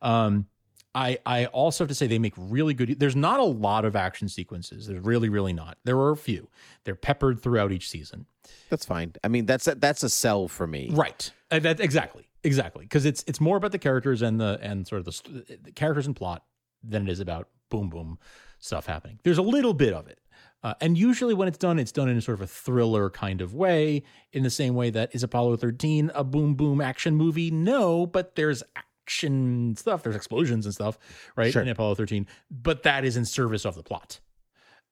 Um, 0.02 0.48
I 0.96 1.18
I 1.26 1.46
also 1.48 1.84
have 1.84 1.90
to 1.90 1.96
say 1.96 2.08
they 2.08 2.20
make 2.20 2.34
really 2.38 2.74
good. 2.74 3.00
There's 3.00 3.16
not 3.16 3.40
a 3.40 3.44
lot 3.46 3.86
of 3.86 3.96
action 3.96 4.28
sequences. 4.30 4.88
There's 4.88 5.04
really 5.04 5.30
really 5.30 5.54
not. 5.54 5.78
There 5.84 5.98
are 5.98 6.12
a 6.12 6.18
few. 6.18 6.50
They're 6.84 6.96
peppered 6.96 7.42
throughout 7.42 7.72
each 7.72 7.90
season. 7.90 8.26
That's 8.70 8.86
fine. 8.86 9.14
I 9.24 9.28
mean, 9.28 9.46
that's 9.46 9.68
a, 9.68 9.76
that's 9.76 10.04
a 10.04 10.10
sell 10.10 10.48
for 10.48 10.68
me. 10.68 10.90
Right. 10.92 11.32
Uh, 11.50 11.60
that 11.60 11.80
exactly. 11.80 12.28
Exactly. 12.44 12.86
Because 12.86 13.06
it's 13.06 13.24
it's 13.28 13.40
more 13.40 13.58
about 13.58 13.72
the 13.72 13.80
characters 13.80 14.22
and 14.22 14.40
the 14.40 14.60
and 14.62 14.88
sort 14.88 15.00
of 15.00 15.06
the, 15.06 15.58
the 15.64 15.72
characters 15.72 16.08
and 16.08 16.16
plot 16.16 16.44
than 16.84 17.08
it 17.08 17.12
is 17.12 17.20
about 17.20 17.48
boom 17.70 17.90
boom 17.90 18.20
stuff 18.60 18.86
happening. 18.86 19.20
There's 19.24 19.38
a 19.38 19.44
little 19.44 19.74
bit 19.74 19.94
of 19.94 20.08
it. 20.08 20.20
Uh, 20.64 20.74
and 20.80 20.98
usually 20.98 21.34
when 21.34 21.48
it's 21.48 21.58
done, 21.58 21.78
it's 21.78 21.92
done 21.92 22.08
in 22.08 22.18
a 22.18 22.22
sort 22.22 22.38
of 22.38 22.42
a 22.42 22.48
thriller 22.48 23.10
kind 23.10 23.42
of 23.42 23.54
way, 23.54 24.04
in 24.32 24.44
the 24.44 24.50
same 24.50 24.76
way 24.76 24.90
that 24.90 25.14
is 25.14 25.22
Apollo 25.22 25.58
13 25.58 26.12
a 26.16 26.24
boom 26.24 26.56
boom 26.56 26.80
action 26.80 27.16
movie? 27.16 27.52
No, 27.52 28.06
but 28.06 28.36
there's 28.36 28.64
action 28.76 29.76
stuff, 29.76 30.04
there's 30.04 30.16
explosions 30.16 30.66
and 30.66 30.74
stuff, 30.74 30.98
right? 31.36 31.52
Sure. 31.52 31.62
In 31.62 31.68
Apollo 31.68 31.96
13, 31.96 32.28
but 32.50 32.84
that 32.84 33.04
is 33.04 33.18
in 33.18 33.26
service 33.26 33.66
of 33.66 33.76
the 33.76 33.84
plot. 33.84 34.22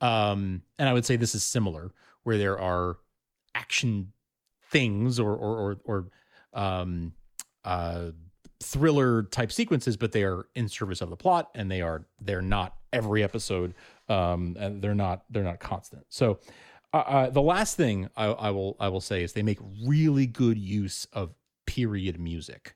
Um, 0.02 0.64
and 0.78 0.90
I 0.90 0.94
would 0.94 1.06
say 1.06 1.16
this 1.16 1.36
is 1.36 1.44
similar, 1.44 1.94
where 2.24 2.38
there 2.38 2.60
are 2.60 2.98
action 3.56 4.12
things 4.72 5.20
or 5.20 5.34
or 5.34 5.78
or, 5.86 6.08
or 6.54 6.62
um, 6.62 7.14
uh, 7.65 8.12
thriller 8.62 9.24
type 9.24 9.52
sequences, 9.52 9.97
but 9.97 10.12
they 10.12 10.24
are 10.24 10.45
in 10.56 10.67
service 10.69 11.02
of 11.02 11.10
the 11.10 11.17
plot, 11.17 11.50
and 11.56 11.69
they 11.71 11.82
are 11.82 12.06
they're 12.21 12.41
not 12.41 12.76
every 12.93 13.24
episode, 13.24 13.74
um, 14.10 14.56
and 14.60 14.82
they're 14.82 14.95
not 14.95 15.24
they're 15.30 15.43
not 15.43 15.60
constant. 15.60 16.06
So. 16.10 16.39
Uh, 16.93 16.97
uh, 16.97 17.30
the 17.30 17.41
last 17.41 17.78
thing 17.78 18.10
I, 18.17 18.26
I 18.26 18.50
will 18.52 18.76
I 18.78 18.89
will 18.89 19.00
say 19.00 19.24
is 19.24 19.32
they 19.32 19.43
make 19.43 19.60
really 19.88 20.28
good 20.28 20.58
use 20.58 21.08
of 21.13 21.34
period 21.65 22.19
music 22.19 22.76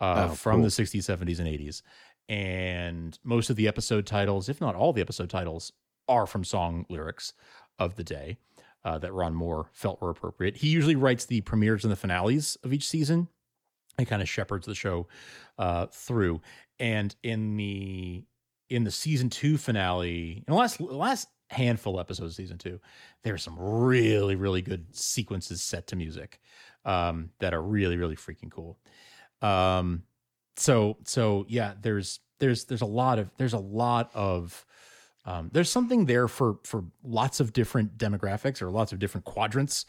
uh, 0.00 0.26
Oh, 0.28 0.34
from 0.34 0.54
cool. 0.56 0.62
the 0.64 0.68
60s, 0.70 0.96
70s, 1.04 1.38
and 1.38 1.46
80s, 1.46 1.82
and 2.28 3.16
most 3.22 3.50
of 3.50 3.56
the 3.56 3.68
episode 3.68 4.06
titles, 4.06 4.48
if 4.48 4.60
not 4.60 4.74
all 4.74 4.92
the 4.92 5.00
episode 5.00 5.30
titles, 5.30 5.72
are 6.08 6.26
from 6.26 6.42
song 6.42 6.84
lyrics 6.88 7.32
of 7.78 7.94
the 7.94 8.02
day 8.02 8.38
uh, 8.84 8.98
that 8.98 9.12
Ron 9.12 9.34
Moore 9.36 9.68
felt 9.72 10.02
were 10.02 10.10
appropriate. 10.10 10.56
He 10.56 10.68
usually 10.70 10.96
writes 10.96 11.24
the 11.24 11.40
premieres 11.42 11.84
and 11.84 11.92
the 11.92 11.96
finales 11.96 12.56
of 12.64 12.72
each 12.72 12.88
season 12.88 13.28
and 13.98 14.06
kind 14.06 14.22
of 14.22 14.28
shepherds 14.28 14.66
the 14.66 14.74
show 14.74 15.06
uh, 15.58 15.86
through. 15.86 16.40
And 16.78 17.14
in 17.22 17.56
the 17.56 18.24
in 18.70 18.84
the 18.84 18.90
season 18.90 19.30
two 19.30 19.56
finale, 19.56 20.44
in 20.46 20.52
the 20.52 20.54
last 20.54 20.80
last 20.80 21.28
handful 21.50 22.00
episodes 22.00 22.32
of 22.32 22.36
season 22.36 22.58
two, 22.58 22.80
there 23.22 23.34
are 23.34 23.38
some 23.38 23.56
really 23.58 24.34
really 24.34 24.62
good 24.62 24.94
sequences 24.94 25.62
set 25.62 25.86
to 25.88 25.96
music 25.96 26.40
um, 26.84 27.30
that 27.40 27.54
are 27.54 27.62
really 27.62 27.96
really 27.96 28.16
freaking 28.16 28.50
cool. 28.50 28.78
Um, 29.42 30.02
so 30.56 30.96
so 31.04 31.44
yeah, 31.48 31.74
there's 31.80 32.20
there's 32.40 32.64
there's 32.64 32.82
a 32.82 32.86
lot 32.86 33.18
of 33.18 33.30
there's 33.36 33.52
a 33.52 33.58
lot 33.58 34.10
of 34.14 34.64
um, 35.26 35.50
there's 35.52 35.70
something 35.70 36.04
there 36.06 36.28
for 36.28 36.58
for 36.64 36.84
lots 37.02 37.40
of 37.40 37.52
different 37.52 37.96
demographics 37.96 38.60
or 38.60 38.70
lots 38.70 38.92
of 38.92 38.98
different 38.98 39.24
quadrants 39.24 39.86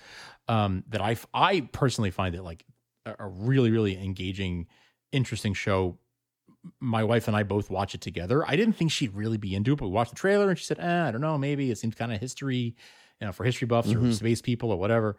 um, 0.47 0.83
that 0.89 1.01
I 1.01 1.17
I 1.33 1.61
personally 1.71 2.11
find 2.11 2.35
it 2.35 2.43
like 2.43 2.65
a, 3.05 3.27
really 3.27 3.71
really 3.71 3.97
engaging, 4.01 4.67
interesting 5.11 5.53
show. 5.53 5.97
My 6.79 7.03
wife 7.03 7.27
and 7.27 7.37
I 7.37 7.43
both 7.43 7.69
watch 7.69 7.93
it 7.93 8.01
together. 8.01 8.43
I 8.47 8.55
didn't 8.55 8.73
think 8.73 8.91
she'd 8.91 9.13
really 9.13 9.37
be 9.37 9.53
into 9.53 9.73
it, 9.73 9.75
but 9.77 9.85
we 9.87 9.91
watched 9.91 10.11
the 10.11 10.15
trailer 10.17 10.49
and 10.49 10.57
she 10.57 10.65
said, 10.65 10.79
eh, 10.79 11.07
"I 11.07 11.11
don't 11.11 11.21
know, 11.21 11.37
maybe 11.37 11.69
it 11.71 11.77
seems 11.77 11.93
kind 11.95 12.11
of 12.11 12.19
history, 12.19 12.75
you 13.21 13.27
know, 13.27 13.31
for 13.31 13.43
history 13.43 13.67
buffs 13.67 13.91
or 13.93 13.99
Mhm. 13.99 14.13
space 14.13 14.41
people 14.41 14.71
or 14.71 14.77
whatever." 14.79 15.17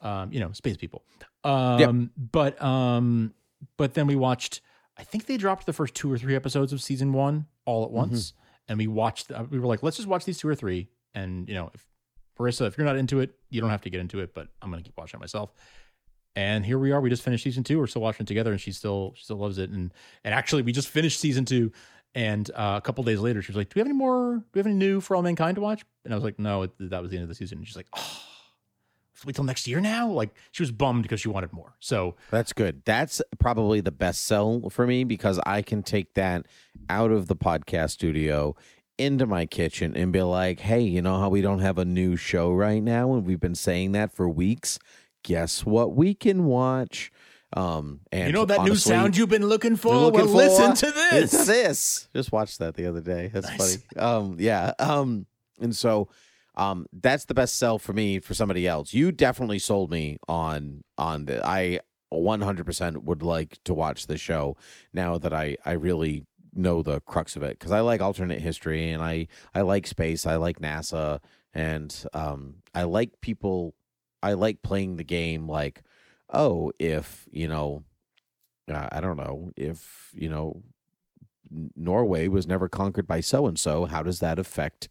Um, 0.00 0.32
you 0.32 0.40
know, 0.40 0.52
space 0.52 0.76
people. 0.76 1.04
Um, 1.42 2.10
but 2.16 2.60
um, 2.62 3.34
but 3.76 3.94
then 3.94 4.06
we 4.06 4.14
watched. 4.16 4.60
I 4.98 5.04
think 5.04 5.26
they 5.26 5.36
dropped 5.36 5.66
the 5.66 5.72
first 5.72 5.94
two 5.94 6.10
or 6.12 6.18
three 6.18 6.34
episodes 6.36 6.72
of 6.72 6.80
season 6.82 7.12
one 7.12 7.46
all 7.64 7.84
at 7.84 7.90
once, 7.90 8.32
and 8.68 8.78
we 8.78 8.86
watched. 8.86 9.30
uh, 9.32 9.44
We 9.50 9.58
were 9.58 9.66
like, 9.66 9.82
let's 9.82 9.96
just 9.96 10.08
watch 10.08 10.24
these 10.24 10.38
two 10.38 10.48
or 10.48 10.54
three, 10.54 10.88
and 11.14 11.48
you 11.48 11.54
know, 11.54 11.70
if 11.74 11.84
Marissa, 12.38 12.66
if 12.66 12.76
you're 12.78 12.86
not 12.86 12.96
into 12.96 13.20
it, 13.20 13.34
you 13.50 13.60
don't 13.60 13.70
have 13.70 13.82
to 13.82 13.90
get 13.90 14.00
into 14.00 14.20
it, 14.20 14.34
but 14.34 14.48
I'm 14.62 14.70
gonna 14.70 14.82
keep 14.82 14.96
watching 14.96 15.18
it 15.18 15.20
myself. 15.20 15.52
And 16.36 16.66
here 16.66 16.78
we 16.78 16.92
are. 16.92 17.00
We 17.00 17.08
just 17.08 17.22
finished 17.22 17.42
season 17.42 17.64
two. 17.64 17.78
We're 17.78 17.86
still 17.86 18.02
watching 18.02 18.24
it 18.24 18.28
together, 18.28 18.52
and 18.52 18.60
she 18.60 18.70
still 18.70 19.14
she 19.16 19.24
still 19.24 19.38
loves 19.38 19.56
it. 19.58 19.70
And 19.70 19.92
and 20.22 20.34
actually, 20.34 20.62
we 20.62 20.70
just 20.70 20.88
finished 20.88 21.18
season 21.18 21.46
two, 21.46 21.72
and 22.14 22.50
uh, 22.54 22.74
a 22.76 22.80
couple 22.82 23.02
days 23.04 23.20
later, 23.20 23.40
she 23.40 23.50
was 23.50 23.56
like, 23.56 23.70
"Do 23.70 23.72
we 23.76 23.80
have 23.80 23.86
any 23.86 23.96
more? 23.96 24.36
Do 24.36 24.44
we 24.52 24.58
have 24.58 24.66
any 24.66 24.76
new 24.76 25.00
for 25.00 25.16
all 25.16 25.22
mankind 25.22 25.54
to 25.54 25.62
watch?" 25.62 25.84
And 26.04 26.12
I 26.12 26.16
was 26.16 26.24
like, 26.24 26.38
"No, 26.38 26.62
it, 26.62 26.72
that 26.78 27.00
was 27.00 27.10
the 27.10 27.16
end 27.16 27.22
of 27.22 27.30
the 27.30 27.34
season." 27.34 27.58
And 27.58 27.66
she's 27.66 27.76
like, 27.76 27.88
"Oh, 27.96 28.20
wait 29.24 29.34
till 29.34 29.44
next 29.44 29.66
year 29.66 29.80
now." 29.80 30.08
Like 30.08 30.34
she 30.52 30.62
was 30.62 30.70
bummed 30.70 31.04
because 31.04 31.22
she 31.22 31.30
wanted 31.30 31.54
more. 31.54 31.74
So 31.80 32.16
That's 32.30 32.52
good. 32.52 32.82
That's 32.84 33.22
probably 33.38 33.80
the 33.80 33.90
best 33.90 34.24
sell 34.24 34.68
for 34.68 34.86
me 34.86 35.04
because 35.04 35.40
I 35.46 35.62
can 35.62 35.82
take 35.82 36.12
that 36.14 36.44
out 36.90 37.12
of 37.12 37.28
the 37.28 37.36
podcast 37.36 37.92
studio 37.92 38.54
into 38.98 39.26
my 39.26 39.46
kitchen 39.46 39.96
and 39.96 40.12
be 40.12 40.22
like, 40.22 40.60
hey, 40.60 40.80
you 40.80 41.02
know 41.02 41.18
how 41.18 41.28
we 41.28 41.42
don't 41.42 41.58
have 41.58 41.78
a 41.78 41.84
new 41.84 42.16
show 42.16 42.50
right 42.52 42.82
now? 42.82 43.12
And 43.14 43.26
we've 43.26 43.40
been 43.40 43.54
saying 43.54 43.92
that 43.92 44.14
for 44.14 44.28
weeks. 44.28 44.78
Guess 45.22 45.64
what 45.66 45.94
we 45.94 46.14
can 46.14 46.44
watch? 46.44 47.10
Um, 47.52 48.00
and 48.12 48.26
you 48.26 48.32
know 48.32 48.44
that 48.44 48.62
new 48.62 48.74
sound 48.74 49.16
you've 49.16 49.28
been 49.28 49.46
looking 49.46 49.76
for. 49.76 49.94
Looking 49.94 50.20
well, 50.20 50.28
for- 50.28 50.34
listen 50.34 50.74
to 50.74 50.92
this. 50.94 51.34
It's 51.34 51.46
this. 51.46 52.08
Just 52.14 52.32
watched 52.32 52.58
that 52.58 52.74
the 52.74 52.86
other 52.86 53.00
day. 53.00 53.30
That's 53.32 53.48
Nice. 53.48 53.76
funny. 53.76 54.06
Um, 54.06 54.36
yeah. 54.38 54.72
Um, 54.78 55.26
and 55.60 55.74
so, 55.74 56.08
um, 56.56 56.86
that's 56.92 57.24
the 57.26 57.34
best 57.34 57.56
sell 57.56 57.78
for 57.78 57.92
me 57.92 58.18
for 58.18 58.34
somebody 58.34 58.66
else. 58.66 58.92
You 58.94 59.12
definitely 59.12 59.58
sold 59.58 59.90
me 59.90 60.18
on 60.28 60.82
on 60.98 61.26
the. 61.26 61.44
I 61.46 61.80
100% 62.12 63.02
would 63.04 63.22
like 63.22 63.58
to 63.64 63.74
watch 63.74 64.06
the 64.06 64.16
show 64.16 64.56
now 64.92 65.18
that 65.18 65.32
I 65.32 65.56
I 65.64 65.72
really 65.72 66.24
know 66.54 66.82
the 66.82 67.00
crux 67.00 67.36
of 67.36 67.42
it 67.42 67.58
because 67.58 67.72
I 67.72 67.80
like 67.80 68.00
alternate 68.00 68.40
history 68.40 68.90
and 68.90 69.02
I 69.02 69.28
I 69.54 69.62
like 69.62 69.86
space. 69.86 70.26
I 70.26 70.36
like 70.36 70.58
NASA 70.60 71.20
and 71.54 72.04
um 72.12 72.56
I 72.74 72.82
like 72.84 73.20
people. 73.20 73.74
I 74.22 74.32
like 74.34 74.62
playing 74.62 74.96
the 74.96 75.04
game 75.04 75.48
like 75.48 75.82
oh 76.32 76.72
if 76.78 77.26
you 77.30 77.48
know 77.48 77.84
uh, 78.70 78.88
I 78.90 79.00
don't 79.00 79.16
know 79.16 79.50
if 79.56 80.10
you 80.14 80.28
know 80.28 80.62
Norway 81.76 82.28
was 82.28 82.46
never 82.46 82.68
conquered 82.68 83.06
by 83.06 83.20
so 83.20 83.46
and 83.46 83.58
so. 83.58 83.84
How 83.84 84.02
does 84.02 84.18
that 84.20 84.38
affect 84.38 84.88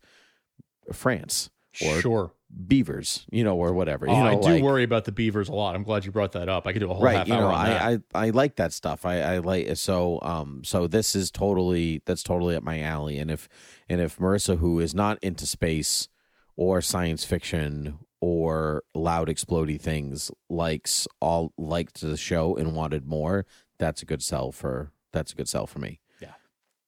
France 0.94 1.50
or 1.86 2.00
sure. 2.00 2.32
beavers, 2.68 3.26
you 3.32 3.44
know, 3.44 3.58
or 3.58 3.74
whatever. 3.74 4.06
You 4.06 4.14
Oh, 4.14 4.24
know, 4.24 4.30
I 4.30 4.36
do 4.36 4.54
like- 4.54 4.64
worry 4.64 4.84
about 4.84 5.04
the 5.04 5.12
beavers 5.12 5.50
a 5.50 5.54
lot. 5.54 5.76
I'm 5.76 5.84
glad 5.84 6.06
you 6.06 6.12
brought 6.12 6.32
that 6.34 6.48
up. 6.48 6.66
I 6.66 6.72
could 6.72 6.80
do 6.80 6.90
a 6.90 6.94
whole 6.94 7.04
right 7.04 7.18
half 7.18 7.28
you 7.28 7.34
hour 7.34 7.42
know 7.42 7.48
on 7.50 7.66
that. 7.66 7.82
I, 7.82 7.92
I 8.18 8.28
i 8.28 8.30
like 8.30 8.56
that 8.56 8.72
stuff 8.72 9.06
i 9.06 9.20
i 9.20 9.38
like 9.40 9.76
so 9.76 10.20
um 10.22 10.62
so 10.64 10.88
this 10.88 11.16
is 11.16 11.32
totally 11.32 12.02
that's 12.06 12.24
totally 12.24 12.56
up 12.56 12.64
my 12.64 12.80
alley 12.80 13.18
and 13.20 13.30
if 13.30 13.50
and 13.90 14.00
if 14.00 14.18
marissa 14.18 14.58
who 14.60 14.80
is 14.80 14.96
not 14.96 15.18
into 15.22 15.46
space 15.46 16.08
or 16.56 16.82
science 16.82 17.26
fiction 17.26 18.00
or 18.22 18.84
loud 18.94 19.28
explody 19.28 19.80
things 19.80 20.32
likes 20.50 21.08
all 21.20 21.54
liked 21.58 22.02
the 22.02 22.18
show 22.18 22.56
and 22.56 22.76
wanted 22.76 23.06
more 23.06 23.46
that's 23.78 24.02
a 24.02 24.06
good 24.06 24.24
sell 24.24 24.52
for 24.52 24.92
that's 25.12 25.32
a 25.34 25.36
good 25.36 25.48
sell 25.50 25.68
for 25.68 25.80
me 25.80 26.00
Yeah. 26.22 26.34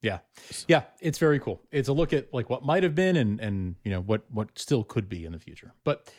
Yeah, 0.01 0.19
Yeah. 0.67 0.83
it's 1.01 1.17
very 1.17 1.39
cool. 1.39 1.61
It's 1.71 1.89
a 1.89 1.93
look 1.93 2.13
at 2.13 2.33
like 2.33 2.49
what 2.49 2.63
might 2.63 2.83
have 2.83 2.95
been 2.95 3.15
and 3.17 3.39
and 3.41 3.75
you 3.83 3.91
know 3.91 4.01
what 4.01 4.29
what 4.31 4.57
still 4.57 4.83
could 4.83 5.09
be 5.09 5.25
in 5.25 5.31
the 5.31 5.39
future. 5.39 5.73
But 5.83 6.11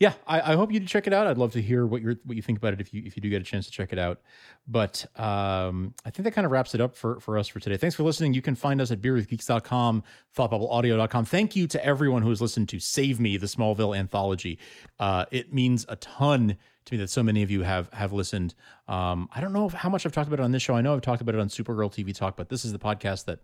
yeah, 0.00 0.12
I, 0.28 0.52
I 0.52 0.56
hope 0.56 0.70
you 0.70 0.78
check 0.80 1.08
it 1.08 1.12
out. 1.12 1.26
I'd 1.26 1.38
love 1.38 1.52
to 1.52 1.62
hear 1.62 1.84
what 1.84 2.02
you 2.02 2.16
what 2.24 2.36
you 2.36 2.42
think 2.42 2.58
about 2.58 2.72
it 2.72 2.80
if 2.80 2.94
you 2.94 3.02
if 3.04 3.16
you 3.16 3.22
do 3.22 3.28
get 3.28 3.42
a 3.42 3.44
chance 3.44 3.66
to 3.66 3.72
check 3.72 3.92
it 3.92 3.98
out. 3.98 4.20
But 4.68 5.04
um, 5.16 5.94
I 6.04 6.10
think 6.10 6.24
that 6.24 6.32
kind 6.32 6.44
of 6.44 6.52
wraps 6.52 6.72
it 6.74 6.80
up 6.80 6.94
for 6.94 7.18
for 7.18 7.36
us 7.36 7.48
for 7.48 7.58
today. 7.58 7.76
Thanks 7.76 7.96
for 7.96 8.04
listening. 8.04 8.32
You 8.32 8.42
can 8.42 8.54
find 8.54 8.80
us 8.80 8.92
at 8.92 9.00
beerwithgeeks.com, 9.00 10.04
thoughtbubbleaudio.com. 10.36 11.24
Thank 11.24 11.56
you 11.56 11.66
to 11.66 11.84
everyone 11.84 12.22
who 12.22 12.28
has 12.28 12.40
listened 12.40 12.68
to 12.68 12.78
Save 12.78 13.18
Me, 13.18 13.36
the 13.36 13.46
Smallville 13.46 13.96
anthology. 13.98 14.60
Uh, 15.00 15.24
it 15.32 15.52
means 15.52 15.84
a 15.88 15.96
ton 15.96 16.56
to 16.84 16.94
me 16.94 16.98
that 16.98 17.10
so 17.10 17.24
many 17.24 17.42
of 17.42 17.50
you 17.50 17.62
have 17.62 17.92
have 17.92 18.12
listened. 18.12 18.54
Um, 18.86 19.28
I 19.34 19.40
don't 19.40 19.52
know 19.52 19.68
how 19.68 19.88
much 19.88 20.06
I've 20.06 20.12
talked 20.12 20.28
about 20.28 20.38
it 20.38 20.44
on 20.44 20.52
this 20.52 20.62
show. 20.62 20.74
I 20.74 20.80
know 20.80 20.94
I've 20.94 21.02
talked 21.02 21.22
about 21.22 21.34
it 21.34 21.40
on 21.40 21.48
Supergirl 21.48 21.92
TV 21.92 22.14
Talk, 22.14 22.36
but 22.36 22.50
this 22.50 22.64
is 22.64 22.70
the 22.70 22.78
podcast 22.78 23.24
that 23.24 23.40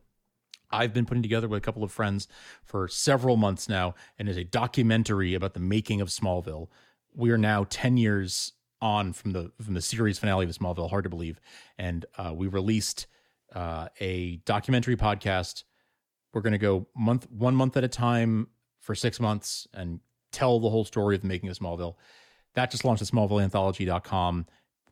I've 0.71 0.93
been 0.93 1.07
putting 1.07 1.23
together 1.23 1.49
with 1.49 1.59
a 1.59 1.61
couple 1.61 1.85
of 1.85 1.93
friends 1.93 2.29
for 2.65 2.89
several 2.89 3.37
months 3.37 3.69
now, 3.69 3.95
and 4.19 4.29
is 4.29 4.37
a 4.37 4.45
documentary 4.45 5.35
about 5.35 5.55
the 5.55 5.61
making 5.61 6.01
of 6.01 6.09
Smallville. 6.09 6.69
We 7.15 7.31
are 7.31 7.39
now 7.39 7.67
ten 7.69 7.97
years 7.97 8.53
on 8.81 9.13
from 9.13 9.33
the 9.33 9.53
from 9.63 9.75
the 9.75 9.83
series 9.83 10.19
finale 10.19 10.45
of 10.45 10.51
Smallville. 10.53 10.91
Hard 10.91 11.05
to 11.05 11.11
believe, 11.11 11.41
and 11.79 12.05
uh, 12.17 12.33
we 12.35 12.47
released 12.47 13.07
uh, 13.55 13.89
a 14.01 14.37
documentary 14.45 14.97
podcast. 14.97 15.65
We're 16.33 16.43
going 16.43 16.53
to 16.53 16.59
go 16.59 16.89
month 16.97 17.31
one 17.31 17.55
month 17.55 17.77
at 17.77 17.85
a 17.85 17.89
time 17.89 18.49
for 18.81 18.95
six 18.95 19.21
months 19.21 19.67
and 19.73 20.01
tell 20.33 20.61
the 20.61 20.69
whole 20.69 20.85
story 20.85 21.15
of 21.15 21.23
the 21.23 21.29
making 21.29 21.49
of 21.49 21.59
Smallville. 21.59 21.95
That 22.55 22.71
just 22.71 22.85
launched 22.85 23.03
at 23.03 23.09
smallvilleanthology.com, 23.09 24.47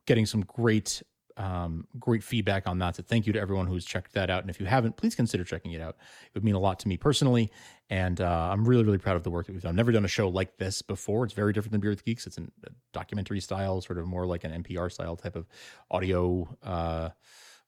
getting 0.07 0.27
some 0.27 0.43
great 0.43 1.03
um, 1.37 1.87
great 1.99 2.23
feedback 2.23 2.67
on 2.67 2.79
that. 2.79 2.97
So 2.97 3.03
thank 3.03 3.27
you 3.27 3.33
to 3.33 3.41
everyone 3.41 3.67
who's 3.67 3.85
checked 3.85 4.13
that 4.13 4.31
out. 4.31 4.43
And 4.43 4.51
if 4.51 4.61
you 4.61 4.67
haven't, 4.67 4.97
please 4.97 5.15
consider 5.15 5.45
checking 5.45 5.73
it 5.73 5.81
out. 5.81 5.97
It 6.27 6.35
would 6.35 6.45
mean 6.45 6.55
a 6.55 6.61
lot 6.61 6.79
to 6.81 6.89
me 6.89 6.97
personally. 6.97 7.51
And 7.91 8.21
uh, 8.21 8.51
I'm 8.53 8.65
really, 8.65 8.85
really 8.85 8.99
proud 8.99 9.17
of 9.17 9.23
the 9.23 9.31
work 9.31 9.47
that 9.47 9.53
we've 9.53 9.63
done. 9.63 9.71
I've 9.71 9.77
never 9.77 9.93
done 9.93 10.05
a 10.05 10.09
show 10.09 10.29
like 10.29 10.57
this 10.57 10.83
before. 10.83 11.25
It's 11.25 11.35
very 11.35 11.53
different 11.53 11.73
than 11.73 11.81
Beer 11.81 11.91
with 11.91 12.05
Geeks. 12.05 12.27
It's 12.27 12.39
a 12.39 12.47
documentary 12.93 13.41
style, 13.41 13.81
sort 13.81 13.99
of 13.99 14.07
more 14.07 14.27
like 14.27 14.45
an 14.45 14.63
NPR 14.63 14.91
style 14.91 15.17
type 15.17 15.37
of 15.37 15.47
audio, 15.91 16.49
uh, 16.63 17.11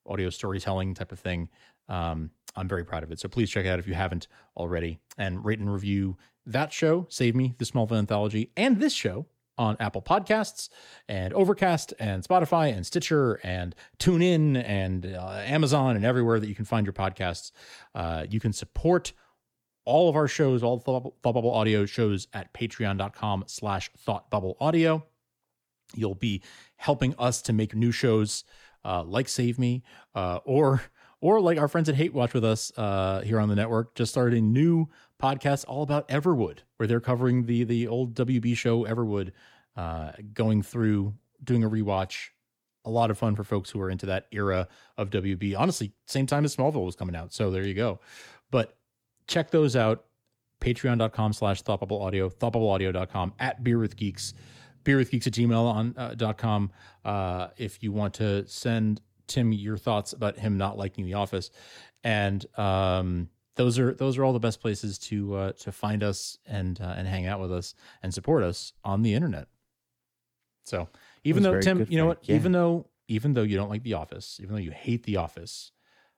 audio 0.07 0.31
storytelling 0.31 0.95
type 0.95 1.13
of 1.13 1.21
thing. 1.21 1.49
Um, 1.89 2.31
I'm 2.57 2.69
very 2.69 2.85
proud 2.85 3.03
of 3.03 3.13
it. 3.13 3.21
So 3.21 3.29
please 3.29 3.51
check 3.51 3.67
it 3.67 3.69
out 3.69 3.79
if 3.79 3.87
you 3.87 3.95
haven't 3.95 4.29
already 4.57 5.01
and 5.19 5.45
rate 5.45 5.59
and 5.59 5.73
review 5.73 6.17
that 6.47 6.73
show, 6.73 7.07
Save 7.09 7.35
Me, 7.35 7.55
the 7.59 7.65
Smallville 7.65 7.99
Anthology, 7.99 8.51
and 8.57 8.79
this 8.79 8.93
show 8.93 9.27
on 9.57 9.77
Apple 9.81 10.03
Podcasts 10.03 10.69
and 11.09 11.33
Overcast 11.33 11.95
and 11.99 12.23
Spotify 12.23 12.75
and 12.75 12.85
Stitcher 12.87 13.41
and 13.43 13.75
TuneIn 13.99 14.63
and 14.67 15.07
uh, 15.07 15.43
Amazon 15.45 15.97
and 15.97 16.05
everywhere 16.05 16.41
that 16.41 16.49
you 16.49 16.55
can 16.55 16.65
find 16.65 16.87
your 16.87 16.93
podcasts. 16.93 17.53
Uh, 17.95 18.27
you 18.29 18.41
can 18.41 18.53
support 18.53 19.13
all 19.85 20.09
of 20.09 20.17
our 20.17 20.29
shows, 20.29 20.63
all 20.63 20.79
the 20.79 20.83
Thought 20.83 21.21
Bubble 21.23 21.53
Audio 21.53 21.85
shows 21.87 22.27
at 22.33 22.53
patreon.com 22.55 23.45
slash 23.47 23.91
Thought 23.99 24.31
Bubble 24.31 24.57
Audio. 24.61 25.05
You'll 25.95 26.15
be 26.15 26.43
helping 26.77 27.15
us 27.19 27.43
to 27.43 27.53
make 27.53 27.75
new 27.75 27.93
shows 27.93 28.45
uh, 28.85 29.03
like 29.05 29.29
Save 29.29 29.59
Me 29.59 29.83
uh, 30.15 30.41
or 30.45 30.83
or 31.25 31.41
like 31.41 31.57
our 31.57 31.69
friends 31.69 31.89
at 31.89 31.95
Hate 31.95 32.13
Watch 32.13 32.35
with 32.35 32.45
us 32.45 32.71
uh, 32.77 33.23
here 33.23 33.41
on 33.41 33.49
the 33.49 33.55
network 33.55 33.95
just 33.95 34.13
started 34.13 34.37
a 34.37 34.43
new 34.43 34.91
podcast 35.19 35.65
all 35.67 35.83
about 35.83 36.07
Everwood, 36.09 36.59
where 36.77 36.87
they're 36.87 37.01
covering 37.01 37.47
the 37.47 37.65
the 37.65 37.89
old 37.89 38.15
WB 38.15 38.55
show 38.55 38.85
Everwood, 38.85 39.33
uh, 39.75 40.13
going 40.35 40.61
through 40.61 41.15
doing 41.43 41.65
a 41.65 41.71
rewatch. 41.71 42.29
A 42.85 42.91
lot 42.91 43.11
of 43.11 43.17
fun 43.17 43.35
for 43.35 43.43
folks 43.43 43.71
who 43.71 43.81
are 43.81 43.89
into 43.89 44.05
that 44.05 44.27
era 44.33 44.69
of 44.99 45.09
WB. 45.09 45.59
Honestly, 45.59 45.95
same 46.07 46.27
time 46.27 46.45
as 46.45 46.55
Smallville 46.55 46.85
was 46.85 46.95
coming 46.95 47.17
out. 47.17 47.33
So 47.33 47.51
there 47.51 47.65
you 47.65 47.73
go. 47.73 48.01
But 48.51 48.77
check 49.27 49.51
those 49.51 49.77
out. 49.77 50.05
Patreon.com 50.61 51.33
slash 51.33 51.63
thoughtbubble 51.63 52.03
audio, 52.03 52.29
thoughtbubbleaudio.com, 52.29 53.33
at 53.39 53.65
beer 53.65 53.79
with 53.79 53.97
geeks, 53.97 54.35
beer 54.83 54.99
with 54.99 55.11
geeks 55.11 55.27
at 55.27 55.33
gmail 55.33 55.65
on 55.65 55.95
uh. 55.97 57.09
Uh, 57.09 57.49
if 57.57 57.83
you 57.83 57.93
want 57.93 58.13
to 58.15 58.47
send 58.47 59.01
Tim 59.27 59.53
your 59.53 59.77
thoughts 59.77 60.13
about 60.13 60.39
him 60.39 60.59
not 60.59 60.77
liking 60.79 61.05
The 61.05 61.15
Office, 61.15 61.51
and 62.03 62.45
um, 62.59 63.29
those 63.57 63.79
are 63.79 63.95
those 63.95 64.19
are 64.19 64.25
all 64.25 64.33
the 64.33 64.39
best 64.41 64.61
places 64.61 64.99
to 64.99 65.35
uh, 65.35 65.53
to 65.53 65.73
find 65.73 66.03
us 66.03 66.39
and 66.47 66.81
uh, 66.81 66.95
and 66.97 67.07
hang 67.07 67.27
out 67.27 67.41
with 67.41 67.53
us 67.53 67.75
and 68.03 68.13
support 68.13 68.43
us 68.43 68.73
on 68.85 69.03
the 69.03 69.15
internet. 69.15 69.49
So 70.65 70.89
even 71.25 71.43
though 71.43 71.61
Tim, 71.61 71.87
you 71.89 71.99
know 71.99 72.07
what, 72.07 72.19
Yeah. 72.23 72.37
even 72.37 72.53
though 72.53 72.89
even 73.09 73.35
though 73.35 73.43
you 73.43 73.57
don't 73.57 73.69
like 73.71 73.83
The 73.83 73.95
Office, 73.95 74.39
even 74.41 74.55
though 74.55 74.61
you 74.61 74.71
hate 74.71 75.03
The 75.03 75.17
Office, 75.17 75.73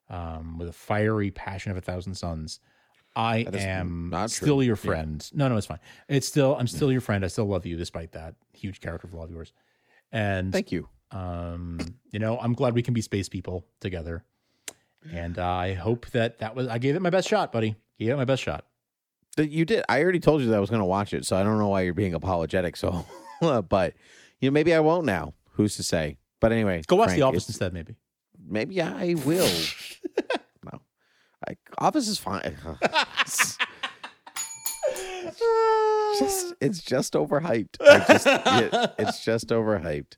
um, 0.08 0.58
with 0.58 0.68
a 0.68 0.72
fiery 0.72 1.30
passion 1.30 1.72
of 1.72 1.78
a 1.78 1.80
thousand 1.80 2.14
suns. 2.14 2.60
I 3.18 3.46
am 3.54 4.10
true. 4.12 4.28
still 4.28 4.62
your 4.62 4.76
Yeah. 4.76 4.90
friend. 4.90 5.30
No, 5.32 5.48
no, 5.48 5.56
it's 5.56 5.66
fine. 5.66 5.80
It's 6.08 6.28
still 6.28 6.54
I'm 6.56 6.66
still 6.66 6.92
your 6.92 7.00
friend. 7.00 7.24
I 7.24 7.28
still 7.28 7.46
love 7.46 7.64
you 7.64 7.76
despite 7.76 8.12
that 8.12 8.34
huge 8.52 8.80
character 8.80 9.08
flaw 9.08 9.24
of 9.24 9.30
yours. 9.30 9.52
And 10.12 10.52
thank 10.52 10.70
you 10.70 10.88
um, 11.10 11.78
you 12.10 12.18
know, 12.18 12.38
I'm 12.38 12.54
glad 12.54 12.74
we 12.74 12.82
can 12.82 12.94
be 12.94 13.00
space 13.02 13.28
people 13.28 13.64
together. 13.80 14.24
And 15.12 15.38
I 15.38 15.74
hope 15.74 16.06
that 16.10 16.38
that 16.40 16.56
was 16.56 16.66
I 16.66 16.78
gave 16.78 16.96
it 16.96 17.02
my 17.02 17.10
best 17.10 17.28
shot, 17.28 17.52
buddy. 17.52 17.76
Gave 17.98 18.10
it 18.10 18.16
my 18.16 18.24
best 18.24 18.42
shot. 18.42 18.64
That 19.36 19.50
you 19.50 19.66
did 19.66 19.84
i 19.88 20.02
already 20.02 20.18
told 20.18 20.40
you 20.40 20.48
that 20.48 20.56
i 20.56 20.60
was 20.60 20.70
going 20.70 20.80
to 20.80 20.86
watch 20.86 21.12
it 21.12 21.26
so 21.26 21.36
i 21.36 21.42
don't 21.42 21.58
know 21.58 21.68
why 21.68 21.82
you're 21.82 21.92
being 21.92 22.14
apologetic 22.14 22.74
so 22.74 23.04
but 23.68 23.92
you 24.40 24.48
know 24.48 24.52
maybe 24.54 24.72
i 24.72 24.80
won't 24.80 25.04
now 25.04 25.34
who's 25.50 25.76
to 25.76 25.82
say 25.82 26.16
but 26.40 26.52
anyway 26.52 26.80
Go 26.86 26.96
watch 26.96 27.08
Frank, 27.08 27.18
The 27.18 27.26
Office 27.26 27.46
instead, 27.46 27.74
maybe. 27.74 27.96
maybe 28.48 28.80
i 28.80 29.12
will 29.26 29.50
no 30.64 30.80
I, 31.46 31.58
office 31.76 32.08
is 32.08 32.18
fine 32.18 32.56
just 36.18 36.54
it's 36.60 36.80
just 36.82 37.12
overhyped. 37.14 37.76
I 37.80 37.98
just, 38.06 38.26
it- 38.26 38.92
it's 38.98 39.24
just 39.24 39.48
overhyped. 39.48 40.16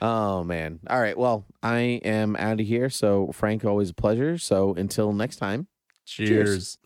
Oh 0.00 0.44
man. 0.44 0.80
All 0.88 1.00
right. 1.00 1.16
Well, 1.16 1.44
I 1.62 2.00
am 2.04 2.36
out 2.36 2.60
of 2.60 2.66
here. 2.66 2.90
So 2.90 3.30
Frank, 3.32 3.64
always 3.64 3.90
a 3.90 3.94
pleasure. 3.94 4.38
So 4.38 4.74
until 4.74 5.12
next 5.12 5.36
time. 5.36 5.66
Cheers. 6.06 6.78